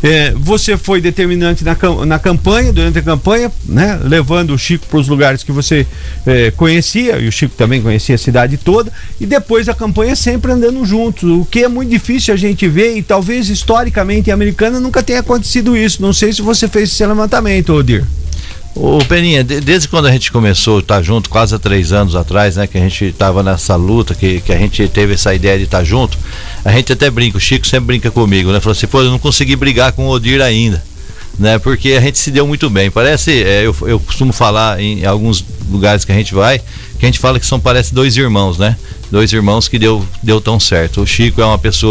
É, 0.02 0.32
você 0.36 0.76
foi 0.76 1.00
determinante 1.00 1.64
na, 1.64 1.76
na 2.06 2.18
campanha, 2.18 2.72
durante 2.72 2.98
a 2.98 3.02
campanha, 3.02 3.50
né, 3.64 3.98
levando 4.02 4.52
o 4.54 4.58
Chico 4.58 4.86
para 4.86 4.98
os 4.98 5.08
lugares 5.08 5.42
que 5.42 5.52
você 5.52 5.86
é, 6.26 6.50
conhecia, 6.50 7.18
e 7.18 7.28
o 7.28 7.32
Chico 7.32 7.54
também 7.56 7.82
conhecia 7.82 8.14
a 8.14 8.18
cidade 8.18 8.56
toda, 8.56 8.92
e 9.20 9.26
depois 9.26 9.68
a 9.68 9.74
campanha 9.74 10.16
sempre 10.16 10.52
andando 10.52 10.84
juntos, 10.84 11.24
o 11.24 11.44
que 11.44 11.64
é 11.64 11.68
muito 11.68 11.90
difícil 11.90 12.34
a 12.34 12.36
gente 12.36 12.66
ver, 12.68 12.96
e 12.96 13.02
talvez 13.02 13.48
historicamente 13.48 14.30
em 14.30 14.32
Americana 14.32 14.80
nunca 14.80 15.02
tenha 15.02 15.20
acontecido 15.20 15.76
isso. 15.76 16.02
Não 16.02 16.12
sei 16.12 16.32
se 16.32 16.42
você 16.42 16.68
fez 16.68 16.90
esse 16.90 17.06
levantamento, 17.06 17.72
Odir. 17.72 18.04
Ô 18.76 18.98
Peninha, 19.04 19.44
de- 19.44 19.60
desde 19.60 19.86
quando 19.88 20.06
a 20.06 20.10
gente 20.12 20.32
começou 20.32 20.78
a 20.78 20.80
estar 20.80 21.00
junto, 21.02 21.30
quase 21.30 21.54
há 21.54 21.58
três 21.60 21.92
anos 21.92 22.16
atrás, 22.16 22.56
né? 22.56 22.66
Que 22.66 22.76
a 22.76 22.80
gente 22.80 23.04
estava 23.04 23.40
nessa 23.42 23.76
luta, 23.76 24.14
que, 24.16 24.40
que 24.40 24.52
a 24.52 24.58
gente 24.58 24.88
teve 24.88 25.14
essa 25.14 25.32
ideia 25.32 25.56
de 25.56 25.64
estar 25.64 25.84
junto, 25.84 26.18
a 26.64 26.72
gente 26.72 26.92
até 26.92 27.08
brinca, 27.08 27.38
o 27.38 27.40
Chico 27.40 27.64
sempre 27.66 27.86
brinca 27.86 28.10
comigo, 28.10 28.50
né? 28.50 28.58
Falou 28.58 28.72
assim, 28.72 28.88
pô, 28.88 29.00
eu 29.00 29.10
não 29.10 29.18
consegui 29.18 29.54
brigar 29.54 29.92
com 29.92 30.06
o 30.06 30.10
Odir 30.10 30.40
ainda. 30.42 30.82
Né, 31.36 31.58
porque 31.58 31.94
a 31.94 32.00
gente 32.00 32.16
se 32.16 32.30
deu 32.30 32.46
muito 32.46 32.70
bem. 32.70 32.92
Parece, 32.92 33.42
é, 33.42 33.66
eu, 33.66 33.74
eu 33.88 33.98
costumo 33.98 34.32
falar 34.32 34.80
em 34.80 35.04
alguns 35.04 35.44
lugares 35.68 36.04
que 36.04 36.12
a 36.12 36.14
gente 36.14 36.32
vai, 36.32 36.60
que 36.60 37.04
a 37.04 37.06
gente 37.06 37.18
fala 37.18 37.40
que 37.40 37.46
são, 37.46 37.58
parece 37.58 37.92
dois 37.92 38.16
irmãos, 38.16 38.56
né? 38.56 38.76
Dois 39.10 39.32
irmãos 39.32 39.66
que 39.66 39.76
deu, 39.76 40.06
deu 40.22 40.40
tão 40.40 40.60
certo. 40.60 41.00
O 41.00 41.06
Chico 41.06 41.40
é 41.40 41.44
uma 41.44 41.58
pessoa 41.58 41.90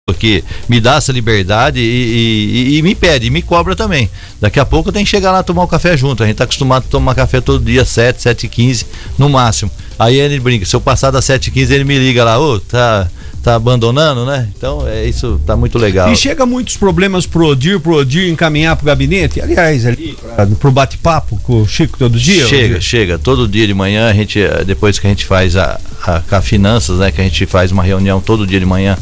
Que 0.17 0.43
me 0.67 0.81
dá 0.81 0.95
essa 0.95 1.11
liberdade 1.11 1.79
e, 1.79 2.73
e- 2.73 2.77
e 2.77 2.81
me 2.81 2.95
pede, 2.95 3.27
e 3.27 3.29
me 3.29 3.41
cobra 3.41 3.75
também. 3.75 4.09
Daqui 4.41 4.59
a 4.59 4.65
pouco 4.65 4.89
eu 4.89 4.93
tenho 4.93 5.05
que 5.05 5.11
chegar 5.11 5.31
lá 5.31 5.43
tomar 5.43 5.63
um 5.63 5.67
café 5.67 5.95
junto. 5.95 6.23
A 6.23 6.27
gente 6.27 6.37
tá 6.37 6.43
acostumado 6.43 6.85
a 6.87 6.89
tomar 6.89 7.13
café 7.15 7.39
todo 7.39 7.63
dia, 7.63 7.85
7, 7.85 8.19
7 8.21 8.45
e 8.45 8.49
15 8.49 8.85
no 9.17 9.29
máximo. 9.29 9.69
Aí 9.99 10.19
ele 10.19 10.39
brinca, 10.39 10.65
se 10.65 10.75
eu 10.75 10.81
passar 10.81 11.11
das 11.11 11.23
7 11.25 11.47
e 11.47 11.51
15 11.51 11.73
ele 11.73 11.83
me 11.83 11.97
liga 11.99 12.23
lá, 12.23 12.39
ô, 12.39 12.59
tá, 12.59 13.07
tá 13.43 13.53
abandonando, 13.55 14.25
né? 14.25 14.49
Então 14.57 14.85
é 14.87 15.05
isso, 15.05 15.39
tá 15.45 15.55
muito 15.55 15.77
legal. 15.77 16.11
E 16.11 16.15
chega 16.17 16.45
muitos 16.47 16.75
problemas 16.77 17.27
pro 17.27 17.45
Odir, 17.45 17.79
pro 17.79 17.95
Odir 17.97 18.27
encaminhar 18.29 18.75
pro 18.75 18.87
gabinete. 18.87 19.39
Aliás, 19.39 19.85
ali 19.85 20.17
pra, 20.35 20.47
pro 20.47 20.71
bate-papo 20.71 21.39
com 21.43 21.61
o 21.61 21.67
Chico 21.67 21.97
todo 21.99 22.19
dia. 22.19 22.47
Chega, 22.47 22.75
Odir. 22.75 22.81
chega. 22.81 23.19
Todo 23.19 23.47
dia 23.47 23.67
de 23.67 23.73
manhã, 23.73 24.09
a 24.09 24.13
gente, 24.13 24.41
eh, 24.41 24.63
depois 24.65 24.97
que 24.97 25.05
a 25.05 25.09
gente 25.09 25.25
faz 25.25 25.55
a, 25.55 25.79
a, 26.03 26.21
a 26.37 26.41
finanças, 26.41 26.97
né? 26.97 27.11
Que 27.11 27.21
a 27.21 27.23
gente 27.23 27.45
faz 27.45 27.71
uma 27.71 27.83
reunião 27.83 28.19
todo 28.19 28.45
dia 28.47 28.59
de 28.59 28.65
manhã 28.65 28.97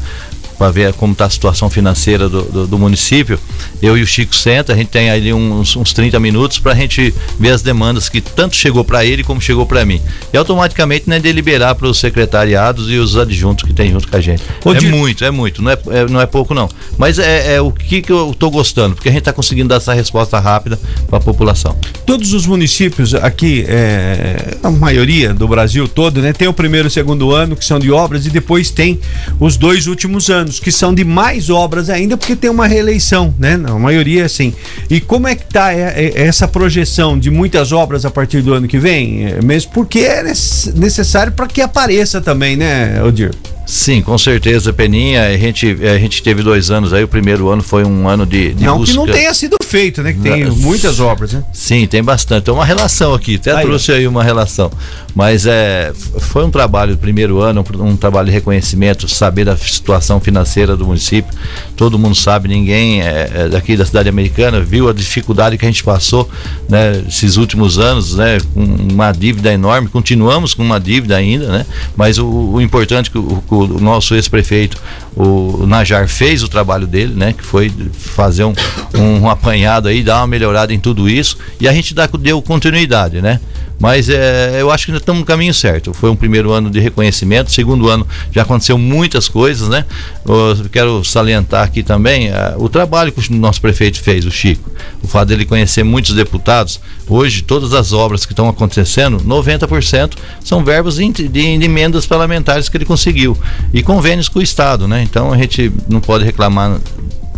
para 0.60 0.72
ver 0.72 0.94
como 0.94 1.14
está 1.14 1.26
a 1.26 1.30
situação 1.30 1.70
financeira 1.70 2.28
do, 2.28 2.44
do, 2.44 2.68
do 2.68 2.78
município. 2.78 3.40
Eu 3.82 3.98
e 3.98 4.04
o 4.04 4.06
Chico 4.06 4.36
senta, 4.36 4.74
a 4.74 4.76
gente 4.76 4.90
tem 4.90 5.10
ali 5.10 5.34
uns, 5.34 5.78
uns 5.78 5.94
30 5.94 6.20
minutos 6.20 6.60
para 6.60 6.74
a 6.74 6.76
gente 6.76 7.14
ver 7.40 7.52
as 7.52 7.62
demandas 7.62 8.10
que 8.10 8.20
tanto 8.20 8.58
chegou 8.58 8.84
para 8.84 9.06
ele 9.06 9.24
como 9.24 9.40
chegou 9.40 9.66
para 9.66 9.86
mim. 9.86 10.02
E 10.34 10.38
automaticamente 10.38 11.10
né, 11.10 11.18
deliberar 11.18 11.76
para 11.76 11.88
os 11.88 11.98
secretariados 11.98 12.92
e 12.92 12.98
os 12.98 13.16
adjuntos 13.16 13.64
que 13.66 13.74
tem 13.74 13.90
junto 13.90 14.10
com 14.10 14.18
a 14.18 14.20
gente. 14.20 14.44
Ô, 14.66 14.74
é 14.74 14.82
muito, 14.82 15.24
é 15.24 15.32
muito, 15.32 15.62
não 15.62 15.72
é, 15.72 15.78
é- 15.92 16.08
não 16.10 16.20
é 16.20 16.26
pouco 16.26 16.54
não. 16.54 16.70
Mas 16.98 17.18
é, 17.20 17.56
é 17.56 17.62
o 17.62 17.72
que, 17.72 18.02
que 18.02 18.12
eu 18.12 18.32
estou 18.32 18.52
gostando, 18.52 18.96
porque 18.96 19.08
a 19.08 19.12
gente 19.12 19.20
está 19.20 19.32
conseguindo 19.32 19.70
dar 19.70 19.78
essa 19.78 19.94
resposta 19.94 20.38
rápida 20.40 20.78
para 21.08 21.18
a 21.18 21.22
população. 21.22 21.78
Todos 22.06 22.34
os 22.34 22.46
municípios 22.46 23.14
aqui, 23.16 23.64
é, 23.68 24.58
a 24.62 24.70
maioria 24.70 25.34
do 25.34 25.48
Brasil 25.48 25.88
todo, 25.88 26.22
né? 26.22 26.34
Tem 26.34 26.48
o 26.48 26.54
primeiro 26.54 26.88
e 26.88 26.90
o 26.90 26.92
segundo 26.92 27.32
ano, 27.34 27.56
que 27.56 27.64
são 27.64 27.80
de 27.80 27.92
obras, 27.92 28.26
e 28.26 28.30
depois 28.30 28.70
tem 28.70 29.00
os 29.40 29.56
dois 29.56 29.88
últimos 29.88 30.30
anos, 30.30 30.49
que 30.58 30.72
são 30.72 30.94
de 30.94 31.04
mais 31.04 31.50
obras 31.50 31.90
ainda, 31.90 32.16
porque 32.16 32.36
tem 32.36 32.50
uma 32.50 32.66
reeleição, 32.66 33.36
né? 33.38 33.60
A 33.68 33.78
maioria, 33.78 34.26
assim. 34.26 34.54
E 34.90 35.02
como 35.02 35.28
é 35.28 35.36
que 35.36 35.44
tá 35.46 35.74
é, 35.74 36.14
é, 36.16 36.22
essa 36.26 36.48
projeção 36.48 37.20
de 37.20 37.30
muitas 37.30 37.74
obras 37.74 38.06
a 38.06 38.10
partir 38.10 38.42
do 38.42 38.54
ano 38.54 38.68
que 38.68 38.80
vem? 38.80 39.26
É, 39.26 39.42
mesmo 39.42 39.72
porque 39.74 40.00
é 40.00 40.24
nece- 40.24 40.72
necessário 40.76 41.34
para 41.34 41.46
que 41.46 41.62
apareça 41.62 42.22
também, 42.22 42.56
né, 42.56 43.04
Odir? 43.04 43.32
Sim, 43.66 44.02
com 44.02 44.18
certeza, 44.18 44.74
Peninha. 44.74 45.28
A 45.28 45.38
gente, 45.38 45.78
a 45.84 46.00
gente 46.00 46.24
teve 46.24 46.42
dois 46.42 46.72
anos 46.72 46.92
aí. 46.92 47.04
O 47.04 47.08
primeiro 47.08 47.50
ano 47.50 47.62
foi 47.62 47.86
um 47.86 48.10
ano 48.10 48.26
de, 48.26 48.52
de 48.56 48.64
não 48.66 48.80
busca. 48.80 48.92
que 48.92 48.98
não 48.98 49.06
tenha 49.06 49.32
sido 49.32 49.58
feito, 49.64 50.02
né? 50.02 50.12
Que 50.12 50.20
tem 50.22 50.46
muitas 50.50 51.00
obras, 51.00 51.34
né? 51.34 51.44
Sim, 51.54 51.86
tem 51.86 52.02
bastante. 52.04 52.46
Tem 52.46 52.54
uma 52.54 52.66
relação 52.66 53.14
aqui. 53.14 53.36
Até 53.36 53.52
Aí, 53.52 53.64
trouxe 53.68 53.92
aí 53.92 54.08
uma 54.08 54.24
relação. 54.24 54.72
Mas 55.20 55.46
é, 55.46 55.92
foi 56.22 56.46
um 56.46 56.50
trabalho 56.50 56.94
do 56.96 56.98
primeiro 56.98 57.42
ano, 57.42 57.62
um, 57.80 57.98
trabalho 57.98 58.28
de 58.28 58.32
reconhecimento, 58.32 59.06
saber 59.10 59.44
da 59.44 59.58
situação 59.58 60.18
financeira 60.18 60.78
do 60.78 60.86
município. 60.88 61.30
Todo 61.76 62.00
mundo 62.00 62.16
sabe, 62.16 62.48
ninguém 62.48 63.02
é, 63.02 63.30
é 63.34 63.50
daqui 63.50 63.76
da 63.76 63.86
cidade 63.86 64.08
americana 64.08 64.62
viu 64.62 64.88
a 64.88 64.94
dificuldade 64.94 65.58
que 65.58 65.66
a 65.66 65.68
gente 65.68 65.84
passou 65.84 66.30
né, 66.70 67.04
esses 67.06 67.36
últimos 67.36 67.78
anos, 67.78 68.16
né? 68.16 68.38
Com 68.54 68.64
uma 68.64 69.12
dívida 69.12 69.52
enorme. 69.52 69.90
Continuamos 69.90 70.54
com 70.54 70.64
uma 70.64 70.80
dívida 70.80 71.18
ainda, 71.18 71.48
né? 71.50 71.66
Mas 71.98 72.18
o, 72.18 72.26
o 72.26 72.62
importante 72.62 73.10
é 73.10 73.12
que 73.12 73.18
o- 73.18 73.44
o 73.50 73.68
nosso 73.82 74.16
ex-prefeito, 74.16 74.78
o 75.22 75.66
Najar, 75.68 76.08
fez 76.08 76.42
o 76.44 76.48
trabalho 76.48 76.88
dele, 76.88 77.14
né? 77.14 77.34
Que 77.34 77.44
foi 77.46 77.70
fazer 77.92 78.46
um, 78.46 78.54
um 78.98 79.30
apanhado 79.30 79.88
aí, 79.90 80.02
dar 80.02 80.18
uma 80.22 80.28
melhorada 80.28 80.74
em 80.74 80.80
tudo 80.80 81.10
isso. 81.10 81.38
E 81.60 81.68
a 81.68 81.74
gente 81.74 81.94
dá, 81.94 82.08
deu 82.08 82.42
continuidade, 82.42 83.22
né? 83.22 83.40
Mas 83.82 84.10
é, 84.10 84.58
eu 84.60 84.70
acho 84.70 84.86
que 84.86 84.92
ainda 84.92 85.00
estamos 85.02 85.22
no 85.22 85.26
caminho 85.26 85.54
certo. 85.54 85.94
Foi 85.94 86.10
um 86.10 86.16
primeiro 86.16 86.52
ano 86.52 86.70
de 86.70 86.82
reconhecimento, 86.82 87.50
segundo 87.50 87.88
ano 87.88 88.06
já 88.30 88.42
aconteceu 88.42 88.78
muitas 88.78 89.30
coisas, 89.30 89.70
né? 89.70 89.86
Eu 90.26 90.66
quero 90.70 91.04
salientar 91.06 91.64
aqui 91.64 91.82
também 91.82 92.30
ah, 92.30 92.56
o 92.58 92.68
trabalho 92.68 93.10
que 93.12 93.32
o 93.32 93.36
nosso 93.38 93.62
prefeito 93.62 94.02
fez, 94.02 94.26
o 94.26 94.32
Chico. 94.32 94.70
O 95.02 95.08
fato 95.08 95.30
dele 95.30 95.46
conhecer 95.46 95.84
muitos 95.84 96.14
deputados. 96.14 96.82
Hoje, 97.08 97.42
todas 97.42 97.74
as 97.74 97.94
obras 97.94 98.26
que 98.26 98.34
estão 98.34 98.50
acontecendo, 98.50 99.18
90% 99.22 100.12
são 100.44 100.64
verbos 100.64 100.98
de- 100.98 101.28
de 101.30 101.40
emendas 101.64 102.06
parlamentares 102.06 102.68
que 102.68 102.76
ele 102.76 102.86
conseguiu. 102.86 103.38
E 103.74 103.82
convênios 103.82 104.28
com 104.28 104.40
o 104.40 104.44
Estado, 104.44 104.90
né? 104.90 105.02
Então 105.10 105.34
a 105.34 105.38
gente 105.38 105.72
não 105.88 106.00
pode 106.00 106.24
reclamar 106.24 106.80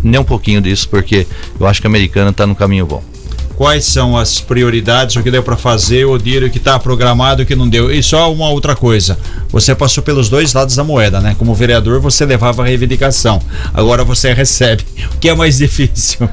nem 0.03 0.19
um 0.19 0.23
pouquinho 0.23 0.61
disso, 0.61 0.89
porque 0.89 1.27
eu 1.59 1.67
acho 1.67 1.79
que 1.79 1.87
a 1.87 1.89
americana 1.89 2.31
está 2.31 2.45
no 2.45 2.55
caminho 2.55 2.85
bom. 2.85 3.03
quais 3.55 3.85
são 3.85 4.17
as 4.17 4.39
prioridades, 4.41 5.15
o 5.15 5.21
que 5.21 5.29
deu 5.29 5.43
para 5.43 5.55
fazer, 5.55 6.05
o 6.05 6.17
dinheiro 6.17 6.49
que 6.49 6.57
está 6.57 6.79
programado, 6.79 7.43
o 7.43 7.45
que 7.45 7.55
não 7.55 7.69
deu. 7.69 7.91
E 7.91 8.01
só 8.01 8.33
uma 8.33 8.49
outra 8.49 8.75
coisa, 8.75 9.19
você 9.49 9.75
passou 9.75 10.03
pelos 10.03 10.29
dois 10.29 10.51
lados 10.51 10.75
da 10.75 10.83
moeda, 10.83 11.21
né? 11.21 11.35
Como 11.37 11.53
vereador, 11.53 11.99
você 11.99 12.25
levava 12.25 12.63
a 12.63 12.65
reivindicação. 12.65 13.39
Agora 13.71 14.03
você 14.03 14.33
recebe. 14.33 14.83
O 15.13 15.19
que 15.19 15.29
é 15.29 15.35
mais 15.35 15.59
difícil? 15.59 16.27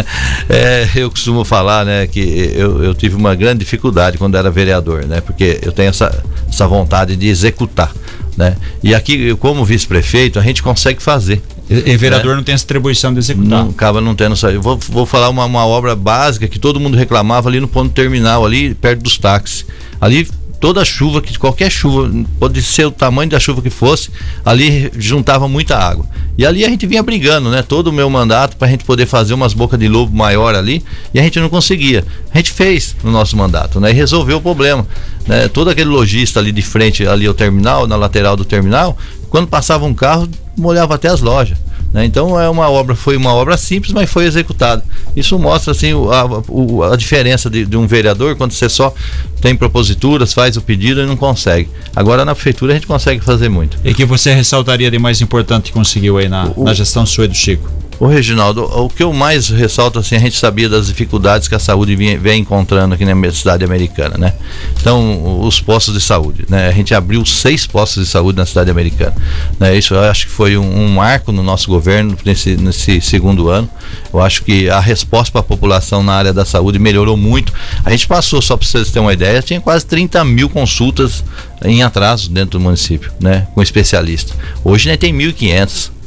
é, 0.48 0.88
eu 0.94 1.10
costumo 1.10 1.44
falar, 1.44 1.84
né, 1.84 2.06
que 2.06 2.52
eu, 2.54 2.82
eu 2.82 2.94
tive 2.94 3.14
uma 3.14 3.34
grande 3.34 3.58
dificuldade 3.58 4.16
quando 4.16 4.38
era 4.38 4.50
vereador, 4.50 5.04
né? 5.04 5.20
Porque 5.20 5.60
eu 5.62 5.72
tenho 5.72 5.90
essa, 5.90 6.24
essa 6.48 6.66
vontade 6.66 7.14
de 7.14 7.28
executar. 7.28 7.92
Né? 8.40 8.56
E 8.82 8.94
aqui, 8.94 9.34
como 9.36 9.62
vice-prefeito, 9.66 10.38
a 10.38 10.42
gente 10.42 10.62
consegue 10.62 11.02
fazer. 11.02 11.42
E, 11.68 11.90
e 11.90 11.96
vereador 11.98 12.30
né? 12.30 12.36
não 12.36 12.42
tem 12.42 12.54
essa 12.54 12.64
atribuição 12.64 13.12
de 13.12 13.18
executar. 13.18 13.64
Não, 13.64 13.68
acaba 13.68 14.00
não 14.00 14.14
tendo 14.14 14.32
essa. 14.32 14.58
Vou, 14.58 14.78
vou 14.78 15.04
falar 15.04 15.28
uma, 15.28 15.44
uma 15.44 15.66
obra 15.66 15.94
básica 15.94 16.48
que 16.48 16.58
todo 16.58 16.80
mundo 16.80 16.96
reclamava 16.96 17.50
ali 17.50 17.60
no 17.60 17.68
ponto 17.68 17.92
terminal, 17.92 18.46
ali 18.46 18.74
perto 18.74 19.02
dos 19.02 19.18
táxis. 19.18 19.66
Ali 20.00 20.26
toda 20.60 20.84
chuva, 20.84 21.22
que 21.22 21.38
qualquer 21.38 21.70
chuva, 21.70 22.10
pode 22.38 22.62
ser 22.62 22.84
o 22.84 22.90
tamanho 22.90 23.30
da 23.30 23.40
chuva 23.40 23.62
que 23.62 23.70
fosse, 23.70 24.10
ali 24.44 24.92
juntava 24.96 25.48
muita 25.48 25.76
água. 25.76 26.04
E 26.36 26.44
ali 26.44 26.64
a 26.64 26.68
gente 26.68 26.86
vinha 26.86 27.02
brigando, 27.02 27.50
né? 27.50 27.62
Todo 27.62 27.88
o 27.88 27.92
meu 27.92 28.08
mandato 28.10 28.56
para 28.56 28.68
a 28.68 28.70
gente 28.70 28.84
poder 28.84 29.06
fazer 29.06 29.32
umas 29.32 29.54
bocas 29.54 29.80
de 29.80 29.88
lobo 29.88 30.14
maior 30.14 30.54
ali, 30.54 30.84
e 31.14 31.18
a 31.18 31.22
gente 31.22 31.40
não 31.40 31.48
conseguia. 31.48 32.04
A 32.32 32.36
gente 32.36 32.52
fez 32.52 32.94
no 33.02 33.10
nosso 33.10 33.36
mandato, 33.36 33.80
né? 33.80 33.90
E 33.90 33.94
resolveu 33.94 34.36
o 34.36 34.40
problema. 34.40 34.86
Né? 35.26 35.48
Todo 35.48 35.70
aquele 35.70 35.88
lojista 35.88 36.38
ali 36.38 36.52
de 36.52 36.62
frente 36.62 37.06
ali 37.06 37.26
ao 37.26 37.34
terminal, 37.34 37.86
na 37.86 37.96
lateral 37.96 38.36
do 38.36 38.44
terminal, 38.44 38.96
quando 39.30 39.48
passava 39.48 39.86
um 39.86 39.94
carro, 39.94 40.28
molhava 40.56 40.94
até 40.94 41.08
as 41.08 41.20
lojas. 41.20 41.56
Né? 41.92 42.04
Então 42.04 42.40
é 42.40 42.48
uma 42.48 42.68
obra, 42.70 42.94
foi 42.94 43.16
uma 43.16 43.34
obra 43.34 43.56
simples, 43.56 43.92
mas 43.92 44.08
foi 44.08 44.24
executada. 44.24 44.82
Isso 45.16 45.38
mostra 45.38 45.72
assim 45.72 45.92
a, 45.92 46.92
a 46.92 46.96
diferença 46.96 47.50
de, 47.50 47.64
de, 47.64 47.76
um 47.76 47.86
vereador 47.86 48.36
quando 48.36 48.52
você 48.52 48.68
só 48.68 48.94
tem 49.40 49.56
proposituras, 49.56 50.32
faz 50.32 50.56
o 50.56 50.62
pedido 50.62 51.00
e 51.00 51.06
não 51.06 51.16
consegue. 51.16 51.68
Agora 51.94 52.24
na 52.24 52.34
prefeitura 52.34 52.72
a 52.72 52.74
gente 52.74 52.86
consegue 52.86 53.20
fazer 53.20 53.48
muito. 53.48 53.76
E 53.84 53.92
que 53.92 54.04
você 54.04 54.32
ressaltaria 54.32 54.90
de 54.90 54.98
mais 54.98 55.20
importante 55.20 55.64
que 55.64 55.72
conseguiu 55.72 56.18
aí 56.18 56.28
na, 56.28 56.52
o, 56.56 56.64
na 56.64 56.74
gestão 56.74 57.04
sua 57.04 57.24
e 57.24 57.28
do 57.28 57.34
Chico? 57.34 57.79
Ô 58.00 58.06
Reginaldo, 58.06 58.64
o 58.64 58.88
que 58.88 59.02
eu 59.02 59.12
mais 59.12 59.50
ressalto 59.50 59.98
assim, 59.98 60.16
a 60.16 60.18
gente 60.18 60.38
sabia 60.38 60.70
das 60.70 60.86
dificuldades 60.86 61.46
que 61.46 61.54
a 61.54 61.58
saúde 61.58 61.94
vem, 61.94 62.16
vem 62.16 62.40
encontrando 62.40 62.94
aqui 62.94 63.04
na 63.04 63.30
cidade 63.30 63.62
americana, 63.62 64.16
né? 64.16 64.32
Então, 64.80 65.42
os 65.42 65.60
postos 65.60 65.92
de 65.92 66.00
saúde, 66.00 66.46
né? 66.48 66.68
A 66.68 66.72
gente 66.72 66.94
abriu 66.94 67.26
seis 67.26 67.66
postos 67.66 68.06
de 68.06 68.10
saúde 68.10 68.38
na 68.38 68.46
cidade 68.46 68.70
americana, 68.70 69.14
né? 69.58 69.76
Isso 69.76 69.92
eu 69.92 70.00
acho 70.00 70.24
que 70.28 70.32
foi 70.32 70.56
um, 70.56 70.64
um 70.64 70.88
marco 70.94 71.30
no 71.30 71.42
nosso 71.42 71.68
governo 71.68 72.16
nesse, 72.24 72.56
nesse 72.56 73.02
segundo 73.02 73.50
ano. 73.50 73.68
Eu 74.10 74.22
acho 74.22 74.44
que 74.44 74.70
a 74.70 74.80
resposta 74.80 75.30
para 75.30 75.42
a 75.42 75.44
população 75.44 76.02
na 76.02 76.14
área 76.14 76.32
da 76.32 76.46
saúde 76.46 76.78
melhorou 76.78 77.18
muito. 77.18 77.52
A 77.84 77.90
gente 77.90 78.08
passou, 78.08 78.40
só 78.40 78.56
para 78.56 78.66
vocês 78.66 78.90
terem 78.90 79.04
uma 79.06 79.12
ideia, 79.12 79.42
tinha 79.42 79.60
quase 79.60 79.84
30 79.84 80.24
mil 80.24 80.48
consultas 80.48 81.22
em 81.62 81.82
atraso 81.82 82.30
dentro 82.30 82.58
do 82.58 82.60
município, 82.60 83.12
né? 83.20 83.46
Com 83.54 83.60
especialista. 83.60 84.32
Hoje 84.64 84.88
né, 84.88 84.96
tem 84.96 85.14
1.500. 85.14 85.99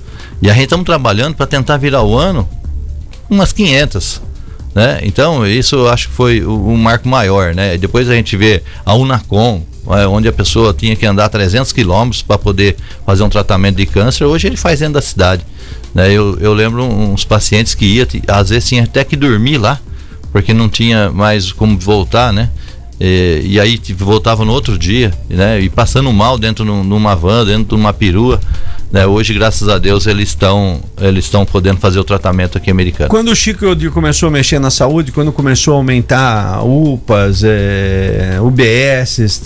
E 0.43 0.49
a 0.49 0.53
gente 0.53 0.65
estamos 0.65 0.85
trabalhando 0.85 1.35
para 1.35 1.47
tentar 1.47 1.77
virar 1.77 2.03
o 2.03 2.17
ano 2.17 2.47
umas 3.29 3.53
500. 3.53 4.21
Né? 4.75 4.99
Então, 5.03 5.47
isso 5.47 5.77
eu 5.77 5.89
acho 5.89 6.09
que 6.09 6.13
foi 6.13 6.45
um 6.45 6.75
marco 6.75 7.07
maior. 7.07 7.55
Né? 7.55 7.77
Depois 7.77 8.09
a 8.09 8.13
gente 8.13 8.35
vê 8.35 8.61
a 8.85 8.93
Unacom, 8.93 9.63
é, 9.91 10.05
onde 10.05 10.27
a 10.27 10.33
pessoa 10.33 10.73
tinha 10.73 10.97
que 10.97 11.05
andar 11.05 11.29
300 11.29 11.71
quilômetros 11.71 12.21
para 12.21 12.37
poder 12.37 12.75
fazer 13.05 13.23
um 13.23 13.29
tratamento 13.29 13.77
de 13.77 13.85
câncer, 13.85 14.25
hoje 14.25 14.47
ele 14.47 14.57
faz 14.57 14.81
dentro 14.81 14.95
da 14.95 15.01
cidade. 15.01 15.45
Né? 15.95 16.11
Eu, 16.11 16.37
eu 16.41 16.53
lembro 16.53 16.83
uns 16.83 17.23
pacientes 17.23 17.73
que 17.73 17.85
ia, 17.85 18.05
às 18.27 18.49
vezes 18.49 18.67
tinha 18.67 18.83
até 18.83 19.05
que 19.05 19.15
dormir 19.15 19.57
lá, 19.57 19.79
porque 20.33 20.53
não 20.53 20.67
tinha 20.67 21.09
mais 21.09 21.53
como 21.53 21.79
voltar, 21.79 22.33
né? 22.33 22.49
E, 22.99 23.43
e 23.45 23.59
aí 23.59 23.79
voltava 23.95 24.43
no 24.43 24.51
outro 24.51 24.77
dia, 24.77 25.13
né? 25.29 25.61
E 25.61 25.69
passando 25.69 26.11
mal 26.11 26.37
dentro 26.37 26.65
de 26.65 26.71
numa 26.71 27.15
van, 27.15 27.45
dentro 27.45 27.75
de 27.75 27.75
uma 27.75 27.93
perua. 27.93 28.41
Né? 28.93 29.07
Hoje, 29.07 29.33
graças 29.33 29.67
a 29.67 29.79
Deus, 29.79 30.05
eles 30.05 30.29
estão 30.29 30.79
eles 31.01 31.25
estão 31.25 31.43
podendo 31.47 31.79
fazer 31.79 31.99
o 31.99 32.03
tratamento 32.03 32.59
aqui 32.59 32.69
americano. 32.69 33.09
Quando 33.09 33.29
o 33.29 33.35
Chico 33.35 33.65
começou 33.91 34.29
a 34.29 34.31
mexer 34.31 34.59
na 34.59 34.69
saúde, 34.69 35.11
quando 35.11 35.31
começou 35.31 35.73
a 35.73 35.77
aumentar 35.77 36.63
UPAs, 36.63 37.41
é, 37.43 38.37
UBS, 38.39 39.41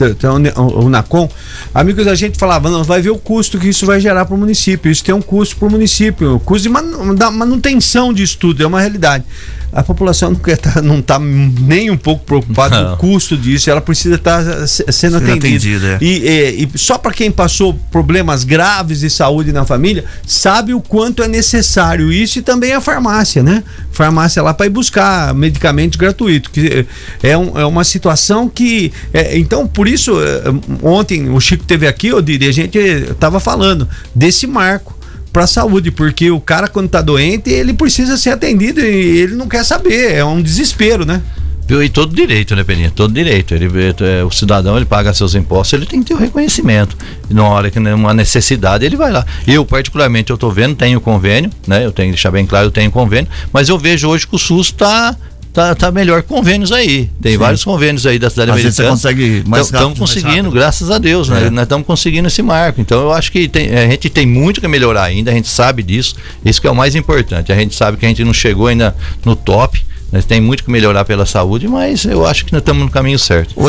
o 0.58 0.90
NACOM, 0.90 1.30
amigos, 1.74 2.08
a 2.08 2.14
gente 2.14 2.38
falava, 2.38 2.70
não, 2.70 2.84
vai 2.84 3.02
ver 3.02 3.12
o 3.12 3.18
custo 3.18 3.58
que 3.58 3.70
isso 3.70 3.86
vai 3.86 4.02
gerar 4.02 4.26
para 4.26 4.36
o 4.36 4.38
município. 4.38 4.92
Isso 4.92 5.02
tem 5.02 5.16
um 5.16 5.22
custo 5.22 5.56
para 5.56 5.70
o 5.70 5.72
município, 5.72 6.42
custo 6.44 6.68
de 6.68 6.70
manutenção 6.70 8.14
de 8.14 8.24
estudo, 8.24 8.62
é 8.62 8.68
uma 8.68 8.82
realidade 8.82 9.24
a 9.72 9.84
população 9.84 10.32
não 10.32 10.54
está 10.54 10.82
não 10.82 11.02
tá 11.02 11.20
nem 11.20 11.92
um 11.92 11.98
pouco 11.98 12.26
preocupada 12.26 12.96
com 12.96 13.12
o 13.12 13.14
custo 13.14 13.38
disso, 13.38 13.70
ela 13.70 13.82
precisa 13.82 14.16
estar 14.16 14.44
tá 14.44 14.66
sendo 14.66 15.18
atendida. 15.18 15.48
atendida 15.48 15.88
é. 15.94 15.98
e, 16.02 16.64
e, 16.64 16.70
e, 16.74 16.78
só 16.78 16.98
para 16.98 17.12
quem 17.12 17.30
passou 17.30 17.74
problemas 17.92 18.44
graves 18.44 19.02
de 19.02 19.10
saúde 19.10 19.37
na 19.46 19.66
família, 19.66 20.04
sabe 20.26 20.74
o 20.74 20.82
quanto 20.82 21.24
é 21.24 21.28
necessário 21.28 22.12
isso 22.12 22.40
e 22.40 22.42
também 22.42 22.74
a 22.74 22.82
farmácia, 22.82 23.42
né? 23.42 23.64
Farmácia 23.92 24.42
lá 24.44 24.54
para 24.54 24.66
ir 24.66 24.70
buscar 24.70 25.34
medicamentos 25.34 25.98
gratuitos, 25.98 26.52
que 26.52 26.86
é, 27.22 27.38
um, 27.38 27.58
é 27.58 27.66
uma 27.66 27.84
situação 27.84 28.50
que. 28.50 28.92
É, 29.14 29.38
então, 29.38 29.68
por 29.68 29.88
isso, 29.88 30.20
é, 30.22 30.44
ontem 30.82 31.30
o 31.30 31.40
Chico 31.40 31.64
teve 31.64 31.88
aqui, 31.88 32.08
eu 32.08 32.22
diria, 32.22 32.50
a 32.50 32.54
gente 32.54 32.78
estava 32.78 33.40
falando 33.40 33.88
desse 34.14 34.48
marco 34.48 34.98
para 35.32 35.44
a 35.44 35.48
saúde, 35.48 35.92
porque 35.92 36.32
o 36.32 36.40
cara 36.40 36.68
quando 36.68 36.90
tá 36.90 37.02
doente, 37.02 37.50
ele 37.50 37.74
precisa 37.74 38.18
ser 38.18 38.32
atendido 38.32 38.80
e 38.82 39.20
ele 39.20 39.36
não 39.36 39.48
quer 39.48 39.64
saber, 39.64 40.14
é 40.14 40.26
um 40.26 40.42
desespero, 40.42 41.06
né? 41.06 41.22
Viu? 41.68 41.84
E 41.84 41.90
todo 41.90 42.16
direito, 42.16 42.56
né, 42.56 42.64
Peninha? 42.64 42.90
Todo 42.90 43.14
direito. 43.14 43.54
Ele, 43.54 43.68
é, 44.00 44.24
o 44.24 44.32
cidadão, 44.32 44.78
ele 44.78 44.86
paga 44.86 45.14
seus 45.14 45.36
impostos, 45.36 45.74
ele 45.74 45.86
tem 45.86 46.02
que 46.02 46.08
ter 46.08 46.14
o 46.14 46.18
reconhecimento. 46.18 46.98
E 47.30 47.34
na 47.34 47.44
hora 47.44 47.70
que 47.70 47.78
uma 47.78 48.14
necessidade, 48.14 48.86
ele 48.86 48.96
vai 48.96 49.12
lá. 49.12 49.26
Eu, 49.46 49.66
particularmente, 49.66 50.32
eu 50.32 50.38
tô 50.38 50.50
vendo, 50.50 50.76
tenho 50.76 51.02
convênio, 51.02 51.52
né? 51.68 51.86
Eu 51.86 51.92
tenho 51.92 52.08
que 52.08 52.14
deixar 52.14 52.32
bem 52.32 52.46
claro, 52.46 52.68
eu 52.68 52.72
tenho 52.72 52.90
convênio, 52.90 53.30
mas 53.52 53.68
eu 53.68 53.78
vejo 53.78 54.08
hoje 54.08 54.26
que 54.26 54.36
o 54.36 54.40
SUS 54.40 54.68
está 54.68 55.16
tá, 55.58 55.74
tá 55.74 55.92
melhor 55.92 56.22
convênios 56.22 56.72
aí. 56.72 57.10
Tem 57.20 57.32
Sim. 57.32 57.38
vários 57.40 57.64
convênios 57.64 58.06
aí 58.06 58.20
da 58.20 58.30
cidade 58.30 58.52
Às 58.52 58.58
americana. 58.58 58.90
Você 58.90 58.92
consegue 58.92 59.44
mais 59.48 59.66
Estamos 59.66 59.98
conseguindo, 59.98 60.52
graças 60.52 60.92
a 60.92 61.00
Deus, 61.00 61.30
né? 61.30 61.48
é. 61.48 61.50
Nós 61.50 61.64
estamos 61.64 61.88
conseguindo 61.88 62.28
esse 62.28 62.44
marco. 62.44 62.80
Então 62.80 63.02
eu 63.02 63.12
acho 63.12 63.32
que 63.32 63.48
tem, 63.48 63.76
a 63.76 63.88
gente 63.88 64.08
tem 64.10 64.26
muito 64.26 64.62
que 64.62 64.68
melhorar 64.68 65.04
ainda, 65.04 65.32
a 65.32 65.34
gente 65.34 65.48
sabe 65.48 65.82
disso. 65.82 66.16
Isso 66.46 66.62
que 66.62 66.68
é 66.68 66.72
o 66.72 66.76
mais 66.76 66.96
importante. 66.96 67.52
A 67.52 67.56
gente 67.56 67.76
sabe 67.76 67.98
que 67.98 68.06
a 68.06 68.10
gente 68.10 68.24
não 68.24 68.34
chegou 68.34 68.68
ainda 68.68 68.96
no 69.26 69.36
top. 69.36 69.84
Nós 70.12 70.24
tem 70.24 70.40
muito 70.40 70.64
que 70.64 70.72
melhorar 70.72 71.04
pela 71.04 71.26
saúde, 71.26 71.68
mas 71.68 72.06
eu 72.06 72.26
acho 72.26 72.46
que 72.46 72.54
nós 72.54 72.62
estamos 72.62 72.84
no 72.84 72.90
caminho 72.90 73.20
certo. 73.20 73.54
Ô, 73.58 73.68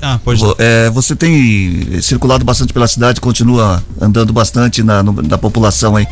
ah, 0.00 0.20
é, 0.58 0.90
você 0.90 1.16
tem 1.16 2.00
circulado 2.00 2.44
bastante 2.44 2.72
pela 2.72 2.86
cidade, 2.86 3.20
continua 3.20 3.82
andando 4.00 4.32
bastante 4.32 4.82
na, 4.82 5.02
no, 5.02 5.12
na 5.22 5.36
população 5.36 5.96
aí. 5.96 6.06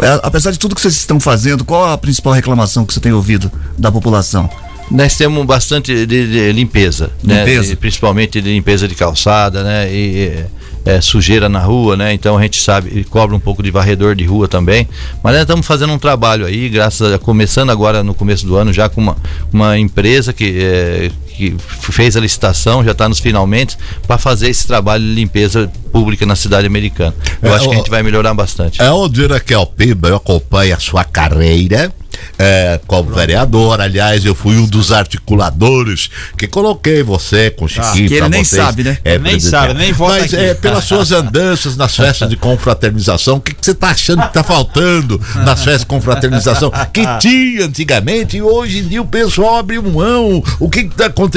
É, 0.00 0.20
apesar 0.24 0.50
de 0.50 0.58
tudo 0.58 0.74
que 0.74 0.80
vocês 0.80 0.94
estão 0.94 1.20
fazendo, 1.20 1.64
qual 1.64 1.92
a 1.92 1.96
principal 1.96 2.32
reclamação 2.32 2.84
que 2.84 2.92
você 2.92 3.00
tem 3.00 3.12
ouvido 3.12 3.50
da 3.78 3.92
população? 3.92 4.50
Nós 4.90 5.16
temos 5.16 5.46
bastante 5.46 6.04
de, 6.04 6.26
de 6.26 6.52
limpeza, 6.52 7.10
né? 7.22 7.38
limpeza. 7.38 7.70
Né? 7.70 7.76
principalmente 7.76 8.40
de 8.40 8.52
limpeza 8.52 8.88
de 8.88 8.94
calçada, 8.94 9.62
né? 9.62 9.92
E, 9.92 10.44
é, 10.84 11.00
sujeira 11.00 11.48
na 11.48 11.60
rua, 11.60 11.96
né? 11.96 12.12
Então 12.12 12.36
a 12.36 12.42
gente 12.42 12.60
sabe, 12.60 13.04
cobra 13.04 13.34
um 13.34 13.40
pouco 13.40 13.62
de 13.62 13.70
varredor 13.70 14.14
de 14.14 14.24
rua 14.24 14.48
também. 14.48 14.88
Mas 15.22 15.32
nós 15.32 15.42
estamos 15.42 15.66
fazendo 15.66 15.92
um 15.92 15.98
trabalho 15.98 16.46
aí, 16.46 16.68
graças 16.68 17.12
a, 17.12 17.18
começando 17.18 17.70
agora 17.70 18.02
no 18.02 18.14
começo 18.14 18.46
do 18.46 18.56
ano, 18.56 18.72
já 18.72 18.88
com 18.88 19.00
uma, 19.00 19.16
uma 19.52 19.78
empresa 19.78 20.32
que, 20.32 20.58
é, 20.60 21.10
que 21.32 21.56
fez 21.58 22.16
a 22.16 22.20
licitação, 22.20 22.84
já 22.84 22.92
está 22.92 23.08
nos 23.08 23.18
finalmente, 23.18 23.76
para 24.06 24.18
fazer 24.18 24.48
esse 24.48 24.66
trabalho 24.66 25.02
de 25.02 25.14
limpeza 25.14 25.70
pública 25.90 26.24
na 26.26 26.36
cidade 26.36 26.66
americana. 26.66 27.14
Eu 27.40 27.52
é, 27.52 27.56
acho 27.56 27.68
que 27.68 27.74
a 27.74 27.76
gente 27.78 27.90
vai 27.90 28.02
melhorar 28.02 28.34
bastante. 28.34 28.80
É 28.80 28.90
onde 28.90 29.22
que 29.40 29.54
é 29.54 29.56
eu 29.56 30.16
acompanho 30.16 30.74
a 30.74 30.80
sua 30.80 31.04
carreira 31.04 31.92
é, 32.38 32.80
como 32.86 33.10
vereador. 33.10 33.80
Aliás, 33.80 34.24
eu 34.24 34.34
fui 34.34 34.56
um 34.56 34.66
dos 34.66 34.92
articuladores 34.92 36.10
que 36.36 36.46
coloquei 36.46 37.02
você 37.02 37.50
com 37.50 37.64
o 37.64 37.66
ah, 37.66 37.68
Chiquinho. 37.68 38.06
Ah, 38.06 38.08
que 38.08 38.14
ele 38.14 38.28
nem 38.28 38.44
vocês, 38.44 38.62
sabe, 38.62 38.84
né? 38.84 38.98
É, 39.04 39.18
nem 39.18 39.40
sabe, 39.40 39.74
nem 39.74 39.92
vota 39.92 40.18
Mas 40.18 40.34
aqui. 40.34 40.44
é 40.44 40.54
pelas 40.54 40.84
suas 40.84 41.12
andanças 41.12 41.76
nas 41.76 41.94
festas 41.96 42.28
de 42.28 42.36
confraternização, 42.36 43.36
o 43.36 43.40
que, 43.40 43.54
que 43.54 43.64
você 43.64 43.72
está 43.72 43.88
achando 43.88 44.22
que 44.22 44.28
está 44.28 44.42
faltando 44.42 45.20
nas 45.44 45.62
festas 45.62 45.80
de 45.80 45.86
confraternização? 45.86 46.72
Que 46.92 47.02
tinha 47.18 47.66
antigamente 47.66 48.36
e 48.36 48.42
hoje 48.42 48.78
em 48.78 48.88
dia 48.88 49.02
o 49.02 49.06
pessoal 49.06 49.58
abriu 49.58 49.82
mão. 49.82 50.42
O 50.58 50.68
que 50.68 50.80
está 50.80 51.06
acontecendo? 51.06 51.31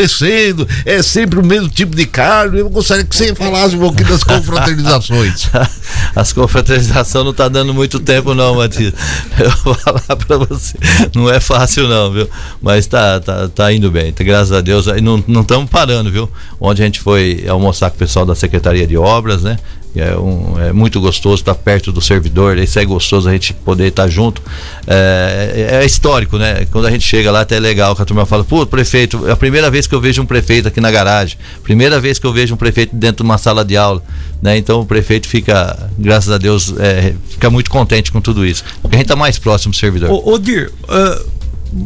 É 0.86 1.02
sempre 1.02 1.40
o 1.40 1.46
mesmo 1.46 1.70
tipo 1.70 1.96
de 1.96 2.06
carne. 2.06 2.60
Eu 2.60 2.70
gostaria 2.70 3.04
que 3.04 3.16
você 3.16 3.34
falasse 3.34 3.76
um 3.76 3.80
pouquinho 3.80 4.10
das 4.10 4.24
confraternizações. 4.24 5.50
As 6.16 6.34
confraternizações 6.34 7.24
não 7.24 7.32
está 7.32 7.48
dando 7.48 7.74
muito 7.74 8.00
tempo, 8.00 8.34
não, 8.34 8.56
Matias. 8.56 8.94
Eu 9.38 9.52
vou 9.64 9.74
falar 9.76 10.16
para 10.16 10.38
você 10.38 10.78
não 11.14 11.30
é 11.30 11.40
fácil 11.40 11.88
não, 11.88 12.12
viu? 12.12 12.30
Mas 12.62 12.88
tá, 12.88 13.20
tá, 13.20 13.48
tá 13.48 13.74
indo 13.74 13.92
bem, 13.92 14.12
tá, 14.12 14.24
graças 14.24 14.52
a 14.52 14.62
Deus. 14.62 14.86
Não 15.02 15.42
estamos 15.42 15.70
parando, 15.70 16.12
viu? 16.12 16.30
Onde 16.60 16.82
a 16.82 16.86
gente 16.86 17.00
foi 17.00 17.46
almoçar 17.48 17.90
com 17.90 17.96
o 17.96 18.00
pessoal 18.00 18.26
da 18.26 18.36
Secretaria 18.36 18.88
de 18.88 18.98
Obras, 18.98 19.44
né? 19.44 19.58
É, 19.96 20.18
um, 20.18 20.60
é 20.60 20.74
muito 20.74 21.00
gostoso 21.00 21.42
estar 21.42 21.56
perto 21.56 21.92
do 21.92 22.02
servidor, 22.02 22.58
isso 22.58 22.78
é 22.78 22.86
gostoso 22.86 23.30
a 23.30 23.32
gente 23.32 23.54
poder 23.54 23.88
estar 23.88 24.08
junto. 24.08 24.42
É, 24.86 25.80
é 25.82 25.86
histórico, 25.86 26.38
né? 26.38 26.66
Quando 26.72 26.86
a 26.86 26.92
gente 26.92 27.06
chega 27.08 27.32
lá, 27.32 27.42
até 27.42 27.58
é 27.58 27.60
legal 27.60 27.96
que 27.96 28.02
a 28.02 28.06
turma 28.06 28.26
fala, 28.26 28.44
pô, 28.44 28.66
prefeito, 28.66 29.28
é 29.28 29.32
a 29.32 29.36
primeira 29.36 29.72
vez 29.72 29.88
que 29.88 29.96
eu 29.96 30.02
vejo 30.02 30.22
um 30.22 30.26
prefeito 30.26 30.68
aqui 30.68 30.82
na 30.82 30.92
garagem, 30.92 31.38
primeira 31.64 32.00
vez 32.00 32.20
que 32.20 32.26
eu 32.26 32.34
vejo 32.34 32.54
um 32.54 32.58
prefeito 32.58 32.96
dentro 32.96 33.24
de 33.24 33.30
uma 33.30 33.38
sala 33.38 33.64
de 33.64 33.78
aula, 33.78 34.02
né? 34.42 34.58
Então 34.58 34.82
o 34.82 34.86
prefeito 34.86 35.28
fica, 35.28 35.90
graças 35.98 36.32
a 36.32 36.38
Deus, 36.38 36.74
é, 36.78 37.14
fica 37.30 37.50
muito 37.50 37.70
contente 37.70 38.12
com 38.12 38.20
tudo 38.20 38.46
isso, 38.46 38.64
porque 38.82 38.96
a 38.96 39.00
gente 39.00 39.06
está 39.06 39.16
mais 39.16 39.40
próximo 39.40 39.72
do 39.72 39.78
servidor. 39.78 40.10
Ô, 40.12 40.34
ô 40.34 40.38
Dir, 40.38 40.72
uh, 40.84 41.30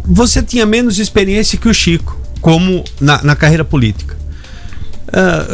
você 0.06 0.42
tinha 0.42 0.66
menos 0.66 1.00
experiência 1.00 1.58
que 1.58 1.68
o 1.68 1.74
Chico, 1.74 2.20
como 2.42 2.84
na, 3.00 3.22
na 3.24 3.36
carreira 3.36 3.64
política. 3.64 4.18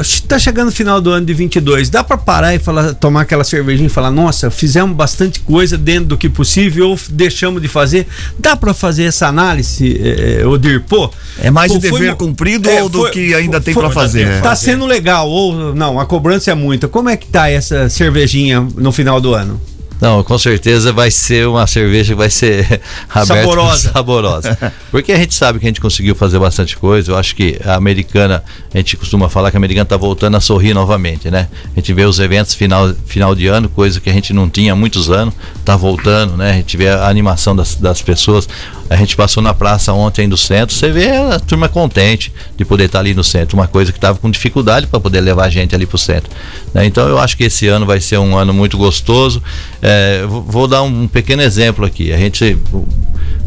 Está 0.01 0.37
chegando 0.37 0.69
o 0.69 0.71
final 0.71 0.99
do 0.99 1.09
ano 1.11 1.25
de 1.25 1.33
22. 1.33 1.89
Dá 1.89 2.03
para 2.03 2.17
parar 2.17 2.55
e 2.55 2.59
falar, 2.59 2.93
tomar 2.93 3.21
aquela 3.21 3.43
cervejinha 3.43 3.87
e 3.87 3.89
falar: 3.89 4.11
Nossa, 4.11 4.49
fizemos 4.49 4.95
bastante 4.95 5.39
coisa 5.39 5.77
dentro 5.77 6.05
do 6.05 6.17
que 6.17 6.29
possível 6.29 6.89
ou 6.89 6.99
deixamos 7.09 7.61
de 7.61 7.67
fazer? 7.67 8.07
Dá 8.37 8.55
para 8.55 8.73
fazer 8.73 9.03
essa 9.03 9.27
análise, 9.27 9.99
é, 10.01 10.45
Odir? 10.45 10.83
Pô, 10.87 11.11
é 11.39 11.49
mais 11.49 11.71
pô, 11.71 11.77
o 11.77 11.81
dever 11.81 12.09
foi, 12.09 12.15
cumprido 12.15 12.69
é, 12.69 12.83
ou 12.83 12.89
do 12.89 12.99
foi, 12.99 13.11
que 13.11 13.33
ainda 13.33 13.61
tem 13.61 13.73
para 13.73 13.89
fazer? 13.89 14.41
Tá 14.41 14.55
sendo 14.55 14.85
legal 14.85 15.29
ou 15.29 15.73
não? 15.73 15.99
A 15.99 16.05
cobrança 16.05 16.51
é 16.51 16.55
muita. 16.55 16.87
Como 16.87 17.09
é 17.09 17.17
que 17.17 17.27
tá 17.27 17.49
essa 17.49 17.89
cervejinha 17.89 18.67
no 18.75 18.91
final 18.91 19.19
do 19.21 19.33
ano? 19.33 19.59
Não, 19.99 20.23
com 20.23 20.37
certeza 20.37 20.91
vai 20.91 21.09
ser 21.09 21.47
uma 21.47 21.65
cerveja 21.65 22.13
que 22.13 22.17
vai 22.17 22.29
ser 22.29 22.81
aberta, 23.09 23.25
saborosa. 23.25 23.91
saborosa. 23.91 24.73
Porque 24.91 25.11
a 25.11 25.17
gente 25.17 25.33
sabe 25.33 25.59
que 25.59 25.65
a 25.65 25.69
gente 25.69 25.81
conseguiu 25.81 26.15
fazer 26.15 26.37
bastante 26.37 26.75
coisa. 26.77 27.11
Eu 27.11 27.17
acho 27.17 27.35
que 27.35 27.59
a 27.63 27.75
americana, 27.75 28.43
a 28.73 28.77
gente 28.77 28.97
costuma 28.97 29.29
falar 29.29 29.51
que 29.51 29.57
a 29.57 29.59
americana 29.59 29.83
está 29.83 29.97
voltando 29.97 30.35
a 30.35 30.41
sorrir 30.41 30.73
novamente, 30.73 31.31
né? 31.31 31.47
A 31.75 31.79
gente 31.79 31.93
vê 31.93 32.03
os 32.03 32.19
eventos 32.19 32.53
final, 32.53 32.93
final 33.05 33.33
de 33.33 33.47
ano, 33.47 33.69
coisa 33.69 33.99
que 33.99 34.09
a 34.09 34.13
gente 34.13 34.33
não 34.33 34.49
tinha 34.49 34.73
há 34.73 34.75
muitos 34.75 35.09
anos, 35.09 35.33
está 35.57 35.75
voltando, 35.75 36.35
né? 36.35 36.51
A 36.51 36.55
gente 36.55 36.75
vê 36.75 36.89
a 36.89 37.07
animação 37.07 37.55
das, 37.55 37.75
das 37.75 38.01
pessoas. 38.01 38.47
A 38.89 38.95
gente 38.95 39.15
passou 39.15 39.41
na 39.41 39.53
praça 39.53 39.91
ontem 39.93 40.29
do 40.29 40.37
centro, 40.37 40.75
você 40.75 40.91
vê 40.91 41.09
a 41.09 41.39
turma 41.39 41.67
contente 41.67 42.31
de 42.55 42.63
poder 42.63 42.85
estar 42.85 42.99
tá 42.99 43.01
ali 43.01 43.15
no 43.15 43.23
centro, 43.23 43.57
uma 43.57 43.67
coisa 43.67 43.91
que 43.91 43.97
estava 43.97 44.19
com 44.19 44.29
dificuldade 44.29 44.85
para 44.85 44.99
poder 44.99 45.21
levar 45.21 45.45
a 45.45 45.49
gente 45.49 45.73
ali 45.73 45.87
para 45.87 45.95
o 45.95 45.99
centro. 45.99 46.29
Né? 46.71 46.85
Então 46.85 47.07
eu 47.07 47.17
acho 47.17 47.35
que 47.35 47.45
esse 47.45 47.67
ano 47.67 47.85
vai 47.85 47.99
ser 47.99 48.19
um 48.19 48.37
ano 48.37 48.53
muito 48.53 48.77
gostoso. 48.77 49.41
É, 49.87 50.25
vou 50.25 50.67
dar 50.67 50.81
um 50.81 51.07
pequeno 51.07 51.43
exemplo 51.43 51.85
aqui. 51.85 52.11
A 52.11 52.17
gente. 52.17 52.57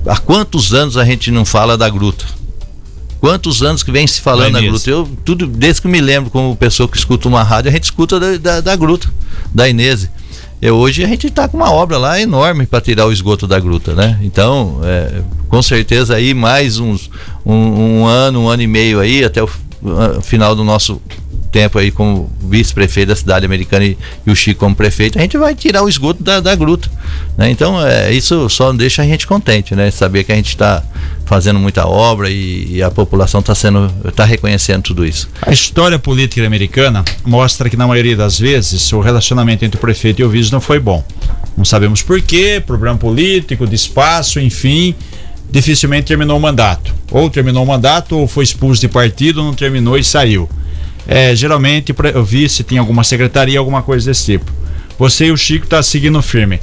Há 0.07 0.19
quantos 0.19 0.73
anos 0.73 0.97
a 0.97 1.05
gente 1.05 1.33
não 1.33 1.45
fala 1.45 1.77
da 1.77 1.89
gruta? 1.89 2.25
Quantos 3.19 3.61
anos 3.61 3.83
que 3.83 3.91
vem 3.91 4.07
se 4.07 4.21
falando 4.21 4.53
da, 4.53 4.61
gruta? 4.61 4.89
Eu, 4.89 5.09
tudo, 5.25 5.49
desde 5.49 5.83
que 5.83 5.89
me 5.89 6.01
lembro, 6.01 6.31
como 6.31 6.55
pessoa 6.55 6.89
que 6.89 6.97
escuta 6.97 7.27
uma 7.27 7.43
rádio, 7.43 7.71
a 7.71 7.73
gente 7.73 7.85
escuta 7.85 8.21
da, 8.21 8.37
da, 8.37 8.61
da 8.61 8.77
gruta, 8.77 9.09
da 9.53 9.69
Inese. 9.69 10.09
E 10.63 10.71
hoje 10.71 11.03
a 11.03 11.09
gente 11.09 11.27
está 11.27 11.49
com 11.49 11.57
uma 11.57 11.73
obra 11.73 11.99
lá 11.99 12.21
enorme 12.21 12.67
para 12.67 12.81
tirar 12.81 13.07
o 13.07 13.13
esgoto 13.13 13.45
da 13.49 13.59
gruta, 13.59 13.93
né? 13.97 14.21
Então, 14.23 14.81
é, 14.85 15.23
com 15.49 15.61
certeza 15.61 16.15
aí 16.15 16.35
mais 16.35 16.79
uns 16.79 17.11
um, 17.45 17.55
um, 17.55 18.07
ano, 18.07 18.43
um 18.43 18.49
ano 18.49 18.63
e 18.63 18.67
meio 18.69 19.01
aí, 19.01 19.25
até 19.25 19.43
o 19.43 19.49
final 20.23 20.55
do 20.55 20.63
nosso 20.63 21.03
tempo 21.51 21.79
aí 21.79 21.91
como 21.91 22.31
vice-prefeito 22.41 23.09
da 23.09 23.17
cidade 23.17 23.45
americana 23.45 23.85
e, 23.85 23.97
e, 24.27 24.31
o 24.31 24.37
Chico 24.37 24.61
como 24.61 24.75
prefeito, 24.75 25.19
a 25.19 25.23
gente 25.23 25.37
vai 25.37 25.55
tirar 25.55 25.83
o 25.83 25.89
esgoto 25.89 26.23
da, 26.23 26.41
da 26.41 26.55
gruta. 26.55 26.91
Né? 27.37 27.51
Então, 27.51 27.85
é, 27.85 28.13
isso 28.13 28.49
só 28.49 28.73
deixa 28.73 29.03
a 29.03 29.05
gente 29.05 29.27
contente, 29.27 29.75
né? 29.75 29.91
Saber 29.91 30.25
que 30.25 30.33
a 30.33 30.35
gente 30.35 30.49
está 30.49 30.83
fazendo 31.25 31.59
muita 31.59 31.87
obra 31.87 32.31
e, 32.31 32.77
e 32.77 32.83
a 32.83 32.91
população 32.91 33.41
está 33.41 33.55
sendo 33.55 33.93
está 34.07 34.25
reconhecendo 34.25 34.83
tudo 34.83 35.05
isso. 35.05 35.29
A 35.43 35.53
história 35.53 35.99
política 35.99 36.47
americana 36.47 37.05
mostra 37.25 37.69
que 37.69 37.77
na 37.77 37.87
maioria 37.87 38.17
das 38.17 38.39
vezes 38.39 38.93
o 38.93 39.01
relacionamento 39.01 39.65
entre 39.65 39.77
o 39.77 39.81
prefeito 39.81 40.21
e 40.21 40.25
o 40.25 40.31
vice 40.31 40.53
não 40.53 40.61
foi 40.61 40.79
bom. 40.79 41.05
Não 41.57 41.65
sabemos 41.65 42.03
por 42.03 42.21
quê, 42.21 42.63
problema 42.65 42.97
político, 42.97 43.67
de 43.67 43.75
espaço, 43.75 44.41
enfim 44.41 44.95
dificilmente 45.51 46.07
terminou 46.07 46.37
o 46.37 46.41
mandato. 46.41 46.95
Ou 47.11 47.31
terminou 47.31 47.65
o 47.65 47.67
mandato, 47.67 48.19
ou 48.19 48.29
foi 48.29 48.45
expulso 48.45 48.83
de 48.83 48.87
partido, 48.89 49.43
não 49.43 49.55
terminou 49.55 49.97
e 49.97 50.05
saiu 50.05 50.47
é, 51.09 51.35
geralmente 51.35 51.95
o 52.15 52.23
vice 52.23 52.63
tem 52.63 52.77
alguma 52.77 53.03
secretaria, 53.03 53.59
alguma 53.59 53.83
coisa 53.83 54.11
desse 54.11 54.27
tipo. 54.27 54.53
Você 54.99 55.27
e 55.27 55.33
o 55.33 55.37
Chico 55.39 55.67
tá 55.67 55.83
seguindo 55.83 56.21
firme. 56.21 56.61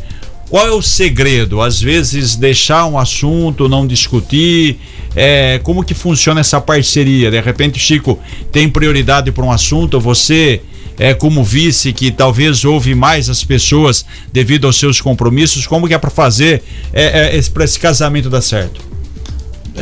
Qual 0.47 0.67
é 0.67 0.71
o 0.71 0.81
segredo? 0.83 1.59
Às 1.59 1.81
vezes 1.81 2.35
deixar 2.35 2.85
um 2.85 2.99
assunto, 2.99 3.67
não 3.67 3.87
discutir. 3.87 4.77
É, 5.15 5.59
como 5.63 5.83
que 5.83 5.95
funciona 5.95 6.41
essa 6.41 6.61
parceria? 6.61 7.31
De 7.31 7.41
repente 7.41 7.79
Chico 7.79 8.19
tem 8.51 8.69
prioridade 8.69 9.31
para 9.31 9.43
um 9.43 9.51
assunto, 9.51 9.99
você 9.99 10.61
é 10.99 11.13
como 11.13 11.43
vice 11.43 11.91
que 11.91 12.11
talvez 12.11 12.63
ouve 12.63 12.93
mais 12.93 13.29
as 13.29 13.43
pessoas 13.43 14.05
devido 14.31 14.67
aos 14.67 14.77
seus 14.77 15.01
compromissos. 15.01 15.65
Como 15.65 15.87
que 15.87 15.93
é 15.95 15.97
para 15.97 16.11
fazer 16.11 16.61
é, 16.93 17.35
é, 17.35 17.41
para 17.51 17.65
esse 17.65 17.79
casamento 17.79 18.29
dar 18.29 18.41
certo? 18.41 18.84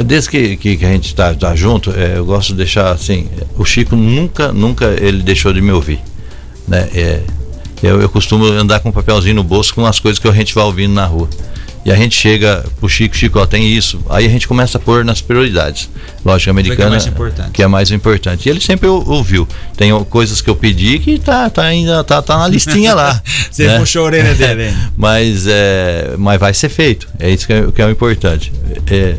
Desde 0.05 0.29
que, 0.29 0.57
que, 0.57 0.77
que 0.77 0.85
a 0.85 0.91
gente 0.91 1.07
está 1.07 1.33
tá 1.35 1.55
junto, 1.55 1.91
é, 1.91 2.17
eu 2.17 2.25
gosto 2.25 2.49
de 2.49 2.55
deixar 2.55 2.91
assim, 2.91 3.27
o 3.55 3.63
Chico 3.63 3.95
nunca, 3.95 4.51
nunca 4.51 4.85
ele 4.99 5.21
deixou 5.21 5.53
de 5.53 5.61
me 5.61 5.71
ouvir. 5.71 5.99
Né? 6.67 6.89
É, 6.95 7.21
eu, 7.83 8.01
eu 8.01 8.09
costumo 8.09 8.45
andar 8.45 8.79
com 8.79 8.89
um 8.89 8.91
papelzinho 8.91 9.35
no 9.35 9.43
bolso 9.43 9.75
com 9.75 9.85
as 9.85 9.99
coisas 9.99 10.17
que 10.17 10.27
a 10.27 10.31
gente 10.31 10.55
vai 10.55 10.63
ouvindo 10.63 10.93
na 10.93 11.05
rua. 11.05 11.29
E 11.85 11.91
a 11.91 11.95
gente 11.95 12.15
chega 12.15 12.63
pro 12.79 12.87
Chico, 12.87 13.15
Chico, 13.15 13.37
ó, 13.39 13.45
tem 13.45 13.67
isso. 13.67 13.99
Aí 14.09 14.25
a 14.25 14.29
gente 14.29 14.47
começa 14.47 14.77
a 14.77 14.81
pôr 14.81 15.03
nas 15.03 15.19
prioridades. 15.19 15.89
Lógica 16.23 16.49
americana, 16.49 16.97
que 16.97 17.09
é, 17.09 17.49
que 17.55 17.63
é 17.63 17.67
mais 17.67 17.91
importante. 17.91 18.47
E 18.47 18.49
ele 18.49 18.61
sempre 18.61 18.87
ouviu. 18.87 19.45
Tem 19.75 19.91
coisas 20.05 20.39
que 20.39 20.49
eu 20.49 20.55
pedi 20.55 20.97
que 20.99 21.19
tá, 21.19 21.49
tá 21.49 21.63
ainda 21.63 22.01
tá, 22.05 22.21
tá 22.21 22.37
na 22.37 22.47
listinha 22.47 22.95
lá. 22.95 23.21
Você 23.51 23.67
né? 23.67 23.79
puxou 23.79 24.03
a 24.03 24.05
orelha 24.05 24.33
dele, 24.33 24.73
mas, 24.95 25.45
é, 25.45 26.15
mas 26.17 26.39
vai 26.39 26.53
ser 26.53 26.69
feito. 26.69 27.05
É 27.19 27.29
isso 27.29 27.45
que 27.45 27.51
é, 27.51 27.69
que 27.69 27.81
é 27.81 27.85
o 27.85 27.91
importante. 27.91 28.53
É, 28.89 29.15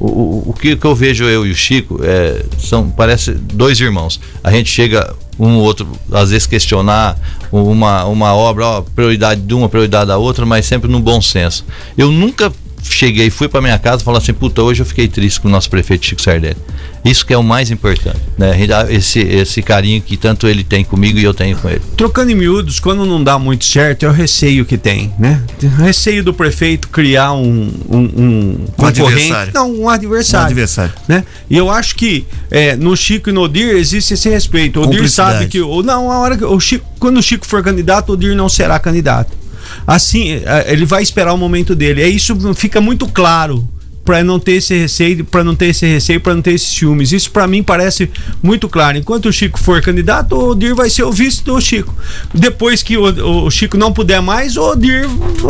o, 0.00 0.50
o, 0.50 0.54
que, 0.54 0.76
que, 0.76 0.84
eu 0.84 0.94
vejo 0.94 1.24
eu 1.24 1.46
e 1.46 1.50
o 1.50 1.54
Chico 1.54 2.00
é, 2.02 2.44
são 2.58 2.90
parece 2.90 3.32
dois 3.32 3.80
irmãos. 3.80 4.20
A 4.42 4.50
gente 4.50 4.70
chega 4.70 5.14
um 5.38 5.56
ou 5.56 5.62
outro 5.62 5.86
às 6.12 6.30
vezes 6.30 6.46
questionar 6.46 7.16
uma, 7.50 8.04
uma 8.04 8.34
obra, 8.34 8.66
ó, 8.66 8.82
prioridade 8.82 9.40
de 9.40 9.54
uma, 9.54 9.68
prioridade 9.68 10.06
da 10.06 10.16
outra, 10.16 10.44
mas 10.44 10.66
sempre 10.66 10.90
no 10.90 11.00
bom 11.00 11.20
senso. 11.20 11.64
Eu 11.96 12.10
nunca 12.10 12.52
cheguei, 12.92 13.30
fui 13.30 13.48
para 13.48 13.60
minha 13.60 13.78
casa 13.78 14.02
e 14.02 14.04
falei 14.04 14.18
assim, 14.18 14.32
puta, 14.32 14.62
hoje 14.62 14.82
eu 14.82 14.86
fiquei 14.86 15.08
triste 15.08 15.40
com 15.40 15.48
o 15.48 15.50
nosso 15.50 15.70
prefeito 15.70 16.06
Chico 16.06 16.20
Sardelli. 16.20 16.56
Isso 17.04 17.26
que 17.26 17.34
é 17.34 17.38
o 17.38 17.42
mais 17.42 17.70
importante, 17.70 18.20
né? 18.38 18.56
Esse, 18.88 19.20
esse 19.20 19.60
carinho 19.60 20.00
que 20.00 20.16
tanto 20.16 20.48
ele 20.48 20.64
tem 20.64 20.82
comigo 20.82 21.18
e 21.18 21.24
eu 21.24 21.34
tenho 21.34 21.54
com 21.58 21.68
ele. 21.68 21.82
Trocando 21.98 22.30
em 22.30 22.34
miúdos, 22.34 22.80
quando 22.80 23.04
não 23.04 23.22
dá 23.22 23.38
muito 23.38 23.66
certo, 23.66 24.06
é 24.06 24.08
o 24.08 24.12
receio 24.12 24.64
que 24.64 24.78
tem, 24.78 25.12
né? 25.18 25.42
O 25.62 25.82
receio 25.82 26.24
do 26.24 26.32
prefeito 26.32 26.88
criar 26.88 27.34
um, 27.34 27.70
um, 27.90 27.98
um 27.98 28.66
concorrente. 28.74 29.52
Não, 29.52 29.70
um 29.70 29.88
adversário. 29.88 30.44
Um 30.44 30.46
adversário. 30.46 30.94
Né? 31.06 31.24
E 31.50 31.56
eu 31.58 31.70
acho 31.70 31.94
que 31.94 32.26
é, 32.50 32.74
no 32.74 32.96
Chico 32.96 33.28
e 33.28 33.32
no 33.32 33.42
Odir 33.42 33.76
existe 33.76 34.14
esse 34.14 34.30
respeito. 34.30 34.80
O 34.80 34.84
Odir 34.84 35.10
sabe 35.10 35.46
que. 35.46 35.60
Ou, 35.60 35.82
não, 35.82 36.10
a 36.10 36.18
hora 36.20 36.38
que 36.38 36.44
o 36.44 36.58
Chico, 36.58 36.86
quando 36.98 37.18
o 37.18 37.22
Chico 37.22 37.46
for 37.46 37.62
candidato, 37.62 38.08
o 38.08 38.12
Odir 38.14 38.34
não 38.34 38.48
será 38.48 38.78
candidato. 38.78 39.43
Assim, 39.86 40.42
é, 40.44 40.72
ele 40.72 40.84
vai 40.84 41.02
esperar 41.02 41.32
o 41.32 41.38
momento 41.38 41.74
dele. 41.74 42.02
É 42.02 42.08
isso 42.08 42.54
fica 42.54 42.80
muito 42.80 43.06
claro 43.08 43.68
para 44.04 44.22
não 44.22 44.38
ter 44.38 44.52
esse 44.52 44.76
receio, 44.76 45.24
para 45.24 45.42
não 45.42 45.54
ter 45.54 45.66
esse 45.66 45.86
receio, 45.86 46.20
para 46.20 46.34
não 46.34 46.42
ter 46.42 46.52
esses 46.52 46.68
ciúmes. 46.68 47.12
Isso 47.12 47.30
para 47.30 47.46
mim 47.46 47.62
parece 47.62 48.10
muito 48.42 48.68
claro. 48.68 48.98
Enquanto 48.98 49.26
o 49.26 49.32
Chico 49.32 49.58
for 49.58 49.80
candidato, 49.80 50.34
o 50.36 50.50
Odir 50.50 50.74
vai 50.74 50.90
ser 50.90 51.04
o 51.04 51.10
vice 51.10 51.42
do 51.42 51.58
Chico. 51.60 51.94
Depois 52.32 52.82
que 52.82 52.98
o, 52.98 53.46
o 53.46 53.50
Chico 53.50 53.78
não 53.78 53.92
puder 53.92 54.20
mais, 54.20 54.56
o 54.56 54.72
Odir 54.72 55.08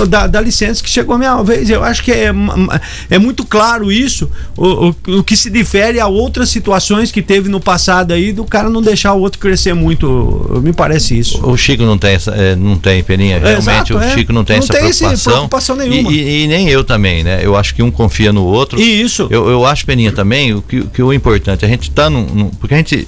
dá, 0.08 0.26
dá, 0.28 0.40
licença 0.40 0.82
que 0.82 0.88
chegou 0.88 1.16
a 1.16 1.18
minha 1.18 1.42
vez. 1.42 1.68
Eu 1.68 1.82
acho 1.82 2.02
que 2.02 2.12
é, 2.12 2.32
é 3.10 3.18
muito 3.18 3.44
claro 3.44 3.90
isso, 3.90 4.30
o, 4.56 4.88
o, 4.88 4.96
o, 5.18 5.24
que 5.24 5.36
se 5.36 5.50
difere 5.50 5.98
a 5.98 6.06
outras 6.06 6.48
situações 6.48 7.10
que 7.10 7.22
teve 7.22 7.48
no 7.48 7.60
passado 7.60 8.12
aí 8.12 8.32
do 8.32 8.44
cara 8.44 8.70
não 8.70 8.82
deixar 8.82 9.14
o 9.14 9.20
outro 9.20 9.40
crescer 9.40 9.74
muito. 9.74 10.60
Me 10.62 10.72
parece 10.72 11.18
isso. 11.18 11.44
O 11.44 11.56
Chico 11.56 11.82
não 11.82 11.98
tem 11.98 12.14
essa, 12.14 12.30
é, 12.30 12.54
não 12.54 12.76
tem 12.76 13.02
peninha, 13.02 13.38
realmente. 13.40 13.92
Exato, 13.92 13.96
o 13.96 14.10
Chico 14.10 14.32
não 14.32 14.44
tem 14.44 14.58
não 14.58 14.64
essa 14.64 14.72
tem 14.72 14.82
preocupação. 14.82 15.32
preocupação 15.32 15.76
nenhuma. 15.76 16.12
E, 16.12 16.14
e, 16.14 16.44
e 16.44 16.46
nem 16.46 16.68
eu 16.68 16.84
também, 16.84 17.24
né? 17.24 17.40
Eu 17.42 17.56
acho 17.56 17.74
que 17.74 17.82
um 17.82 17.90
confia 17.90 18.32
no 18.32 18.43
outro. 18.46 18.80
Isso. 18.80 19.26
Eu, 19.30 19.48
eu 19.48 19.64
acho, 19.64 19.84
Peninha, 19.86 20.12
também, 20.12 20.54
o 20.54 20.62
que, 20.62 20.84
que 20.86 21.02
o 21.02 21.12
importante, 21.12 21.64
a 21.64 21.68
gente 21.68 21.90
está 21.90 22.08
num, 22.10 22.50
Porque 22.50 22.74
a 22.74 22.76
gente. 22.76 23.06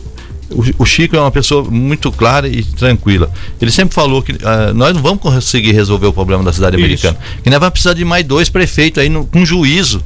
O, 0.49 0.83
o, 0.83 0.87
Chico 0.87 1.17
é 1.17 1.21
uma 1.21 1.31
pessoa 1.33 1.65
muito 1.65 2.13
clara 2.13 2.47
e 2.49 2.63
tranquila. 2.63 3.29
Ele 3.61 3.71
sempre 3.71 3.95
falou 3.95 4.23
que 4.23 4.31
uh, 4.31 4.73
nós 4.75 4.95
não 4.95 5.03
vamos 5.03 5.21
conseguir 5.21 5.73
resolver 5.73 6.07
o 6.07 6.13
problema 6.13 6.45
da 6.45 6.53
cidade 6.53 6.77
Isso. 6.77 6.85
americana. 6.85 7.19
Que 7.43 7.51
nós 7.51 7.59
vamos 7.59 7.73
precisar 7.73 7.95
de 7.95 8.05
mais 8.05 8.25
dois 8.25 8.49
prefeitos 8.49 9.03
aí 9.03 9.09
no, 9.09 9.27
com 9.27 9.45
juízo 9.45 10.01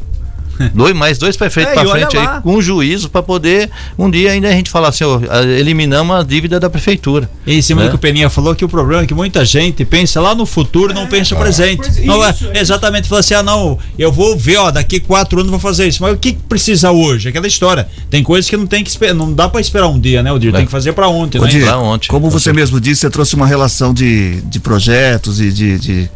dois, 0.75 0.95
mais 0.95 1.19
dois 1.19 1.37
prefeitos 1.37 1.73
É, 1.73 1.75
pra 1.75 1.83
olha 1.83 2.07
frente 2.07 2.17
aí, 2.17 2.27
lá. 2.27 2.41
com 2.41 2.61
juízo 2.61 3.09
para 3.11 3.23
poder 3.23 3.71
um 3.99 4.11
dia 4.11 4.33
ainda 4.33 4.49
a 4.49 4.53
gente 4.53 4.71
falar 4.71 4.89
assim, 4.89 5.05
ó, 5.05 5.21
eliminamos 5.59 6.17
a 6.17 6.23
dívida 6.23 6.59
da 6.61 6.69
prefeitura. 6.69 7.31
E 7.47 7.55
em 7.55 7.63
cima 7.63 7.83
né? 7.83 7.87
do 7.87 7.91
que 7.91 7.97
o 7.97 7.99
Peninha 7.99 8.29
falou, 8.31 8.55
que 8.55 8.65
o 8.65 8.69
problema 8.69 9.03
é 9.03 9.07
que 9.07 9.15
muita 9.15 9.45
gente 9.45 9.85
pensa 9.85 10.21
lá 10.21 10.35
no 10.35 10.47
futuro, 10.47 10.93
não 10.95 11.07
pensa 11.07 11.35
no 11.35 11.41
presente. 11.41 12.01
Não 12.05 12.25
é, 12.25 12.35
exatamente, 12.55 13.09
fala 13.09 13.21
assim, 13.21 13.35
ah 13.35 13.43
não, 13.43 13.79
eu 13.99 14.13
vou 14.13 14.37
ver, 14.37 14.57
ó, 14.57 14.71
daqui 14.71 15.01
quatro 15.01 15.39
anos 15.41 15.53
eu 15.53 15.59
vou 15.59 15.61
fazer 15.61 15.87
isso. 15.87 16.03
Mas 16.03 16.13
o 16.15 16.17
que 16.17 16.33
precisa 16.33 16.91
hoje? 16.91 17.29
Aquela 17.29 17.47
história. 17.47 17.89
Tem 18.09 18.23
coisas 18.23 18.49
que 18.49 18.57
não 18.57 18.67
tem 18.67 18.83
que 18.83 18.91
esperar, 18.91 19.15
não 19.15 19.33
dá 19.33 19.49
pra 19.49 19.61
esperar 19.61 19.89
um 19.89 19.99
dia, 19.99 20.23
né, 20.23 20.33
Odir? 20.33 20.53
Tem 20.53 20.65
que 20.65 20.71
fazer 20.71 20.93
pra 20.93 21.09
ontem, 21.09 21.39
Ô, 21.39 21.45
né? 21.45 21.51
Di, 21.51 22.09
como 22.09 22.29
você 22.31 22.53
mesmo 22.53 22.81
disse, 22.81 23.03
você 23.03 23.11
trouxe 23.11 23.35
uma 23.35 23.47
relação 23.47 23.93
de, 23.93 24.41
de 24.43 24.61
projetos 24.61 25.41
e 25.41 25.51
de. 25.51 25.79
de 25.79 26.11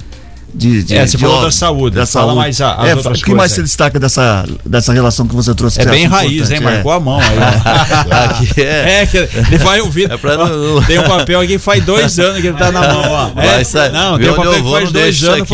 de, 0.54 0.82
de, 0.84 0.94
É, 0.96 1.06
você 1.06 1.16
de 1.16 1.22
falou 1.22 1.42
da 1.42 1.50
saúde, 1.50 1.96
da 1.96 2.06
fala 2.06 2.26
saúde. 2.26 2.36
mais 2.38 2.60
a- 2.60 2.74
as 2.74 2.88
é, 2.88 2.94
outras 2.94 3.20
O 3.20 3.24
que 3.24 3.30
mais 3.34 3.52
coisas 3.52 3.54
se 3.54 3.60
aí. 3.60 3.64
destaca 3.64 3.98
dessa, 4.00 4.44
dessa 4.64 4.92
relação 4.92 5.26
que 5.26 5.34
você 5.34 5.54
trouxe? 5.54 5.80
É 5.80 5.84
que 5.84 5.90
você 5.90 5.96
bem 5.96 6.06
raiz, 6.06 6.50
hein? 6.50 6.60
Marcou 6.60 6.92
a 6.92 7.00
mão 7.00 7.18
aí. 7.18 7.26
É. 8.62 8.84
É, 9.02 9.06
que 9.06 9.16
ele 9.16 9.58
vai 9.58 9.80
ouvir. 9.80 10.08
Ó, 10.12 10.80
Tem 10.82 10.98
um 10.98 11.02
papel 11.04 11.40
aqui 11.40 11.52
que 11.54 11.58
faz 11.58 11.84
dois 11.84 12.18
anos 12.18 12.40
que 12.40 12.46
ele 12.48 12.56
tá 12.56 12.70
na 12.70 12.80
mão, 12.80 13.02
ó. 13.10 13.30
É, 13.40 13.54
Vai 13.54 13.64
sair. 13.64 13.92
não, 13.92 14.18
tem 14.18 14.30
um 14.30 14.34
papel 14.34 14.52
que 14.62 14.70
faz 14.70 14.84
não 14.84 14.92
dois 14.92 15.24
anos. 15.24 15.40
aqui, 15.42 15.46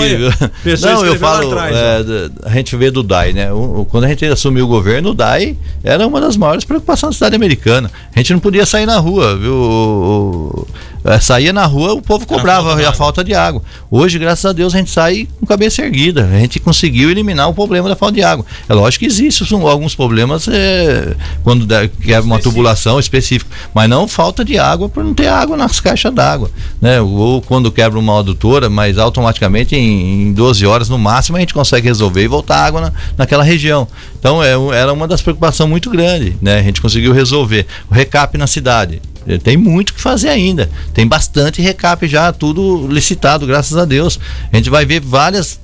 Foi, 0.63 0.77
Não, 0.91 1.07
eu 1.07 1.17
falo, 1.17 1.51
atrás, 1.53 1.77
é, 1.77 2.29
a 2.45 2.51
gente 2.51 2.77
vê 2.77 2.91
do 2.91 3.03
DAI, 3.03 3.33
né? 3.33 3.53
O- 3.53 3.87
quando 3.91 4.05
a 4.05 4.09
gente 4.09 4.25
assumiu 4.27 4.65
o 4.65 4.69
governo, 4.69 5.11
o 5.11 5.15
DAI 5.15 5.57
era 5.83 6.07
uma 6.07 6.21
das 6.21 6.37
maiores 6.37 6.65
preocupações 6.65 7.15
da 7.15 7.19
cidade 7.19 7.37
americana. 7.37 7.91
A 8.15 8.19
gente 8.19 8.33
não 8.33 8.41
podia 8.41 8.67
sair 8.67 8.87
na 8.87 8.99
rua, 8.99 9.37
viu? 9.37 10.67
É, 11.05 11.19
saía 11.19 11.53
na 11.53 11.65
rua, 11.65 11.95
o 11.95 12.03
povo 12.03 12.27
cobrava 12.27 12.75
a 12.89 12.93
falta 12.93 13.25
de 13.25 13.35
água. 13.35 13.63
Hoje, 13.91 14.19
graças 14.19 14.45
a 14.45 14.53
Deus, 14.53 14.75
a 14.75 14.79
gente 14.79 14.91
sai 14.91 15.27
com 15.39 15.47
cabeça 15.47 15.83
erguida. 15.83 16.29
A 16.33 16.39
gente 16.39 16.61
conseguiu 16.61 17.11
eliminar 17.11 17.49
o 17.49 17.55
problema 17.55 17.89
da 17.89 17.97
falta 17.97 18.15
de 18.15 18.23
água. 18.23 18.45
É 18.69 18.75
lógico 18.75 19.01
que 19.01 19.07
existe 19.07 19.45
alguns 19.55 19.95
problemas 19.95 20.47
é, 20.49 21.15
quando 21.43 21.67
quebra 22.03 22.23
uma 22.23 22.39
tubulação 22.39 22.99
específica, 23.01 23.51
mas 23.73 23.89
não 23.89 24.07
falta 24.07 24.45
de 24.45 24.59
água 24.59 24.89
por 24.89 25.03
não 25.03 25.15
ter 25.15 25.29
água 25.29 25.57
nas 25.57 25.81
caixas 25.81 26.13
d'água, 26.13 26.51
né? 26.81 27.01
Ou 27.01 27.41
quando 27.41 27.71
quebra 27.73 27.99
uma 27.99 28.19
adutora, 28.19 28.69
mas 28.69 28.99
automaticamente 28.99 29.75
em, 29.75 30.29
em 30.29 30.33
12 30.33 30.67
horas 30.67 30.89
no 30.89 30.99
máximo 30.99 31.37
a 31.37 31.41
gente 31.41 31.55
consegue 31.55 31.87
resolver 31.87 32.23
e 32.23 32.29
voltar 32.29 32.65
água 32.65 32.81
na, 32.81 32.93
naquela 33.17 33.43
região. 33.43 33.89
Então 34.19 34.43
é, 34.43 34.53
era 34.77 34.93
uma 34.93 35.09
das 35.09 35.23
preocupações 35.23 35.69
muito 35.69 35.91
grande, 35.91 36.37
né? 36.43 36.59
A 36.59 36.63
gente 36.63 36.81
conseguiu 36.81 37.13
resolver. 37.13 37.67
O 37.91 37.95
recap 37.95 38.37
na 38.37 38.47
cidade. 38.47 39.01
Eh, 39.27 39.39
Tem 39.39 39.57
muito 39.57 39.95
que 39.95 40.01
fazer 40.01 40.29
ainda. 40.29 40.69
Tem 40.93 41.07
bastante 41.07 41.61
recap 41.63 42.07
já, 42.07 42.33
tudo 42.33 42.87
licitado, 42.89 43.47
graças 43.47 43.77
a 43.77 43.85
Deus. 43.85 44.19
A 44.53 44.57
gente 44.57 44.71
vai 44.71 44.85
ver 44.85 45.01
várias 45.01 45.61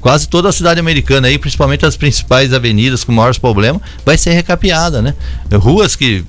quase 0.00 0.28
toda 0.28 0.48
a 0.48 0.52
cidade 0.52 0.80
americana 0.80 1.28
aí, 1.28 1.38
principalmente 1.38 1.84
as 1.84 1.96
principais 1.96 2.52
avenidas 2.52 3.04
com 3.04 3.12
maiores 3.12 3.38
problemas, 3.38 3.82
vai 4.04 4.16
ser 4.16 4.32
recapeada, 4.32 5.02
né? 5.02 5.14
Ruas 5.52 5.94
que 5.94 6.24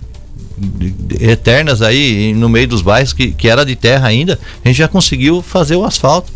eternas 1.20 1.82
aí 1.82 2.34
no 2.36 2.48
meio 2.48 2.68
dos 2.68 2.82
bairros 2.82 3.14
que, 3.14 3.32
que 3.32 3.48
era 3.48 3.66
de 3.66 3.76
terra 3.76 4.08
ainda, 4.08 4.38
a 4.64 4.68
gente 4.68 4.78
já 4.78 4.88
conseguiu 4.88 5.42
fazer 5.42 5.76
o 5.76 5.86
asfalto, 5.86 6.32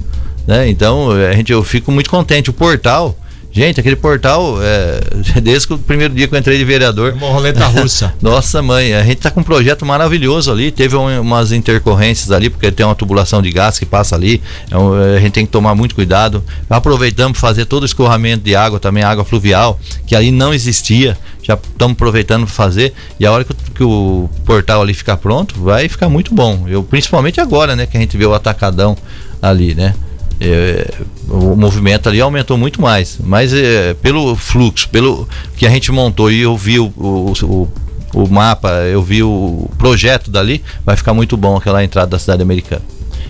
né? 0.47 0.69
Então 0.69 1.11
a 1.11 1.33
gente 1.33 1.51
eu 1.51 1.63
fico 1.63 1.91
muito 1.91 2.09
contente. 2.09 2.49
O 2.49 2.53
portal, 2.53 3.17
gente, 3.55 3.79
aquele 3.79 3.95
portal 3.95 4.57
é, 4.61 4.99
desde 5.41 5.73
o 5.73 5.77
primeiro 5.77 6.13
dia 6.13 6.27
que 6.27 6.35
eu 6.35 6.39
entrei 6.39 6.57
de 6.57 6.65
vereador, 6.65 7.13
Uma 7.13 7.29
roleta 7.29 7.65
russa. 7.67 8.13
nossa 8.21 8.61
mãe, 8.61 8.93
a 8.93 9.01
gente 9.03 9.17
tá 9.17 9.31
com 9.31 9.39
um 9.39 9.43
projeto 9.43 9.85
maravilhoso 9.85 10.51
ali. 10.51 10.71
Teve 10.71 10.95
um- 10.95 11.21
umas 11.21 11.51
intercorrências 11.51 12.31
ali, 12.31 12.49
porque 12.49 12.71
tem 12.71 12.85
uma 12.85 12.93
tubulação 12.95 13.41
de 13.41 13.51
gás 13.51 13.79
que 13.79 13.85
passa 13.85 14.15
ali. 14.15 14.41
É 14.69 14.77
um- 14.77 14.93
a 15.15 15.19
gente 15.19 15.31
tem 15.33 15.45
que 15.45 15.51
tomar 15.51 15.73
muito 15.73 15.95
cuidado. 15.95 16.43
Aproveitamos 16.69 17.39
para 17.39 17.47
fazer 17.49 17.65
todo 17.65 17.83
o 17.83 17.85
escoamento 17.85 18.43
de 18.43 18.55
água, 18.55 18.79
também 18.79 19.03
água 19.03 19.23
fluvial, 19.23 19.79
que 20.05 20.15
ali 20.15 20.31
não 20.31 20.53
existia. 20.53 21.17
Já 21.41 21.53
estamos 21.53 21.93
aproveitando 21.93 22.45
para 22.45 22.53
fazer. 22.53 22.93
E 23.19 23.25
a 23.25 23.31
hora 23.31 23.43
que, 23.43 23.51
o- 23.51 23.55
que 23.75 23.83
o 23.83 24.29
portal 24.45 24.81
ali 24.81 24.93
ficar 24.93 25.15
pronto, 25.17 25.55
vai 25.63 25.87
ficar 25.87 26.09
muito 26.09 26.33
bom. 26.33 26.65
Eu, 26.67 26.83
principalmente 26.83 27.39
agora, 27.39 27.75
né, 27.75 27.85
que 27.85 27.95
a 27.95 27.99
gente 27.99 28.17
vê 28.17 28.25
o 28.25 28.33
atacadão 28.33 28.97
ali, 29.41 29.73
né? 29.75 29.93
É, 30.39 30.93
o 31.29 31.55
movimento 31.55 32.09
ali 32.09 32.19
aumentou 32.19 32.57
muito 32.57 32.81
mais, 32.81 33.17
mas 33.23 33.53
é, 33.53 33.93
pelo 33.93 34.35
fluxo, 34.35 34.89
pelo 34.89 35.27
que 35.55 35.65
a 35.65 35.69
gente 35.69 35.91
montou 35.91 36.29
e 36.29 36.41
eu 36.41 36.57
vi 36.57 36.77
o, 36.77 36.87
o, 36.97 37.71
o, 38.13 38.27
mapa, 38.27 38.69
eu 38.83 39.01
vi 39.01 39.23
o 39.23 39.69
projeto 39.77 40.29
dali, 40.29 40.61
vai 40.85 40.97
ficar 40.97 41.13
muito 41.13 41.37
bom 41.37 41.55
aquela 41.55 41.83
entrada 41.83 42.11
da 42.11 42.19
cidade 42.19 42.41
americana. 42.41 42.81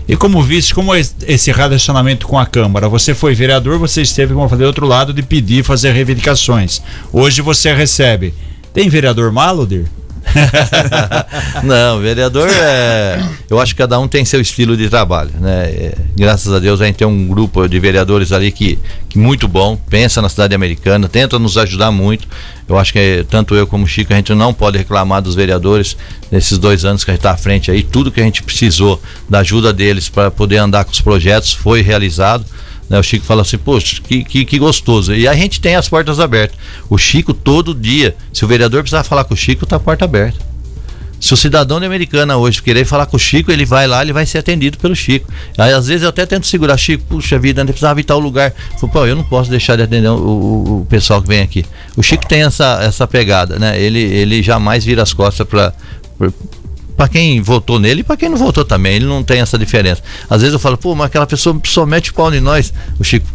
E 0.08 0.16
como 0.16 0.42
vice, 0.42 0.74
como 0.74 0.94
é 0.94 1.02
esse 1.28 1.52
relacionamento 1.52 2.28
com 2.28 2.38
a 2.38 2.46
Câmara? 2.46 2.88
Você 2.90 3.14
foi 3.14 3.34
vereador, 3.34 3.80
você 3.80 4.02
esteve, 4.02 4.34
como 4.34 4.46
eu 4.46 4.50
falei, 4.50 4.64
do 4.64 4.68
outro 4.68 4.86
lado 4.86 5.14
de 5.14 5.24
pedir, 5.24 5.64
fazer 5.64 5.92
reivindicações. 5.92 6.82
Hoje 7.12 7.42
você 7.42 7.74
recebe. 7.74 8.34
Tem 8.72 8.88
vereador 8.88 9.32
Malodir? 9.32 9.86
Não, 11.64 12.00
vereador 12.00 12.50
é. 12.50 13.24
Eu 13.50 13.60
acho 13.60 13.74
que 13.74 13.82
cada 13.82 14.00
um 14.00 14.08
tem 14.08 14.26
seu 14.26 14.42
estilo 14.42 14.76
de 14.76 14.90
trabalho, 14.90 15.32
né? 15.40 15.66
É, 15.66 15.94
graças 16.16 16.52
a 16.52 16.60
Deus 16.60 16.82
a 16.82 16.86
gente 16.86 16.96
tem 16.96 17.08
um 17.08 17.28
grupo 17.28 17.68
de 17.68 17.80
vereadores 17.80 18.32
ali 18.32 18.52
que, 18.52 18.80
que 19.08 19.18
muito 19.18 19.48
bom, 19.48 19.78
pensa 19.90 20.22
na 20.22 20.30
cidade 20.30 20.54
americana, 20.54 21.08
tenta 21.08 21.40
nos 21.40 21.58
ajudar 21.58 21.92
muito. 21.92 22.28
Eu 22.68 22.78
acho 22.78 22.92
que 22.92 23.00
é, 23.00 23.24
tanto 23.24 23.56
eu 23.56 23.68
como 23.68 23.86
o 23.86 23.88
Chico, 23.88 24.12
a 24.12 24.16
gente 24.16 24.34
não 24.34 24.54
pode 24.54 24.78
reclamar 24.78 25.22
dos 25.22 25.36
vereadores 25.36 25.96
nesses 26.32 26.58
dois 26.58 26.84
anos 26.84 27.04
que 27.04 27.12
a 27.12 27.14
gente 27.14 27.20
está 27.20 27.32
à 27.32 27.38
frente 27.38 27.70
aí. 27.70 27.84
Tudo 27.84 28.12
que 28.12 28.20
a 28.20 28.24
gente 28.24 28.42
precisou 28.42 29.02
da 29.30 29.40
ajuda 29.40 29.72
deles 29.72 30.10
para 30.10 30.32
poder 30.32 30.58
andar 30.58 30.84
com 30.84 30.92
os 30.92 31.02
projetos 31.02 31.54
foi 31.54 31.82
realizado. 31.82 32.46
Né? 32.90 33.00
O 33.00 33.04
Chico 33.04 33.26
fala 33.26 33.42
assim, 33.42 33.58
poxa, 33.58 34.02
que, 34.02 34.24
que, 34.24 34.46
que 34.46 34.60
gostoso. 34.60 35.14
E 35.14 35.28
a 35.28 35.34
gente 35.34 35.60
tem 35.62 35.76
as 35.76 35.88
portas 35.90 36.20
abertas. 36.20 36.58
O 36.90 36.98
Chico, 36.98 37.34
todo 37.34 37.74
dia, 37.74 38.16
se 38.34 38.44
o 38.46 38.48
vereador 38.48 38.82
precisar 38.82 39.04
falar 39.04 39.24
com 39.24 39.34
o 39.34 39.38
Chico, 39.38 39.66
tá 39.66 39.76
a 39.78 39.80
porta 39.80 40.06
aberta. 40.06 40.40
Se 41.20 41.34
o 41.34 41.38
cidadão 41.38 41.80
de 41.80 41.86
Americana 41.88 42.38
hoje 42.38 42.62
querer 42.62 42.86
falar 42.86 43.06
com 43.08 43.16
o 43.16 43.20
Chico, 43.20 43.52
ele 43.52 43.66
vai 43.66 43.88
lá, 43.88 44.02
ele 44.04 44.14
vai 44.14 44.26
ser 44.26 44.38
atendido 44.38 44.78
pelo 44.78 44.96
Chico. 44.96 45.28
Aí 45.58 45.72
às 45.74 45.88
vezes 45.88 46.04
eu 46.04 46.10
até 46.10 46.26
tento 46.26 46.46
segurar, 46.46 46.78
Chico, 46.78 47.04
puxa 47.10 47.40
vida, 47.40 47.62
ele 47.62 47.70
precisava 47.72 47.98
evitar 48.00 48.16
o 48.16 48.20
lugar. 48.20 48.54
Falo, 48.80 48.92
Pô, 48.92 49.06
eu 49.08 49.16
não 49.16 49.24
posso 49.24 49.50
deixar 49.50 49.76
de 49.78 49.82
atender 49.84 50.10
o, 50.10 50.16
o- 50.18 50.82
o 50.82 50.86
pessoal 50.88 51.22
que 51.22 51.28
vem 51.28 51.42
aqui. 51.42 51.66
O 51.98 52.04
Chico 52.04 52.28
tem 52.28 52.44
essa, 52.44 52.80
essa 52.84 53.08
pegada, 53.08 53.58
né? 53.58 53.82
Ele, 53.82 54.00
ele 54.00 54.44
jamais 54.44 54.84
vira 54.86 55.02
as 55.02 55.14
costas 55.14 55.48
para 55.48 55.74
para 56.96 57.10
quem 57.10 57.42
votou 57.42 57.80
nele 57.80 58.02
e 58.02 58.04
para 58.04 58.18
quem 58.18 58.30
não 58.30 58.38
votou 58.38 58.64
também, 58.64 58.96
ele 58.96 59.06
não 59.06 59.24
tem 59.24 59.42
essa 59.42 59.58
diferença. 59.58 60.02
Às 60.30 60.42
vezes 60.42 60.54
eu 60.54 60.60
falo, 60.60 60.78
pô, 60.78 60.96
mas 60.96 61.08
aquela 61.08 61.28
pessoa 61.28 61.60
só 61.66 61.86
mete 61.86 62.12
o 62.12 62.14
pau 62.14 62.34
em 62.34 62.40
nós. 62.40 62.74
O 63.00 63.04
Chico, 63.04 63.28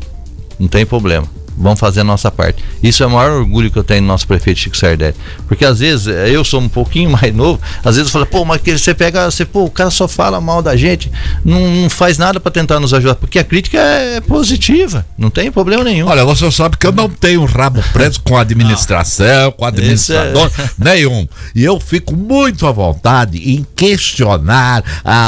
não 0.58 0.68
tem 0.68 0.86
problema. 0.86 1.26
Vamos 1.61 1.78
fazer 1.78 2.00
a 2.00 2.04
nossa 2.04 2.30
parte. 2.30 2.64
Isso 2.82 3.02
é 3.02 3.06
o 3.06 3.11
maior 3.11 3.32
orgulho 3.32 3.70
que 3.70 3.78
eu 3.78 3.84
tenho 3.84 4.00
no 4.00 4.08
nosso 4.08 4.26
prefeito 4.26 4.61
Chico 4.61 4.76
Sardelli. 4.76 5.14
Porque 5.46 5.64
às 5.64 5.80
vezes 5.80 6.06
eh, 6.06 6.30
eu 6.30 6.42
sou 6.42 6.61
um 6.61 6.68
pouquinho 6.68 7.11
mais 7.20 7.34
novo, 7.34 7.61
às 7.84 7.96
vezes 7.96 8.08
eu 8.08 8.12
falo, 8.12 8.26
pô, 8.26 8.44
mas 8.44 8.62
que 8.62 8.76
você 8.76 8.94
pega, 8.94 9.30
você, 9.30 9.44
pô, 9.44 9.64
o 9.64 9.70
cara 9.70 9.90
só 9.90 10.08
fala 10.08 10.40
mal 10.40 10.62
da 10.62 10.74
gente, 10.74 11.12
não, 11.44 11.61
não 11.61 11.90
faz 11.90 12.16
nada 12.16 12.40
para 12.40 12.50
tentar 12.50 12.80
nos 12.80 12.94
ajudar. 12.94 13.14
Porque 13.14 13.38
a 13.38 13.44
crítica 13.44 13.78
é 13.78 14.20
positiva, 14.20 15.04
não 15.18 15.28
tem 15.28 15.52
problema 15.52 15.84
nenhum. 15.84 16.08
Olha, 16.08 16.24
você 16.24 16.50
sabe 16.50 16.78
que 16.78 16.86
eu 16.86 16.92
não 16.92 17.08
tenho 17.08 17.44
rabo 17.44 17.84
preso 17.92 18.20
com 18.22 18.36
a 18.36 18.40
administração, 18.40 19.52
com 19.52 19.64
o 19.64 19.68
administrador, 19.68 20.50
nenhum. 20.78 21.28
E 21.54 21.62
eu 21.62 21.78
fico 21.78 22.16
muito 22.16 22.66
à 22.66 22.72
vontade 22.72 23.38
em 23.38 23.66
questionar 23.76 24.82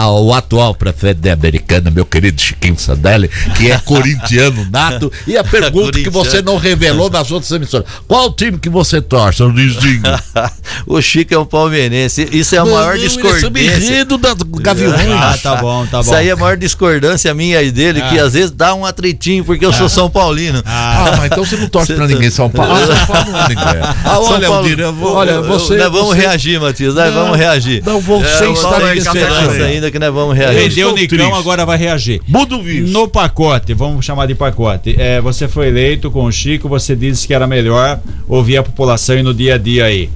o 0.09 0.33
atual 0.33 0.75
prefeito 0.75 1.21
da 1.21 1.33
Americana, 1.33 1.91
meu 1.91 2.07
querido 2.07 2.41
Chiquinho 2.41 2.79
Sandelli, 2.79 3.29
que 3.57 3.71
é 3.71 3.79
corintiano 3.79 4.67
nato, 4.71 5.13
e 5.27 5.37
a 5.37 5.45
pergunta 5.45 5.93
que 5.93 6.09
você 6.09 6.22
não 6.43 6.57
revelou 6.57 7.11
nas 7.11 7.31
outras 7.31 7.51
emissoras. 7.51 7.87
Qual 8.07 8.33
time 8.33 8.59
que 8.59 8.69
você 8.69 9.01
torce, 9.01 9.43
Luizinho? 9.43 10.03
o 10.87 11.01
Chico 11.01 11.35
é 11.35 11.39
um 11.39 11.45
palmeirense. 11.45 12.29
Isso 12.33 12.55
é 12.55 12.59
a 12.59 12.65
Não, 12.65 12.73
maior 12.73 12.95
não, 12.97 13.03
discordância. 13.03 13.47
ele 13.47 13.95
é 13.95 14.05
da 14.05 14.35
Gaviões. 14.61 14.95
Ah, 15.11 15.39
tá 15.43 15.57
bom, 15.57 15.85
tá 15.87 15.99
bom. 15.99 16.01
Isso 16.03 16.15
aí 16.15 16.29
é 16.29 16.33
a 16.33 16.37
maior 16.37 16.57
discordância 16.57 17.33
minha 17.35 17.63
e 17.63 17.71
dele, 17.71 18.01
que 18.03 18.19
Ah. 18.19 18.25
às 18.25 18.35
vezes 18.35 18.51
dá 18.51 18.75
um 18.75 18.85
atritinho, 18.85 19.45
porque 19.45 19.65
eu 19.65 19.73
sou 19.73 19.89
São 19.89 20.09
Paulino. 20.11 20.63
Ah, 20.67 21.15
mas 21.17 21.27
então 21.27 21.45
você 21.45 21.57
não 21.57 21.69
torce 21.69 21.93
pra 21.95 22.07
ninguém 22.07 22.29
em 22.29 22.31
São 22.31 22.49
Paulo. 22.51 22.73
Ah, 22.75 22.87
São 22.87 23.07
Paulo 23.07 23.31
não, 23.33 23.49
ninguém. 23.49 23.83
Ah, 24.05 24.19
olha, 24.19 24.47
São 24.47 24.55
Paulo- 24.55 24.69
eu 24.69 24.93
vou- 24.93 25.15
olha, 25.15 25.41
você- 25.43 25.77
Nós 25.77 25.93
vamos 25.93 26.09
você- 26.09 26.21
reagir, 26.21 26.61
Matias, 26.61 26.95
nós 26.95 27.13
Não, 27.15 27.23
vamos 27.25 27.39
reagir. 27.39 27.83
não, 27.85 28.01
você 28.01 28.45
É, 28.45 28.51
está 28.53 28.95
em 28.95 28.99
esperança 28.99 29.65
ainda 29.65 29.91
que 29.91 29.99
nós 29.99 30.13
vamos 30.13 30.37
reagir. 30.37 30.69
Vendeu 30.69 30.91
o 30.91 30.95
Nicão, 30.95 31.19
triste. 31.19 31.39
agora 31.39 31.65
vai 31.67 31.79
reagir. 31.79 32.21
Muda 32.27 32.57
o 32.57 32.63
vídeo. 32.63 32.89
No 32.89 33.09
pacote, 33.09 33.75
vamos 33.75 34.05
chamar 34.05 34.27
de 34.27 34.35
pacote. 34.35 34.95
É, 34.99 35.21
você 35.21 35.49
foi 35.49 35.69
eleito 35.69 36.02
com 36.11 36.25
o 36.25 36.33
Chico, 36.33 36.69
você 36.69 36.95
disse 36.95 37.27
que 37.27 37.35
era 37.35 37.47
melhor 37.47 38.01
ouvir 38.29 38.57
a 38.57 38.63
população 38.63 39.17
e 39.19 39.23
no 39.23 39.33
dia 39.33 39.55
a 39.55 39.59
dia 39.59 39.85
aí. 39.85 40.11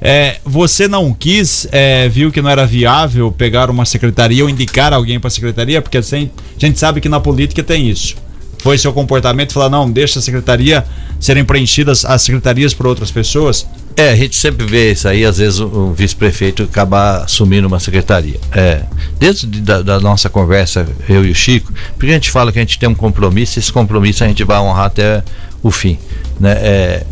É, 0.00 0.36
você 0.44 0.86
não 0.86 1.12
quis, 1.12 1.66
é, 1.72 2.08
viu 2.08 2.30
que 2.30 2.40
não 2.40 2.48
era 2.48 2.64
viável 2.64 3.32
pegar 3.32 3.68
uma 3.68 3.84
secretaria 3.84 4.44
ou 4.44 4.50
indicar 4.50 4.92
alguém 4.92 5.18
para 5.18 5.28
a 5.28 5.30
secretaria, 5.30 5.82
porque 5.82 5.98
assim, 5.98 6.30
a 6.56 6.60
gente 6.60 6.78
sabe 6.78 7.00
que 7.00 7.08
na 7.08 7.18
política 7.18 7.62
tem 7.62 7.88
isso. 7.88 8.16
Foi 8.60 8.78
seu 8.78 8.92
comportamento 8.92 9.52
falar, 9.52 9.68
não, 9.68 9.90
deixa 9.90 10.18
a 10.18 10.22
secretaria 10.22 10.84
serem 11.18 11.44
preenchidas 11.44 12.04
as 12.04 12.22
secretarias 12.22 12.74
por 12.74 12.86
outras 12.86 13.10
pessoas? 13.10 13.66
É, 13.98 14.10
a 14.10 14.14
gente 14.14 14.36
sempre 14.36 14.64
vê 14.64 14.92
isso 14.92 15.08
aí, 15.08 15.24
às 15.24 15.38
vezes 15.38 15.58
o, 15.58 15.92
vice-prefeito 15.92 16.62
acabar 16.62 17.24
assumindo 17.24 17.66
uma 17.66 17.80
secretaria. 17.80 18.38
É, 18.52 18.82
desde 19.18 19.44
da, 19.60 19.82
da 19.82 19.98
nossa 19.98 20.30
conversa, 20.30 20.86
eu 21.08 21.24
e 21.24 21.32
o 21.32 21.34
Chico, 21.34 21.72
porque 21.94 22.12
a 22.12 22.14
gente 22.14 22.30
fala 22.30 22.52
que 22.52 22.60
a 22.60 22.62
gente 22.62 22.78
tem 22.78 22.88
um 22.88 22.94
compromisso, 22.94 23.58
esse 23.58 23.72
compromisso 23.72 24.22
a 24.22 24.28
gente 24.28 24.44
vai 24.44 24.56
honrar 24.60 24.84
até 24.84 25.24
o 25.64 25.72
fim. 25.72 25.98
né? 26.38 26.52
É, 26.52 27.06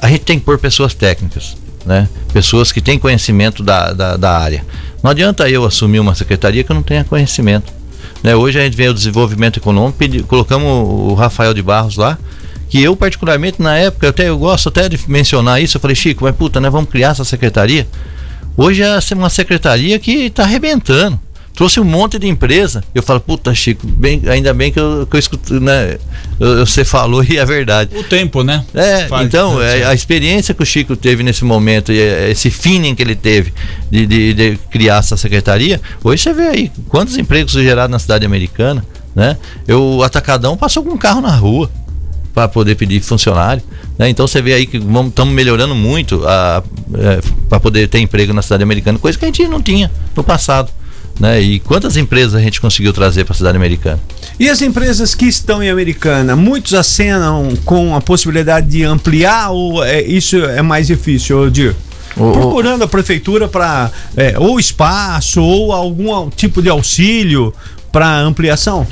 a 0.00 0.08
gente 0.08 0.20
tem 0.20 0.38
que 0.38 0.44
pôr 0.44 0.58
pessoas 0.58 0.92
técnicas, 0.92 1.56
né? 1.86 2.06
Pessoas 2.30 2.70
que 2.70 2.82
têm 2.82 2.98
conhecimento 2.98 3.62
da, 3.62 3.94
da, 3.94 4.18
da 4.18 4.38
área. 4.38 4.66
Não 5.02 5.10
adianta 5.10 5.48
eu 5.48 5.64
assumir 5.64 5.98
uma 5.98 6.14
secretaria 6.14 6.62
que 6.62 6.70
eu 6.70 6.76
não 6.76 6.82
tenha 6.82 7.04
conhecimento. 7.04 7.72
Né? 8.22 8.36
Hoje 8.36 8.60
a 8.60 8.64
gente 8.64 8.76
vê 8.76 8.86
o 8.86 8.92
desenvolvimento 8.92 9.58
econômico, 9.58 9.98
colocamos 10.28 10.68
o 10.68 11.14
Rafael 11.14 11.54
de 11.54 11.62
Barros 11.62 11.96
lá, 11.96 12.18
que 12.72 12.82
eu 12.82 12.96
particularmente 12.96 13.60
na 13.60 13.76
época, 13.76 14.06
eu, 14.06 14.10
até, 14.10 14.28
eu 14.30 14.38
gosto 14.38 14.70
até 14.70 14.88
de 14.88 14.98
mencionar 15.06 15.62
isso, 15.62 15.76
eu 15.76 15.80
falei, 15.80 15.94
Chico, 15.94 16.24
mas 16.24 16.34
puta, 16.34 16.58
né, 16.58 16.70
vamos 16.70 16.88
criar 16.88 17.10
essa 17.10 17.22
secretaria. 17.22 17.86
Hoje 18.56 18.82
é 18.82 18.98
uma 19.14 19.28
secretaria 19.28 19.98
que 19.98 20.10
está 20.10 20.44
arrebentando. 20.44 21.20
Trouxe 21.54 21.78
um 21.78 21.84
monte 21.84 22.18
de 22.18 22.26
empresa. 22.26 22.82
Eu 22.94 23.02
falo, 23.02 23.20
puta, 23.20 23.54
Chico, 23.54 23.86
bem, 23.86 24.22
ainda 24.26 24.54
bem 24.54 24.72
que 24.72 24.80
eu, 24.80 25.06
que 25.06 25.14
eu 25.14 25.20
escuto, 25.20 25.60
né? 25.60 25.98
Você 26.60 26.82
falou 26.82 27.22
e 27.22 27.36
é 27.36 27.44
verdade. 27.44 27.94
O 27.94 28.02
tempo, 28.04 28.42
né? 28.42 28.64
É, 28.72 29.06
Faz 29.06 29.26
então, 29.26 29.60
é, 29.60 29.84
a 29.84 29.92
experiência 29.92 30.54
que 30.54 30.62
o 30.62 30.66
Chico 30.66 30.96
teve 30.96 31.22
nesse 31.22 31.44
momento, 31.44 31.92
e 31.92 32.00
é, 32.00 32.30
esse 32.30 32.50
feeling 32.50 32.94
que 32.94 33.02
ele 33.02 33.14
teve 33.14 33.52
de, 33.90 34.06
de, 34.06 34.32
de 34.32 34.58
criar 34.70 35.00
essa 35.00 35.18
secretaria, 35.18 35.78
hoje 36.02 36.22
você 36.22 36.32
vê 36.32 36.48
aí 36.48 36.72
quantos 36.88 37.18
empregos 37.18 37.52
gerados 37.52 37.90
na 37.90 37.98
cidade 37.98 38.24
americana, 38.24 38.82
né? 39.14 39.36
Eu, 39.68 39.82
o 39.82 40.02
Atacadão 40.02 40.56
passou 40.56 40.82
com 40.82 40.92
um 40.92 40.96
carro 40.96 41.20
na 41.20 41.36
rua 41.36 41.70
para 42.34 42.48
poder 42.48 42.74
pedir 42.74 43.00
funcionário. 43.00 43.62
Né? 43.98 44.08
Então 44.08 44.26
você 44.26 44.40
vê 44.40 44.54
aí 44.54 44.66
que 44.66 44.78
estamos 44.78 45.34
melhorando 45.34 45.74
muito 45.74 46.22
é, 46.26 47.20
para 47.48 47.60
poder 47.60 47.88
ter 47.88 47.98
emprego 47.98 48.32
na 48.32 48.42
cidade 48.42 48.62
americana, 48.62 48.98
coisa 48.98 49.18
que 49.18 49.24
a 49.24 49.28
gente 49.28 49.46
não 49.46 49.62
tinha 49.62 49.90
no 50.16 50.24
passado. 50.24 50.70
Né? 51.20 51.40
E 51.40 51.58
quantas 51.60 51.96
empresas 51.96 52.34
a 52.34 52.40
gente 52.40 52.60
conseguiu 52.60 52.92
trazer 52.92 53.24
para 53.24 53.34
a 53.34 53.36
cidade 53.36 53.56
americana? 53.56 54.00
E 54.40 54.48
as 54.48 54.62
empresas 54.62 55.14
que 55.14 55.26
estão 55.26 55.62
em 55.62 55.70
Americana, 55.70 56.34
muitos 56.34 56.74
acenam 56.74 57.52
com 57.64 57.94
a 57.94 58.00
possibilidade 58.00 58.68
de 58.68 58.82
ampliar 58.82 59.50
ou 59.50 59.84
é, 59.84 60.02
isso 60.02 60.36
é 60.36 60.62
mais 60.62 60.86
difícil, 60.86 61.38
Odir? 61.38 61.74
Procurando 62.14 62.84
a 62.84 62.88
prefeitura 62.88 63.48
para 63.48 63.90
é, 64.16 64.34
ou 64.38 64.60
espaço 64.60 65.42
ou 65.42 65.72
algum 65.72 66.28
tipo 66.28 66.60
de 66.60 66.68
auxílio 66.68 67.54
para 67.90 68.18
ampliação? 68.20 68.86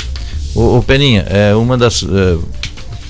O, 0.55 0.83
Peninha, 0.83 1.27
é 1.29 1.55
uma 1.55 1.77
das 1.77 2.03
é, 2.03 2.39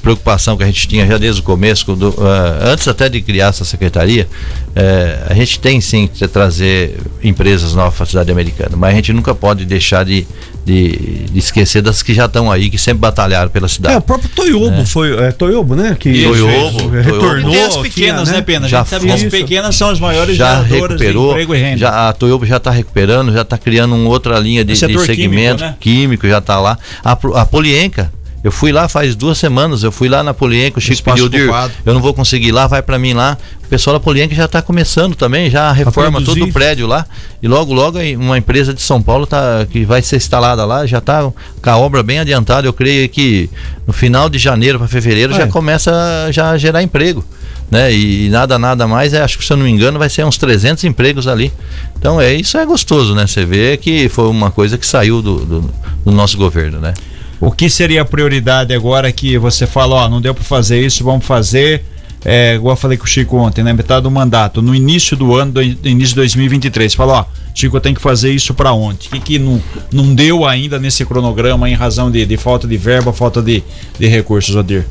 preocupação 0.00 0.56
que 0.56 0.62
a 0.62 0.66
gente 0.66 0.86
tinha 0.88 1.06
já 1.06 1.18
desde 1.18 1.40
o 1.40 1.44
começo, 1.44 1.94
do, 1.94 2.10
uh, 2.10 2.16
antes 2.64 2.86
até 2.88 3.08
de 3.08 3.20
criar 3.20 3.48
essa 3.48 3.64
secretaria, 3.64 4.26
uh, 4.68 5.30
a 5.30 5.34
gente 5.34 5.58
tem 5.60 5.80
sim 5.80 6.08
que 6.12 6.26
trazer 6.26 6.98
empresas 7.22 7.74
novas 7.74 7.94
para 7.94 8.04
a 8.04 8.06
cidade 8.06 8.30
americana, 8.32 8.76
mas 8.76 8.92
a 8.92 8.96
gente 8.96 9.12
nunca 9.12 9.34
pode 9.34 9.64
deixar 9.64 10.04
de, 10.04 10.26
de, 10.64 11.26
de 11.30 11.38
esquecer 11.38 11.82
das 11.82 12.02
que 12.02 12.14
já 12.14 12.26
estão 12.26 12.50
aí, 12.50 12.70
que 12.70 12.78
sempre 12.78 13.00
batalharam 13.00 13.50
pela 13.50 13.68
cidade. 13.68 13.94
É, 13.94 13.98
o 13.98 14.02
próprio 14.02 14.28
Toyobo 14.30 14.80
é. 14.80 14.84
foi, 14.84 15.16
é, 15.16 15.32
Toyobo, 15.32 15.74
né? 15.74 15.96
Que 15.98 16.10
isso, 16.10 16.32
Toyobo, 16.32 16.88
retornou. 16.88 17.52
Tem 17.52 17.62
as 17.62 17.76
pequenas, 17.76 18.28
tinha, 18.28 18.36
né, 18.36 18.42
Pena? 18.42 18.68
Já 18.68 18.84
sabe 18.84 19.06
que 19.06 19.12
as 19.12 19.24
pequenas 19.24 19.76
são 19.76 19.90
as 19.90 20.00
maiores 20.00 20.36
já 20.36 20.60
recuperou, 20.62 21.26
de 21.26 21.30
emprego 21.30 21.54
e 21.54 21.58
renda. 21.58 21.78
Já, 21.78 22.08
a 22.08 22.12
Toyobo 22.12 22.46
já 22.46 22.56
está 22.56 22.70
recuperando, 22.70 23.32
já 23.32 23.42
está 23.42 23.58
criando 23.58 23.94
uma 23.94 24.08
outra 24.08 24.38
linha 24.38 24.64
de, 24.64 24.72
de 24.72 24.78
segmento 24.78 25.16
químico, 25.16 25.60
né? 25.60 25.76
químico 25.78 26.28
já 26.28 26.38
está 26.38 26.60
lá. 26.60 26.78
A, 27.04 27.12
a 27.12 27.46
Polienca, 27.46 28.12
eu 28.42 28.50
fui 28.50 28.72
lá 28.72 28.88
faz 28.88 29.14
duas 29.14 29.36
semanas, 29.36 29.82
eu 29.82 29.92
fui 29.92 30.08
lá 30.08 30.22
na 30.22 30.32
Polienca, 30.32 30.78
o 30.78 30.80
Chico 30.80 31.02
pediu, 31.02 31.28
de, 31.28 31.40
eu 31.84 31.92
não 31.92 32.00
vou 32.00 32.14
conseguir 32.14 32.48
ir 32.48 32.52
lá, 32.52 32.66
vai 32.66 32.80
para 32.80 32.98
mim 32.98 33.12
lá. 33.12 33.36
O 33.62 33.68
pessoal 33.68 33.94
da 33.94 34.00
Polienca 34.00 34.34
já 34.34 34.46
está 34.46 34.62
começando 34.62 35.14
também, 35.14 35.50
já 35.50 35.70
reforma 35.70 36.22
todo 36.22 36.42
o 36.42 36.52
prédio 36.52 36.86
lá. 36.86 37.06
E 37.42 37.46
logo, 37.46 37.72
logo 37.72 37.98
uma 38.18 38.38
empresa 38.38 38.72
de 38.72 38.80
São 38.80 39.00
Paulo 39.02 39.26
tá, 39.26 39.66
que 39.70 39.84
vai 39.84 40.00
ser 40.00 40.16
instalada 40.16 40.64
lá, 40.64 40.86
já 40.86 40.98
está 40.98 41.22
com 41.22 41.70
a 41.70 41.76
obra 41.76 42.02
bem 42.02 42.18
adiantada. 42.18 42.66
Eu 42.66 42.72
creio 42.72 43.08
que 43.10 43.50
no 43.86 43.92
final 43.92 44.28
de 44.28 44.38
janeiro 44.38 44.78
para 44.78 44.88
fevereiro 44.88 45.34
é. 45.34 45.36
já 45.36 45.46
começa 45.46 45.92
a, 45.92 46.32
já 46.32 46.50
a 46.50 46.58
gerar 46.58 46.82
emprego. 46.82 47.22
Né? 47.70 47.92
E 47.92 48.28
nada, 48.30 48.58
nada 48.58 48.88
mais, 48.88 49.12
é, 49.12 49.20
acho 49.20 49.38
que 49.38 49.44
se 49.44 49.52
eu 49.52 49.56
não 49.56 49.64
me 49.64 49.70
engano, 49.70 49.98
vai 49.98 50.08
ser 50.08 50.24
uns 50.24 50.36
300 50.38 50.82
empregos 50.84 51.28
ali. 51.28 51.52
Então 51.96 52.20
é 52.20 52.34
isso 52.34 52.56
é 52.56 52.66
gostoso, 52.66 53.14
né? 53.14 53.26
Você 53.26 53.44
vê 53.44 53.76
que 53.76 54.08
foi 54.08 54.26
uma 54.26 54.50
coisa 54.50 54.76
que 54.76 54.86
saiu 54.86 55.22
do, 55.22 55.44
do, 55.44 55.74
do 56.04 56.10
nosso 56.10 56.36
governo, 56.36 56.80
né? 56.80 56.94
O 57.40 57.50
que 57.50 57.70
seria 57.70 58.02
a 58.02 58.04
prioridade 58.04 58.74
agora 58.74 59.10
que 59.10 59.38
você 59.38 59.66
fala, 59.66 59.94
ó, 59.94 60.08
não 60.08 60.20
deu 60.20 60.34
para 60.34 60.44
fazer 60.44 60.84
isso, 60.84 61.02
vamos 61.02 61.24
fazer, 61.24 61.82
é, 62.22 62.54
igual 62.54 62.74
eu 62.74 62.76
falei 62.76 62.98
com 62.98 63.04
o 63.04 63.08
Chico 63.08 63.36
ontem, 63.38 63.62
na 63.62 63.70
né, 63.70 63.72
metade 63.72 64.02
do 64.02 64.10
mandato, 64.10 64.60
no 64.60 64.74
início 64.74 65.16
do 65.16 65.34
ano, 65.34 65.52
do 65.52 65.62
início 65.62 66.10
de 66.10 66.16
2023, 66.16 66.92
falou, 66.94 67.14
ó, 67.14 67.24
Chico, 67.54 67.76
eu 67.76 67.80
tenho 67.80 67.96
que 67.96 68.02
fazer 68.02 68.30
isso 68.30 68.52
para 68.52 68.72
onde? 68.74 69.08
O 69.08 69.10
que, 69.10 69.20
que 69.20 69.38
não, 69.38 69.62
não 69.90 70.14
deu 70.14 70.46
ainda 70.46 70.78
nesse 70.78 71.04
cronograma 71.06 71.68
em 71.68 71.74
razão 71.74 72.10
de, 72.10 72.26
de 72.26 72.36
falta 72.36 72.68
de 72.68 72.76
verba, 72.76 73.12
falta 73.12 73.40
de, 73.40 73.64
de 73.98 74.06
recursos, 74.06 74.54
Odir? 74.54 74.86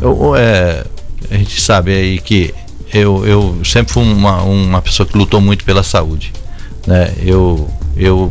Eu, 0.00 0.36
é, 0.36 0.84
a 1.30 1.36
gente 1.36 1.60
sabe 1.60 1.92
aí 1.92 2.18
que 2.20 2.54
eu, 2.94 3.26
eu 3.26 3.60
sempre 3.64 3.92
fui 3.92 4.04
uma, 4.04 4.42
uma 4.42 4.80
pessoa 4.80 5.06
que 5.06 5.18
lutou 5.18 5.40
muito 5.40 5.64
pela 5.64 5.82
saúde, 5.82 6.32
né? 6.86 7.12
Eu, 7.24 7.68
eu 7.96 8.28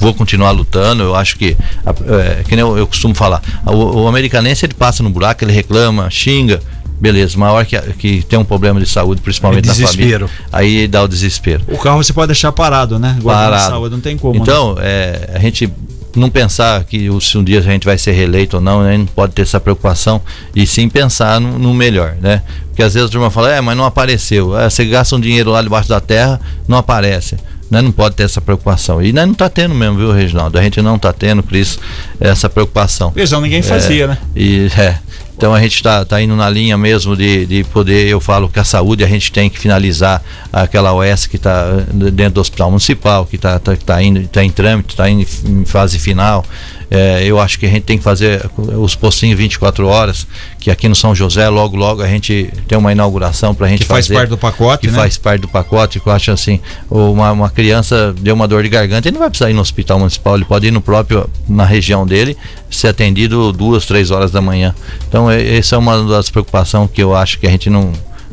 vou 0.00 0.14
continuar 0.14 0.50
lutando. 0.50 1.02
Eu 1.02 1.14
acho 1.14 1.36
que, 1.36 1.56
é, 1.86 2.42
que 2.42 2.56
nem 2.56 2.60
eu, 2.60 2.76
eu 2.76 2.86
costumo 2.86 3.14
falar, 3.14 3.42
o, 3.66 4.00
o, 4.00 4.08
americanense 4.08 4.64
ele 4.64 4.74
passa 4.74 5.02
no 5.02 5.10
buraco, 5.10 5.44
ele 5.44 5.52
reclama, 5.52 6.10
xinga. 6.10 6.60
Beleza, 6.98 7.34
uma 7.36 7.50
hora 7.50 7.64
que, 7.64 7.80
que 7.94 8.22
tem 8.22 8.38
um 8.38 8.44
problema 8.44 8.78
de 8.78 8.86
saúde, 8.86 9.22
principalmente 9.22 9.66
na 9.66 9.74
família, 9.74 10.28
aí 10.52 10.86
dá 10.86 11.02
o 11.02 11.08
desespero. 11.08 11.64
O 11.68 11.78
carro 11.78 12.02
você 12.02 12.12
pode 12.12 12.26
deixar 12.26 12.52
parado, 12.52 12.98
né? 12.98 13.18
parado. 13.24 13.70
saúde, 13.70 13.94
não 13.94 14.02
tem 14.02 14.18
como. 14.18 14.38
Então, 14.38 14.74
né? 14.74 14.82
é, 14.84 15.30
a 15.34 15.38
gente 15.38 15.72
não 16.14 16.28
pensar 16.28 16.84
que 16.84 17.08
se 17.22 17.38
um 17.38 17.44
dia 17.44 17.58
a 17.58 17.62
gente 17.62 17.86
vai 17.86 17.96
ser 17.96 18.12
reeleito 18.12 18.56
ou 18.56 18.62
não, 18.62 18.82
né? 18.82 18.98
não 18.98 19.06
pode 19.06 19.32
ter 19.32 19.42
essa 19.42 19.58
preocupação 19.58 20.20
e 20.54 20.66
sim 20.66 20.90
pensar 20.90 21.40
no, 21.40 21.58
no, 21.58 21.72
melhor, 21.72 22.16
né? 22.20 22.42
Porque 22.68 22.82
às 22.82 22.92
vezes 22.92 23.08
a 23.08 23.12
turma 23.12 23.30
fala, 23.30 23.50
é, 23.50 23.60
mas 23.62 23.76
não 23.76 23.84
apareceu. 23.84 24.58
É, 24.58 24.68
você 24.68 24.84
gasta 24.84 25.16
um 25.16 25.20
dinheiro 25.20 25.50
lá 25.50 25.62
debaixo 25.62 25.88
da 25.88 26.00
terra, 26.00 26.38
não 26.68 26.76
aparece. 26.76 27.36
Né? 27.70 27.80
Não 27.80 27.92
pode 27.92 28.16
ter 28.16 28.24
essa 28.24 28.40
preocupação. 28.40 29.00
E 29.02 29.12
nós 29.12 29.26
não 29.26 29.32
está 29.32 29.48
tendo 29.48 29.74
mesmo, 29.74 29.96
viu, 29.96 30.12
Reginaldo? 30.12 30.58
A 30.58 30.62
gente 30.62 30.82
não 30.82 30.96
está 30.96 31.12
tendo, 31.12 31.42
Cris, 31.42 31.78
essa 32.18 32.48
preocupação. 32.48 33.10
Visão 33.10 33.40
ninguém 33.40 33.62
fazia, 33.62 34.04
é, 34.04 34.08
né? 34.08 34.18
E, 34.34 34.70
é, 34.76 34.98
então 35.40 35.54
a 35.54 35.60
gente 35.62 35.76
está 35.76 36.04
tá 36.04 36.20
indo 36.20 36.36
na 36.36 36.50
linha 36.50 36.76
mesmo 36.76 37.16
de, 37.16 37.46
de 37.46 37.64
poder, 37.64 38.08
eu 38.08 38.20
falo 38.20 38.46
que 38.46 38.58
a 38.58 38.64
saúde 38.64 39.02
a 39.02 39.06
gente 39.06 39.32
tem 39.32 39.48
que 39.48 39.58
finalizar 39.58 40.22
aquela 40.52 40.92
OS 40.92 41.26
que 41.26 41.36
está 41.36 41.64
dentro 42.12 42.34
do 42.34 42.40
hospital 42.42 42.70
municipal, 42.70 43.24
que 43.24 43.36
está 43.36 43.58
tá, 43.58 43.74
tá 43.74 44.02
indo, 44.02 44.28
tá 44.28 44.44
em 44.44 44.50
trâmite, 44.50 44.90
está 44.90 45.08
em 45.08 45.24
fase 45.64 45.98
final. 45.98 46.44
É, 46.90 47.22
eu 47.24 47.38
acho 47.38 47.58
que 47.58 47.66
a 47.66 47.68
gente 47.68 47.84
tem 47.84 47.96
que 47.96 48.02
fazer 48.02 48.50
os 48.56 48.96
postinhos 48.96 49.38
24 49.38 49.86
horas, 49.86 50.26
que 50.58 50.70
aqui 50.70 50.88
no 50.88 50.96
São 50.96 51.14
José, 51.14 51.48
logo, 51.48 51.76
logo 51.76 52.02
a 52.02 52.08
gente 52.08 52.52
tem 52.66 52.76
uma 52.76 52.90
inauguração 52.90 53.54
para 53.54 53.66
a 53.66 53.70
gente 53.70 53.82
que 53.82 53.84
fazer. 53.84 54.08
Que 54.08 54.14
faz 54.14 54.18
parte 54.18 54.30
do 54.30 54.38
pacote, 54.38 54.80
Que 54.80 54.86
né? 54.88 54.98
faz 54.98 55.16
parte 55.16 55.40
do 55.42 55.48
pacote, 55.48 56.00
que 56.00 56.06
eu 56.08 56.12
acho 56.12 56.32
assim, 56.32 56.58
uma, 56.90 57.30
uma 57.30 57.48
criança 57.48 58.12
deu 58.18 58.34
uma 58.34 58.48
dor 58.48 58.64
de 58.64 58.68
garganta, 58.68 59.06
ele 59.06 59.14
não 59.14 59.20
vai 59.20 59.30
precisar 59.30 59.50
ir 59.50 59.54
no 59.54 59.60
hospital 59.60 60.00
municipal, 60.00 60.34
ele 60.34 60.44
pode 60.44 60.66
ir 60.66 60.72
no 60.72 60.80
próprio, 60.80 61.30
na 61.48 61.64
região 61.64 62.04
dele, 62.04 62.36
ser 62.68 62.88
atendido 62.88 63.52
duas, 63.52 63.86
três 63.86 64.10
horas 64.10 64.32
da 64.32 64.40
manhã. 64.40 64.74
Então, 65.08 65.30
essa 65.30 65.76
é 65.76 65.78
uma 65.78 66.02
das 66.04 66.28
preocupações 66.28 66.90
que 66.92 67.00
eu 67.00 67.14
acho 67.14 67.38
que 67.38 67.46
a 67.46 67.50
gente 67.50 67.70
não 67.70 67.92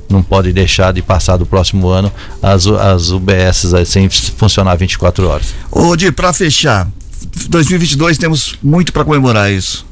não 0.09 0.23
pode 0.23 0.53
deixar 0.53 0.93
de 0.93 1.01
passar 1.01 1.35
do 1.35 1.45
próximo 1.45 1.87
ano 1.89 2.09
as, 2.41 2.65
as 2.65 3.09
UBS 3.09 3.65
sem 3.85 4.07
funcionar 4.09 4.75
24 4.75 5.27
horas. 5.27 5.53
Ô, 5.69 5.95
Di, 5.95 6.11
para 6.11 6.31
fechar, 6.31 6.87
2022 7.49 8.17
temos 8.17 8.57
muito 8.61 8.91
para 8.91 9.03
comemorar 9.03 9.51
isso. 9.51 9.85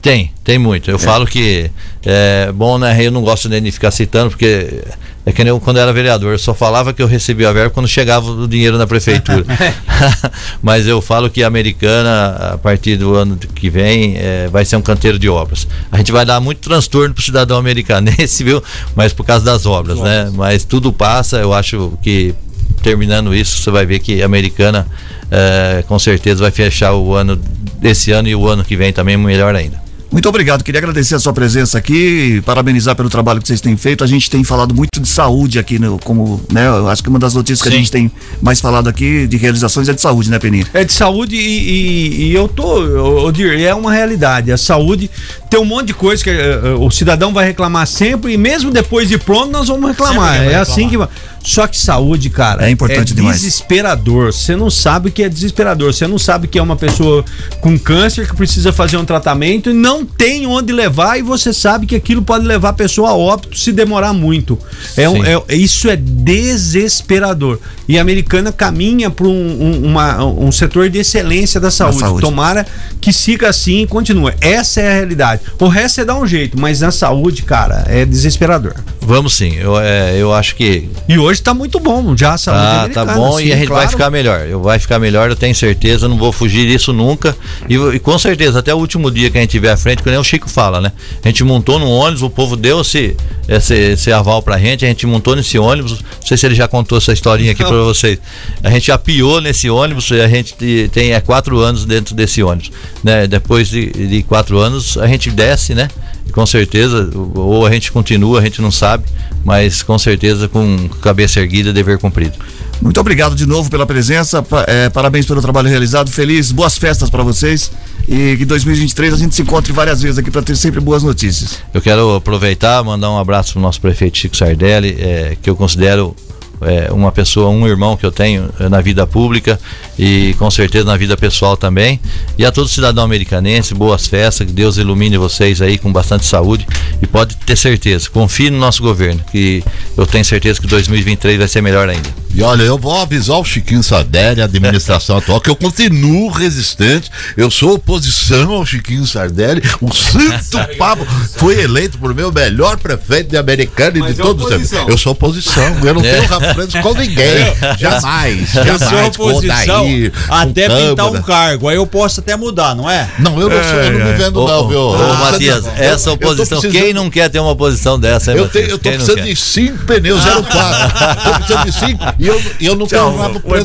Tem, 0.00 0.32
tem 0.44 0.58
muito. 0.58 0.90
Eu 0.90 0.96
é. 0.96 0.98
falo 0.98 1.26
que 1.26 1.70
é 2.04 2.52
bom, 2.52 2.78
né? 2.78 2.96
Eu 3.04 3.10
não 3.10 3.22
gosto 3.22 3.48
nem 3.48 3.60
de 3.60 3.70
ficar 3.72 3.90
citando, 3.90 4.30
porque 4.30 4.82
é 5.26 5.32
que 5.32 5.44
nem 5.44 5.50
eu, 5.50 5.60
quando 5.60 5.78
era 5.78 5.92
vereador, 5.92 6.32
eu 6.32 6.38
só 6.38 6.54
falava 6.54 6.94
que 6.94 7.02
eu 7.02 7.06
recebia 7.06 7.50
a 7.50 7.52
verba 7.52 7.70
quando 7.70 7.86
chegava 7.88 8.30
o 8.30 8.48
dinheiro 8.48 8.78
na 8.78 8.86
prefeitura. 8.86 9.44
Mas 10.62 10.86
eu 10.86 11.02
falo 11.02 11.28
que 11.28 11.42
a 11.42 11.46
americana, 11.46 12.52
a 12.54 12.58
partir 12.58 12.96
do 12.96 13.14
ano 13.14 13.36
que 13.36 13.68
vem, 13.68 14.16
é, 14.16 14.48
vai 14.48 14.64
ser 14.64 14.76
um 14.76 14.82
canteiro 14.82 15.18
de 15.18 15.28
obras. 15.28 15.66
A 15.90 15.98
gente 15.98 16.12
vai 16.12 16.24
dar 16.24 16.40
muito 16.40 16.60
transtorno 16.60 17.12
para 17.12 17.20
o 17.20 17.24
cidadão 17.24 17.58
americanense, 17.58 18.42
viu? 18.44 18.62
Mas 18.94 19.12
por 19.12 19.26
causa 19.26 19.44
das 19.44 19.66
obras, 19.66 19.98
né? 19.98 20.30
Mas 20.32 20.64
tudo 20.64 20.92
passa, 20.92 21.38
eu 21.38 21.52
acho 21.52 21.98
que 22.02 22.34
terminando 22.82 23.34
isso, 23.34 23.58
você 23.58 23.70
vai 23.70 23.84
ver 23.84 23.98
que 23.98 24.22
a 24.22 24.24
americana 24.24 24.86
é, 25.30 25.84
com 25.86 25.98
certeza 25.98 26.40
vai 26.40 26.50
fechar 26.50 26.94
o 26.94 27.14
ano 27.14 27.36
desse 27.80 28.12
ano 28.12 28.28
e 28.28 28.34
o 28.34 28.46
ano 28.48 28.64
que 28.64 28.76
vem 28.76 28.92
também 28.92 29.16
melhor 29.16 29.54
ainda. 29.54 29.88
Muito 30.10 30.26
obrigado, 30.26 30.64
queria 30.64 30.78
agradecer 30.78 31.14
a 31.14 31.18
sua 31.18 31.34
presença 31.34 31.76
aqui, 31.76 32.42
parabenizar 32.46 32.96
pelo 32.96 33.10
trabalho 33.10 33.42
que 33.42 33.46
vocês 33.46 33.60
têm 33.60 33.76
feito. 33.76 34.02
A 34.02 34.06
gente 34.06 34.30
tem 34.30 34.42
falado 34.42 34.74
muito 34.74 34.98
de 34.98 35.06
saúde 35.06 35.58
aqui, 35.58 35.78
no, 35.78 35.98
como, 35.98 36.40
né? 36.50 36.66
Eu 36.66 36.88
acho 36.88 37.02
que 37.02 37.10
uma 37.10 37.18
das 37.18 37.34
notícias 37.34 37.58
Sim. 37.58 37.68
que 37.70 37.76
a 37.76 37.78
gente 37.78 37.90
tem 37.90 38.10
mais 38.40 38.58
falado 38.58 38.88
aqui 38.88 39.26
de 39.26 39.36
realizações 39.36 39.86
é 39.86 39.92
de 39.92 40.00
saúde, 40.00 40.30
né, 40.30 40.38
Peninha? 40.38 40.66
É 40.72 40.82
de 40.82 40.94
saúde 40.94 41.36
e, 41.36 41.40
e, 41.40 42.28
e 42.28 42.34
eu 42.34 42.48
tô, 42.48 43.26
Odir, 43.26 43.60
é 43.60 43.74
uma 43.74 43.92
realidade. 43.92 44.50
A 44.50 44.56
saúde 44.56 45.10
tem 45.50 45.60
um 45.60 45.66
monte 45.66 45.88
de 45.88 45.94
coisa 45.94 46.24
que 46.24 46.30
uh, 46.30 46.82
o 46.82 46.90
cidadão 46.90 47.34
vai 47.34 47.44
reclamar 47.44 47.86
sempre 47.86 48.32
e 48.32 48.38
mesmo 48.38 48.70
depois 48.70 49.10
de 49.10 49.18
pronto 49.18 49.50
nós 49.50 49.68
vamos 49.68 49.90
reclamar. 49.90 50.36
É 50.36 50.38
reclamar. 50.38 50.62
assim 50.62 50.88
que 50.88 50.96
Só 51.42 51.66
que 51.66 51.78
saúde, 51.78 52.28
cara, 52.30 52.66
É 52.66 52.70
importante 52.70 53.14
demais. 53.14 53.40
desesperador. 53.40 54.32
Você 54.32 54.54
não 54.56 54.68
sabe 54.70 55.08
o 55.08 55.12
que 55.12 55.22
é 55.22 55.28
desesperador. 55.28 55.92
Você 55.94 56.06
não 56.06 56.18
sabe 56.18 56.46
que 56.48 56.58
é 56.58 56.62
uma 56.62 56.76
pessoa 56.76 57.24
com 57.60 57.78
câncer 57.78 58.28
que 58.28 58.36
precisa 58.36 58.72
fazer 58.72 58.96
um 58.96 59.04
tratamento 59.04 59.70
e 59.70 59.72
não 59.72 60.04
tem 60.04 60.46
onde 60.46 60.72
levar 60.72 61.18
e 61.18 61.22
você 61.22 61.52
sabe 61.52 61.86
que 61.86 61.94
aquilo 61.96 62.22
pode 62.22 62.44
levar 62.44 62.70
a 62.70 62.72
pessoa 62.72 63.10
a 63.10 63.14
óbito 63.16 63.56
se 63.58 63.72
demorar 63.72 64.12
muito. 64.12 64.58
É, 64.96 65.08
um, 65.08 65.24
é- 65.24 65.42
isso 65.54 65.88
é 65.88 65.96
desesperador. 65.96 67.58
E 67.88 67.98
a 67.98 68.02
americana 68.02 68.52
caminha 68.52 69.10
para 69.10 69.26
um, 69.26 69.30
um- 69.30 69.86
uma- 69.86 70.24
um 70.24 70.52
setor 70.52 70.90
de 70.90 70.98
excelência 70.98 71.60
da 71.60 71.70
saúde. 71.70 71.98
saúde. 72.00 72.20
Tomara 72.22 72.66
que 73.00 73.12
siga 73.12 73.48
assim 73.48 73.82
e 73.82 73.86
continue. 73.86 74.32
Essa 74.40 74.80
é 74.80 74.90
a 74.90 74.94
realidade. 74.94 75.42
O 75.58 75.68
resto 75.68 76.00
é 76.00 76.04
dar 76.04 76.16
um 76.16 76.26
jeito, 76.26 76.58
mas 76.60 76.80
na 76.80 76.90
saúde, 76.90 77.42
cara, 77.42 77.84
é 77.88 78.04
desesperador. 78.04 78.74
Vamos 79.08 79.32
sim, 79.32 79.54
eu, 79.56 79.80
é, 79.80 80.18
eu 80.20 80.34
acho 80.34 80.54
que. 80.54 80.86
E 81.08 81.18
hoje 81.18 81.40
tá 81.40 81.54
muito 81.54 81.80
bom 81.80 82.14
já 82.14 82.34
a 82.34 82.38
saúde 82.38 82.62
Ah, 82.62 82.90
tá 82.92 83.06
bom 83.06 83.40
e 83.40 83.50
a 83.50 83.56
gente 83.56 83.68
vai 83.68 83.76
claro. 83.78 83.90
ficar 83.90 84.10
melhor. 84.10 84.46
Eu 84.46 84.60
vai 84.60 84.78
ficar 84.78 84.98
melhor, 84.98 85.30
eu 85.30 85.34
tenho 85.36 85.54
certeza, 85.54 86.06
não 86.06 86.18
vou 86.18 86.30
fugir 86.30 86.66
disso 86.68 86.92
nunca. 86.92 87.34
E, 87.70 87.74
e 87.74 87.98
com 87.98 88.18
certeza, 88.18 88.58
até 88.58 88.74
o 88.74 88.76
último 88.76 89.10
dia 89.10 89.30
que 89.30 89.38
a 89.38 89.40
gente 89.40 89.50
tiver 89.50 89.70
à 89.72 89.78
frente, 89.78 90.02
que 90.02 90.10
nem 90.10 90.18
o 90.18 90.22
Chico 90.22 90.46
fala, 90.50 90.78
né? 90.78 90.92
A 91.24 91.28
gente 91.28 91.42
montou 91.42 91.78
no 91.78 91.88
ônibus, 91.88 92.20
o 92.20 92.28
povo 92.28 92.54
deu 92.54 92.82
esse, 92.82 93.16
esse, 93.48 93.74
esse 93.74 94.12
aval 94.12 94.42
pra 94.42 94.58
gente, 94.58 94.84
a 94.84 94.88
gente 94.88 95.06
montou 95.06 95.34
nesse 95.34 95.58
ônibus. 95.58 95.92
Não 95.92 96.26
sei 96.26 96.36
se 96.36 96.44
ele 96.44 96.54
já 96.54 96.68
contou 96.68 96.98
essa 96.98 97.10
historinha 97.10 97.52
aqui 97.52 97.64
pra 97.64 97.78
vocês. 97.78 98.18
A 98.62 98.68
gente 98.68 98.92
apiou 98.92 99.40
nesse 99.40 99.70
ônibus, 99.70 100.10
e 100.10 100.20
a 100.20 100.28
gente 100.28 100.52
te- 100.54 100.90
tem 100.92 101.14
é, 101.14 101.20
quatro 101.22 101.58
anos 101.60 101.86
dentro 101.86 102.14
desse 102.14 102.42
ônibus. 102.42 102.70
Né? 103.02 103.26
Depois 103.26 103.68
de, 103.70 103.86
de 103.90 104.22
quatro 104.24 104.58
anos, 104.58 104.98
a 104.98 105.06
gente 105.06 105.30
desce, 105.30 105.74
né? 105.74 105.88
Com 106.32 106.46
certeza, 106.46 107.10
ou 107.34 107.66
a 107.66 107.70
gente 107.72 107.90
continua, 107.90 108.40
a 108.40 108.42
gente 108.42 108.62
não 108.62 108.70
sabe, 108.70 109.04
mas 109.44 109.82
com 109.82 109.98
certeza 109.98 110.48
com 110.48 110.88
cabeça 111.00 111.40
erguida, 111.40 111.72
dever 111.72 111.98
cumprido. 111.98 112.36
Muito 112.80 113.00
obrigado 113.00 113.34
de 113.34 113.44
novo 113.44 113.68
pela 113.68 113.84
presença. 113.84 114.44
é, 114.66 114.88
parabéns 114.88 115.26
pelo 115.26 115.42
trabalho 115.42 115.68
realizado. 115.68 116.10
Feliz, 116.10 116.52
boas 116.52 116.78
festas 116.78 117.10
para 117.10 117.22
vocês. 117.22 117.72
E 118.06 118.36
que 118.36 118.44
em 118.44 118.46
2023 118.46 119.14
a 119.14 119.16
gente 119.16 119.34
se 119.34 119.42
encontre 119.42 119.72
várias 119.72 120.00
vezes 120.00 120.18
aqui 120.18 120.30
para 120.30 120.42
ter 120.42 120.56
sempre 120.56 120.80
boas 120.80 121.02
notícias. 121.02 121.58
Eu 121.74 121.82
quero 121.82 122.14
aproveitar, 122.14 122.82
mandar 122.84 123.10
um 123.10 123.18
abraço 123.18 123.54
pro 123.54 123.60
nosso 123.60 123.80
prefeito 123.80 124.16
Chico 124.16 124.36
Sardelli, 124.36 124.96
eh, 124.98 125.36
que 125.42 125.50
eu 125.50 125.56
considero 125.56 126.14
eh, 126.62 126.88
uma 126.92 127.12
pessoa, 127.12 127.48
um 127.48 127.66
irmão 127.66 127.96
que 127.96 128.04
eu 128.04 128.10
tenho 128.12 128.48
eh, 128.58 128.68
na 128.68 128.80
vida 128.80 129.06
pública 129.06 129.58
e 129.98 130.34
com 130.38 130.50
certeza 130.50 130.84
na 130.84 130.96
vida 130.96 131.16
pessoal 131.16 131.56
também. 131.56 132.00
E 132.36 132.44
a 132.44 132.52
todo 132.52 132.68
cidadão 132.68 133.04
americanense, 133.04 133.74
boas 133.74 134.06
festas, 134.06 134.46
que 134.46 134.52
Deus 134.52 134.76
ilumine 134.76 135.16
vocês 135.16 135.60
aí 135.62 135.78
com 135.78 135.92
bastante 135.92 136.24
saúde 136.26 136.66
e 137.02 137.06
pode 137.06 137.36
ter 137.36 137.56
certeza, 137.56 138.08
confie 138.10 138.50
no 138.50 138.58
nosso 138.58 138.82
governo, 138.82 139.20
que 139.30 139.62
eu 139.96 140.06
tenho 140.06 140.24
certeza 140.24 140.60
que 140.60 140.66
2023 140.66 141.38
vai 141.38 141.48
ser 141.48 141.60
melhor 141.60 141.88
ainda. 141.88 142.08
E 142.34 142.42
olha, 142.42 142.62
eu 142.62 142.78
vou 142.78 143.00
avisar 143.00 143.38
o 143.38 143.44
Chiquinho 143.44 143.82
Sardelli, 143.82 144.40
a 144.40 144.44
administração 144.44 145.16
atual, 145.18 145.40
que 145.40 145.50
eu 145.50 145.56
continuo 145.56 146.28
resistente. 146.28 147.10
Eu 147.36 147.50
sou 147.50 147.74
oposição 147.74 148.52
ao 148.52 148.66
Chiquinho 148.66 149.06
Sardelli. 149.06 149.62
O 149.80 149.92
Santo 149.92 150.76
Pablo 150.76 151.06
foi 151.36 151.60
eleito 151.62 151.98
por 151.98 152.14
meu 152.14 152.30
melhor 152.30 152.76
prefeito 152.76 153.30
de 153.30 153.36
Americana 153.36 153.98
e 153.98 154.02
de 154.02 154.20
é 154.20 154.22
todos 154.22 154.44
os 154.44 154.50
tempos. 154.50 154.88
Eu 154.88 154.98
sou 154.98 155.12
oposição. 155.12 155.76
Eu 155.82 155.94
não 155.94 156.02
É. 156.08 156.14
tenho 156.14 156.26
rabo 156.28 156.47
preso 156.54 156.82
com 156.82 156.94
ninguém. 156.94 157.54
Jamais. 157.78 158.54
Eu 158.54 158.78
sou 158.78 158.88
Jamais. 158.88 159.08
oposição 159.08 159.86
até 160.28 160.68
pintar 160.68 161.06
um 161.10 161.22
cargo. 161.22 161.68
Aí 161.68 161.76
eu 161.76 161.86
posso 161.86 162.20
até 162.20 162.36
mudar, 162.36 162.74
não 162.74 162.88
é? 162.90 163.08
Não, 163.18 163.40
eu 163.40 163.48
não 163.48 163.62
sou, 163.62 163.74
eu 163.78 163.98
não 163.98 164.06
me 164.06 164.12
vendo, 164.14 164.40
Ô, 164.42 164.48
não, 164.48 164.68
viu? 164.68 164.80
ô, 164.80 165.14
Matias, 165.14 165.64
eu- 165.66 165.72
essa 165.76 166.12
oposição, 166.12 166.60
precisando- 166.60 166.72
quem 166.84 166.92
não 166.92 167.10
quer 167.10 167.28
ter 167.28 167.38
uma 167.40 167.50
oposição 167.50 167.98
dessa, 167.98 168.32
hein, 168.32 168.38
Eu, 168.38 168.48
tenho, 168.48 168.66
eu 168.66 168.78
tô 168.78 168.88
Quem 168.88 168.98
não 168.98 169.04
precisando 169.06 169.24
de 169.28 169.36
cinco 169.36 169.84
pneus 169.84 170.20
04. 170.24 171.24
tô 171.24 171.34
precisando 171.34 171.64
de 171.64 171.72
cinco 171.72 172.04
e 172.18 172.26
eu, 172.26 172.42
eu 172.60 172.76
não 172.76 172.86
tenho 172.86 173.12
com 173.40 173.54
ninguém. 173.54 173.64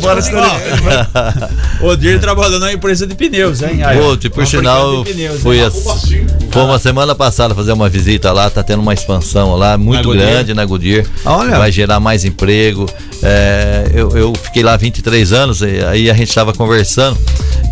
O 1.82 1.96
Dir 1.96 2.20
trabalhou 2.20 2.60
na 2.60 2.72
empresa 2.74 3.06
de 3.06 3.16
pneus, 3.16 3.62
hein? 3.62 3.84
Aí. 3.84 4.00
Pô, 4.00 4.16
tipo, 4.18 4.36
por 4.36 4.48
sinal, 4.48 5.04
fui, 5.42 5.62
a, 5.64 5.70
foi 5.72 6.62
uma 6.64 6.80
semana 6.80 7.14
passada 7.16 7.54
fazer 7.54 7.72
uma 7.74 7.90
visita 7.90 8.32
lá, 8.32 8.50
tá 8.50 8.64
tendo 8.64 8.82
uma 8.82 8.94
expansão 8.94 9.56
lá 9.56 9.78
muito 9.78 10.10
grande 10.12 10.54
na 10.54 10.66
Goodyear. 10.66 11.06
Olha. 11.26 11.58
Vai 11.58 11.72
gerar 11.72 12.00
mais 12.00 12.24
emprego. 12.26 12.73
É, 13.22 13.86
eu, 13.94 14.10
eu 14.18 14.34
fiquei 14.36 14.64
lá 14.64 14.76
23 14.76 15.32
anos, 15.32 15.62
e 15.62 15.84
aí 15.86 16.10
a 16.10 16.14
gente 16.14 16.30
estava 16.30 16.54
conversando. 16.54 17.18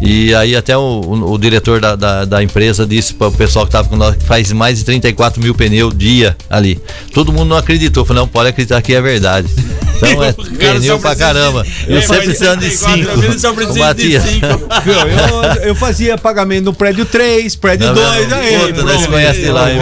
E 0.02 0.34
aí 0.34 0.56
até 0.56 0.76
o, 0.76 0.82
o- 0.82 1.32
o 1.34 1.38
diretor 1.38 1.80
da, 1.80 1.96
da, 1.96 2.26
da 2.26 2.42
empresa 2.42 2.88
disse 2.88 3.14
para 3.14 3.28
o 3.28 3.32
pessoal 3.32 3.66
que 3.66 3.72
tava 3.72 3.88
com 3.88 3.96
nós 3.96 4.16
que 4.16 4.24
faz 4.24 4.52
mais 4.52 4.80
de 4.80 4.86
34 4.86 5.42
mil 5.42 5.54
pneus 5.54 5.96
dia 5.96 6.36
ali. 6.50 6.80
Todo 7.14 7.32
mundo 7.32 7.50
não 7.50 7.58
acreditou, 7.58 8.04
falou, 8.04 8.24
não, 8.24 8.28
pode 8.28 8.50
acreditar 8.50 8.82
que 8.82 8.94
é 8.96 9.02
verdade. 9.02 9.48
Então 9.98 10.24
é 10.24 10.34
pneu 10.58 10.98
pra 11.00 11.14
de- 11.14 11.20
caramba. 11.20 11.64
É, 11.88 11.98
Eu 11.98 12.02
sempre 12.02 12.24
precisando 12.26 12.62
de 12.62 12.70
34 12.76 13.18
mil, 13.20 13.40
só 13.40 13.54
cinco. 14.28 14.48
de. 14.82 15.60
Eu, 15.60 15.64
eu 15.70 15.76
fazia 15.76 16.18
pagamento 16.18 16.66
no 16.66 16.74
prédio 16.74 17.06
3, 17.06 17.56
prédio 17.58 17.88
Tá 17.88 17.94
2, 17.94 18.16
vendo? 18.22 18.34
aí. 18.34 18.68
Puta, 18.74 18.84
nós 18.84 19.02
se 19.02 19.08
conhece 19.08 19.42
de 19.42 19.50
lá, 19.52 19.72
hein, 19.72 19.80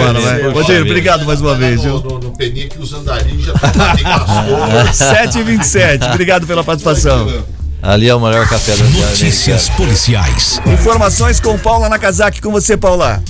obrigado 0.81 1.25
mais 1.25 1.39
uma 1.39 1.55
vez, 1.55 1.81
viu? 1.81 1.99
No, 2.01 2.19
no 2.19 2.31
que 2.67 2.79
os 2.81 2.91
andarinhos 2.93 3.45
já 3.45 3.53
estão 3.53 3.71
7 5.09 5.39
e 5.39 5.43
27 5.43 6.05
Obrigado 6.05 6.47
pela 6.47 6.63
participação. 6.63 7.27
Ali 7.81 8.09
é 8.09 8.15
o 8.15 8.19
melhor 8.19 8.47
café 8.47 8.71
da 8.71 8.83
cidade. 8.83 9.01
Notícias 9.01 9.69
policiais. 9.69 10.61
Informações 10.65 11.39
com 11.39 11.57
Paula 11.57 11.87
Nakazaki. 11.87 12.41
Com 12.41 12.51
você, 12.51 12.75
Paula. 12.75 13.21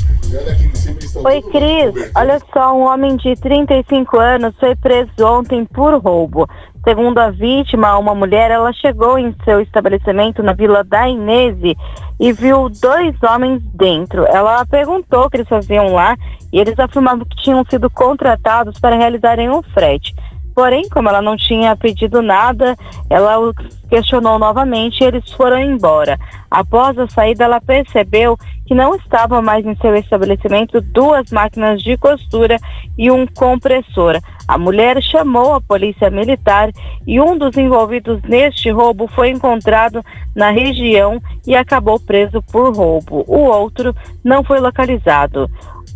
Oi, 1.15 1.41
Cris. 1.51 2.11
Olha 2.15 2.39
só, 2.51 2.75
um 2.75 2.81
homem 2.81 3.15
de 3.17 3.35
35 3.35 4.17
anos 4.19 4.55
foi 4.59 4.75
preso 4.75 5.11
ontem 5.21 5.65
por 5.65 5.93
roubo. 6.01 6.47
Segundo 6.83 7.19
a 7.19 7.29
vítima, 7.29 7.97
uma 7.97 8.15
mulher, 8.15 8.49
ela 8.49 8.73
chegou 8.73 9.19
em 9.19 9.35
seu 9.43 9.61
estabelecimento 9.61 10.41
na 10.41 10.53
Vila 10.53 10.83
da 10.83 11.07
Inese 11.07 11.77
e 12.19 12.33
viu 12.33 12.69
dois 12.69 13.15
homens 13.21 13.61
dentro. 13.73 14.25
Ela 14.25 14.65
perguntou 14.65 15.25
o 15.25 15.29
que 15.29 15.37
eles 15.37 15.47
faziam 15.47 15.93
lá 15.93 16.17
e 16.51 16.59
eles 16.59 16.79
afirmavam 16.79 17.25
que 17.25 17.43
tinham 17.43 17.63
sido 17.69 17.89
contratados 17.89 18.79
para 18.79 18.95
realizarem 18.95 19.49
um 19.49 19.61
frete. 19.61 20.15
Porém, 20.59 20.89
como 20.89 21.07
ela 21.07 21.21
não 21.21 21.37
tinha 21.37 21.73
pedido 21.73 22.21
nada, 22.21 22.75
ela 23.09 23.39
os 23.39 23.55
questionou 23.89 24.37
novamente 24.37 24.99
e 24.99 25.05
eles 25.05 25.31
foram 25.31 25.57
embora. 25.57 26.19
Após 26.51 26.99
a 26.99 27.07
saída, 27.07 27.45
ela 27.45 27.61
percebeu 27.61 28.37
que 28.65 28.75
não 28.75 28.93
estava 28.93 29.41
mais 29.41 29.65
em 29.65 29.73
seu 29.77 29.95
estabelecimento 29.95 30.81
duas 30.81 31.31
máquinas 31.31 31.81
de 31.81 31.95
costura 31.95 32.57
e 32.97 33.09
um 33.09 33.25
compressor. 33.25 34.19
A 34.45 34.57
mulher 34.57 35.01
chamou 35.01 35.53
a 35.53 35.61
polícia 35.61 36.09
militar 36.09 36.71
e 37.07 37.21
um 37.21 37.37
dos 37.37 37.55
envolvidos 37.55 38.21
neste 38.23 38.69
roubo 38.69 39.07
foi 39.07 39.29
encontrado 39.29 40.03
na 40.35 40.51
região 40.51 41.21
e 41.47 41.55
acabou 41.55 42.01
preso 42.01 42.43
por 42.51 42.75
roubo. 42.75 43.23
O 43.29 43.45
outro 43.45 43.95
não 44.21 44.43
foi 44.43 44.59
localizado. 44.59 45.49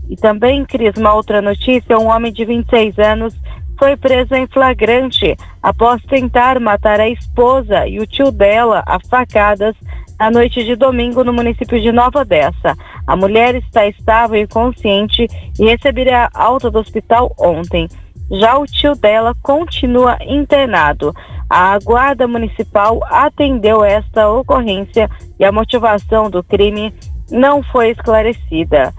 E 0.09 0.15
também, 0.15 0.65
Cris, 0.65 0.95
uma 0.95 1.13
outra 1.13 1.41
notícia: 1.41 1.99
um 1.99 2.07
homem 2.07 2.31
de 2.31 2.45
26 2.45 2.97
anos 2.99 3.35
foi 3.77 3.95
preso 3.95 4.35
em 4.35 4.47
flagrante 4.47 5.35
após 5.61 6.01
tentar 6.03 6.59
matar 6.59 6.99
a 6.99 7.09
esposa 7.09 7.87
e 7.87 7.99
o 7.99 8.07
tio 8.07 8.31
dela 8.31 8.83
a 8.85 8.99
facadas 8.99 9.75
na 10.19 10.31
noite 10.31 10.63
de 10.63 10.75
domingo 10.75 11.23
no 11.23 11.33
município 11.33 11.81
de 11.81 11.91
Nova 11.91 12.19
Odessa. 12.19 12.77
A 13.05 13.15
mulher 13.15 13.55
está 13.55 13.85
estável 13.87 14.41
e 14.41 14.47
consciente 14.47 15.27
e 15.59 15.65
receberá 15.65 16.29
alta 16.33 16.71
do 16.71 16.79
hospital 16.79 17.33
ontem. 17.37 17.89
Já 18.31 18.57
o 18.57 18.65
tio 18.65 18.95
dela 18.95 19.35
continua 19.41 20.17
internado. 20.25 21.13
A 21.49 21.77
guarda 21.79 22.27
municipal 22.27 22.99
atendeu 23.03 23.83
esta 23.83 24.29
ocorrência 24.29 25.09
e 25.37 25.43
a 25.43 25.51
motivação 25.51 26.29
do 26.29 26.41
crime 26.41 26.93
não 27.29 27.61
foi 27.61 27.89
esclarecida. 27.89 28.93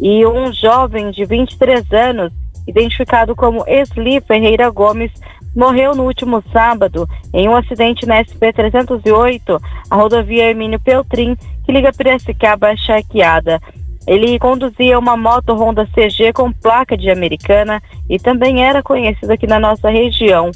E 0.00 0.24
um 0.24 0.52
jovem 0.52 1.10
de 1.10 1.24
23 1.26 1.92
anos, 1.92 2.32
identificado 2.66 3.34
como 3.34 3.64
Esli 3.66 4.20
Ferreira 4.20 4.70
Gomes, 4.70 5.10
morreu 5.54 5.94
no 5.94 6.04
último 6.04 6.42
sábado 6.52 7.08
em 7.32 7.48
um 7.48 7.56
acidente 7.56 8.06
na 8.06 8.22
SP-308, 8.22 9.60
a 9.90 9.96
rodovia 9.96 10.48
Hermínio 10.48 10.80
Peltrin, 10.80 11.36
que 11.64 11.72
liga 11.72 11.92
Piracicaba 11.92 12.68
a 12.68 12.76
Charqueada. 12.76 13.60
Ele 14.06 14.38
conduzia 14.38 14.98
uma 14.98 15.16
moto 15.16 15.54
Honda 15.54 15.86
CG 15.94 16.32
com 16.32 16.52
placa 16.52 16.96
de 16.96 17.10
americana 17.10 17.82
e 18.08 18.18
também 18.18 18.64
era 18.64 18.82
conhecido 18.82 19.30
aqui 19.32 19.46
na 19.46 19.60
nossa 19.60 19.90
região. 19.90 20.50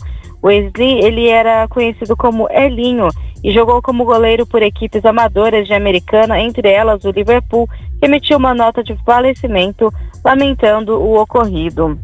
Wesley, 0.45 1.01
ele 1.03 1.29
era 1.29 1.67
conhecido 1.69 2.15
como 2.15 2.47
Elinho 2.51 3.09
e 3.43 3.51
jogou 3.51 3.81
como 3.81 4.05
goleiro 4.05 4.47
por 4.47 4.63
equipes 4.63 5.05
amadoras 5.05 5.67
de 5.67 5.73
americana, 5.73 6.39
entre 6.39 6.69
elas 6.69 7.03
o 7.05 7.11
Liverpool, 7.11 7.69
que 7.99 8.05
emitiu 8.05 8.37
uma 8.37 8.55
nota 8.55 8.85
de 8.85 8.95
falecimento 9.05 9.93
lamentando 10.23 11.01
o 11.01 11.19
ocorrido. 11.21 11.99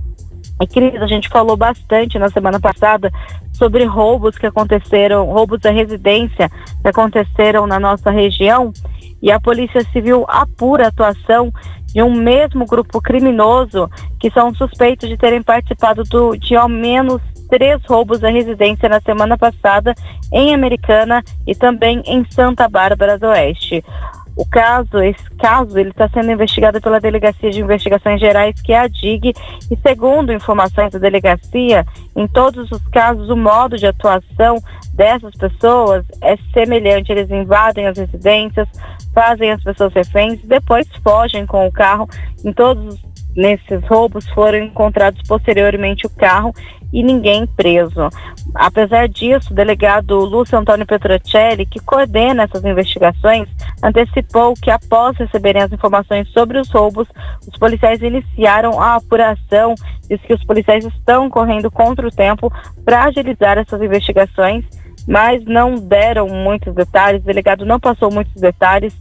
E, 0.60 0.66
Cris, 0.66 1.00
a 1.00 1.06
gente 1.06 1.28
falou 1.28 1.56
bastante 1.56 2.18
na 2.18 2.30
semana 2.30 2.58
passada 2.58 3.10
sobre 3.52 3.84
roubos 3.84 4.38
que 4.38 4.46
aconteceram, 4.46 5.26
roubos 5.26 5.60
da 5.60 5.70
residência 5.70 6.50
que 6.80 6.88
aconteceram 6.88 7.66
na 7.66 7.78
nossa 7.78 8.10
região. 8.10 8.72
E 9.22 9.30
a 9.30 9.38
Polícia 9.38 9.84
Civil 9.92 10.24
apura 10.28 10.86
a 10.86 10.88
atuação 10.88 11.52
de 11.86 12.02
um 12.02 12.14
mesmo 12.14 12.64
grupo 12.64 13.00
criminoso 13.02 13.90
que 14.18 14.30
são 14.30 14.54
suspeitos 14.54 15.08
de 15.08 15.16
terem 15.16 15.42
participado 15.42 16.04
do, 16.04 16.36
de 16.36 16.54
ao 16.54 16.68
menos 16.68 17.20
três 17.50 17.84
roubos 17.84 18.24
à 18.24 18.30
residência 18.30 18.88
na 18.88 19.00
semana 19.00 19.36
passada 19.36 19.94
em 20.32 20.54
Americana 20.54 21.22
e 21.46 21.54
também 21.54 22.02
em 22.06 22.24
Santa 22.30 22.68
Bárbara 22.68 23.18
do 23.18 23.26
Oeste. 23.26 23.84
O 24.36 24.46
caso, 24.46 25.02
esse 25.02 25.28
caso, 25.38 25.78
ele 25.78 25.90
está 25.90 26.08
sendo 26.08 26.30
investigado 26.30 26.80
pela 26.80 27.00
Delegacia 27.00 27.50
de 27.50 27.60
Investigações 27.60 28.18
Gerais, 28.18 28.58
que 28.62 28.72
é 28.72 28.78
a 28.78 28.88
DIG, 28.88 29.34
e 29.70 29.76
segundo 29.86 30.32
informações 30.32 30.92
da 30.92 30.98
delegacia, 30.98 31.84
em 32.16 32.26
todos 32.26 32.70
os 32.70 32.82
casos, 32.88 33.28
o 33.28 33.36
modo 33.36 33.76
de 33.76 33.86
atuação 33.86 34.56
dessas 34.94 35.34
pessoas 35.34 36.06
é 36.22 36.36
semelhante. 36.54 37.12
Eles 37.12 37.30
invadem 37.30 37.86
as 37.86 37.98
residências, 37.98 38.68
fazem 39.12 39.50
as 39.50 39.62
pessoas 39.62 39.92
reféns, 39.92 40.40
depois 40.44 40.86
fogem 41.02 41.44
com 41.44 41.66
o 41.66 41.72
carro. 41.72 42.08
Em 42.42 42.52
todos 42.52 42.98
nesses 43.36 43.84
roubos 43.86 44.26
foram 44.30 44.58
encontrados 44.58 45.20
posteriormente 45.28 46.06
o 46.06 46.10
carro 46.10 46.54
e 46.92 47.02
ninguém 47.02 47.46
preso. 47.46 48.08
Apesar 48.54 49.08
disso, 49.08 49.52
o 49.52 49.54
delegado 49.54 50.18
Lúcio 50.18 50.58
Antônio 50.58 50.86
Petrocelli, 50.86 51.66
que 51.66 51.80
coordena 51.80 52.44
essas 52.44 52.64
investigações, 52.64 53.48
antecipou 53.82 54.54
que 54.54 54.70
após 54.70 55.16
receberem 55.16 55.62
as 55.62 55.72
informações 55.72 56.28
sobre 56.30 56.58
os 56.58 56.70
roubos, 56.70 57.08
os 57.46 57.58
policiais 57.58 58.02
iniciaram 58.02 58.80
a 58.80 58.96
apuração. 58.96 59.74
Diz 60.08 60.20
que 60.22 60.34
os 60.34 60.44
policiais 60.44 60.84
estão 60.84 61.30
correndo 61.30 61.70
contra 61.70 62.06
o 62.06 62.10
tempo 62.10 62.52
para 62.84 63.04
agilizar 63.04 63.58
essas 63.58 63.80
investigações, 63.80 64.64
mas 65.06 65.44
não 65.44 65.76
deram 65.76 66.28
muitos 66.28 66.74
detalhes, 66.74 67.22
o 67.22 67.26
delegado 67.26 67.64
não 67.64 67.78
passou 67.78 68.12
muitos 68.12 68.34
detalhes 68.34 68.94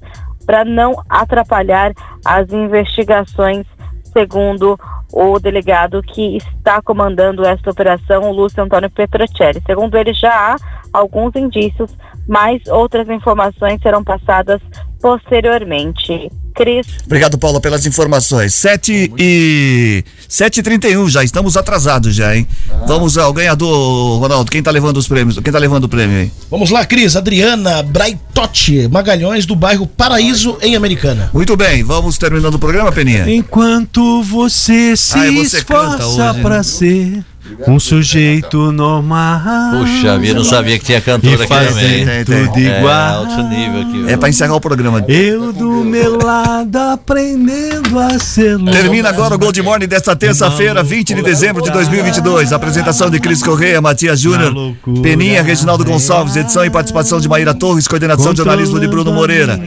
para 0.46 0.66
não 0.66 1.04
atrapalhar 1.08 1.92
as 2.26 2.52
investigações, 2.52 3.66
segundo 4.12 4.74
o 4.74 4.99
delegado 5.40 6.02
que 6.04 6.38
está 6.38 6.82
comandando 6.82 7.46
esta 7.46 7.72
operação, 7.72 8.30
o 8.30 8.34
Lúcio 8.34 8.64
Antônio 8.64 8.90
Petrocelli. 8.90 9.62
Segundo 9.66 9.98
ele, 9.98 10.14
já 10.14 10.32
há 10.32 10.56
alguns 10.94 11.36
indícios, 11.36 11.96
mas 12.28 12.66
outras 12.68 13.10
informações 13.10 13.82
serão 13.82 14.04
passadas 14.04 14.62
posteriormente. 15.02 16.30
Cris. 16.54 16.88
Obrigado, 17.06 17.38
Paula, 17.38 17.62
pelas 17.62 17.86
informações. 17.86 18.54
7 18.54 19.14
e 19.18 20.04
7h31 20.30 21.10
já, 21.10 21.24
estamos 21.24 21.56
atrasados 21.56 22.14
já, 22.14 22.36
hein? 22.36 22.46
Ah. 22.70 22.86
Vamos 22.86 23.18
ao 23.18 23.32
ganhador, 23.32 24.20
Ronaldo. 24.20 24.52
Quem 24.52 24.62
tá 24.62 24.70
levando 24.70 24.98
os 24.98 25.08
prêmios? 25.08 25.40
Quem 25.40 25.54
tá 25.54 25.60
levando 25.60 25.86
o 25.86 25.90
prêmio 25.90 26.18
aí? 26.18 26.32
Vamos 26.52 26.70
lá, 26.70 26.86
Cris. 26.86 27.16
Adriana 27.16 27.82
Braitotti, 27.82 28.90
Magalhães, 28.90 29.46
do 29.46 29.56
bairro 29.56 29.88
Paraíso, 29.88 30.58
em 30.62 30.76
Americana. 30.76 31.30
Muito 31.34 31.56
bem, 31.56 31.82
vamos 31.82 32.18
terminando 32.18 32.56
o 32.56 32.60
programa, 32.60 32.92
Peninha. 32.92 33.30
Enquanto 33.34 34.22
você 34.24 34.98
se 34.98 35.32
você 35.32 35.58
esforça 35.60 36.34
pra 36.42 36.58
né? 36.58 36.64
ser 36.64 37.26
um 37.68 37.80
sujeito 37.80 38.72
normal. 38.72 39.80
Puxa 39.80 40.18
vida, 40.18 40.34
não 40.36 40.44
sabia 40.44 40.78
que 40.80 40.86
tinha 40.86 41.02
cantora 41.02 41.44
aqui 41.44 41.48
também. 41.48 42.06
Tem, 42.06 42.26
tem, 42.26 42.46
tudo 42.48 42.58
é, 42.58 42.80
igual. 42.80 42.94
É, 42.94 43.16
alto 43.16 43.44
nível 43.44 43.82
aqui. 43.82 44.12
É 44.14 44.18
pra 44.18 44.30
encerrar 44.30 44.56
o 44.56 44.62
programa. 44.62 45.04
Eu 45.08 45.52
do 45.54 45.84
meu 45.84 46.18
lado 46.18 46.78
aprendendo 46.78 48.00
a 48.00 48.18
ser 48.20 48.56
louco. 48.56 48.72
Termina 48.72 49.10
agora 49.10 49.36
o 49.36 49.38
Gold 49.38 49.62
Morning 49.62 49.88
desta 49.88 50.16
terça-feira, 50.16 50.84
20 50.84 51.14
de 51.16 51.22
dezembro 51.22 51.62
de 51.62 51.72
2022. 51.72 52.54
Apresentação 52.54 53.10
de 53.10 53.20
Cris 53.20 53.44
Correia, 53.44 53.82
Matias 53.82 54.20
Júnior, 54.20 54.54
Peninha, 55.02 55.44
Reginaldo 55.44 55.84
Gonçalves, 55.84 56.36
edição 56.36 56.66
e 56.66 56.70
participação 56.70 57.20
de 57.20 57.28
Maíra 57.28 57.54
Torres, 57.54 57.88
coordenação 57.88 58.34
de 58.34 58.38
jornalismo 58.38 58.80
de 58.80 58.88
Bruno 58.88 59.12
Moreira, 59.12 59.60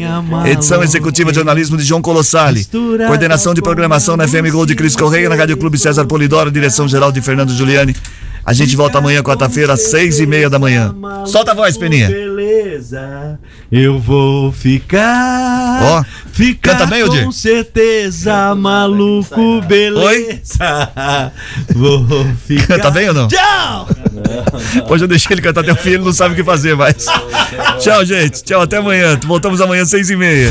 edição 0.47 0.83
executiva 0.83 1.31
de 1.31 1.37
jornalismo 1.37 1.77
de 1.77 1.85
João 1.85 2.03
Colossali, 2.03 2.67
coordenação 3.07 3.55
de 3.55 3.63
programação 3.63 4.17
na 4.17 4.27
FM 4.27 4.51
Gold 4.51 4.73
de 4.73 4.77
Cris 4.77 4.97
Correia, 4.97 5.29
na 5.29 5.35
Rádio 5.35 5.57
Clube 5.57 5.79
César 5.79 6.05
Polidoro, 6.05 6.51
direção 6.51 6.89
geral 6.89 7.11
de 7.13 7.21
Fernando 7.21 7.53
Juliano. 7.53 7.72
Juliane. 7.73 7.97
A 8.45 8.53
gente 8.53 8.75
volta 8.75 8.99
amanhã, 8.99 9.23
quarta-feira, 9.23 9.75
às 9.75 9.83
seis 9.83 10.19
e 10.19 10.27
meia 10.27 10.51
da 10.51 10.59
manhã. 10.59 10.93
Solta 11.27 11.53
a 11.53 11.55
voz, 11.55 11.77
Peninha. 11.77 12.09
Beleza, 12.09 13.39
eu 13.71 14.01
vou 14.01 14.51
ficar. 14.51 15.81
Ó, 15.81 16.01
oh, 16.01 16.05
ficar 16.33 16.73
canta 16.73 16.87
bem, 16.87 17.05
Odir? 17.05 17.25
Com 17.25 17.31
certeza, 17.31 18.53
maluco, 18.57 19.63
beleza. 19.63 20.03
Oi? 20.05 20.41
Vou 21.73 22.27
ficar. 22.45 22.79
Canta 22.79 22.91
bem 22.91 23.09
ou 23.09 23.15
não? 23.15 23.29
Tchau! 23.29 23.89
Hoje 24.91 25.05
eu 25.05 25.09
deixei 25.09 25.35
ele 25.35 25.43
cantar 25.43 25.61
até 25.61 25.73
o 25.73 25.77
fim, 25.77 25.91
ele 25.91 26.05
não 26.05 26.13
sabe 26.13 26.33
o 26.33 26.37
que 26.37 26.43
fazer 26.43 26.75
mais. 26.75 27.07
Tchau, 27.79 28.05
gente. 28.05 28.43
Tchau, 28.43 28.61
até 28.61 28.79
amanhã. 28.79 29.19
Voltamos 29.25 29.61
amanhã, 29.61 29.83
às 29.83 29.91
seis 29.91 30.11
e 30.11 30.17
meia. 30.17 30.51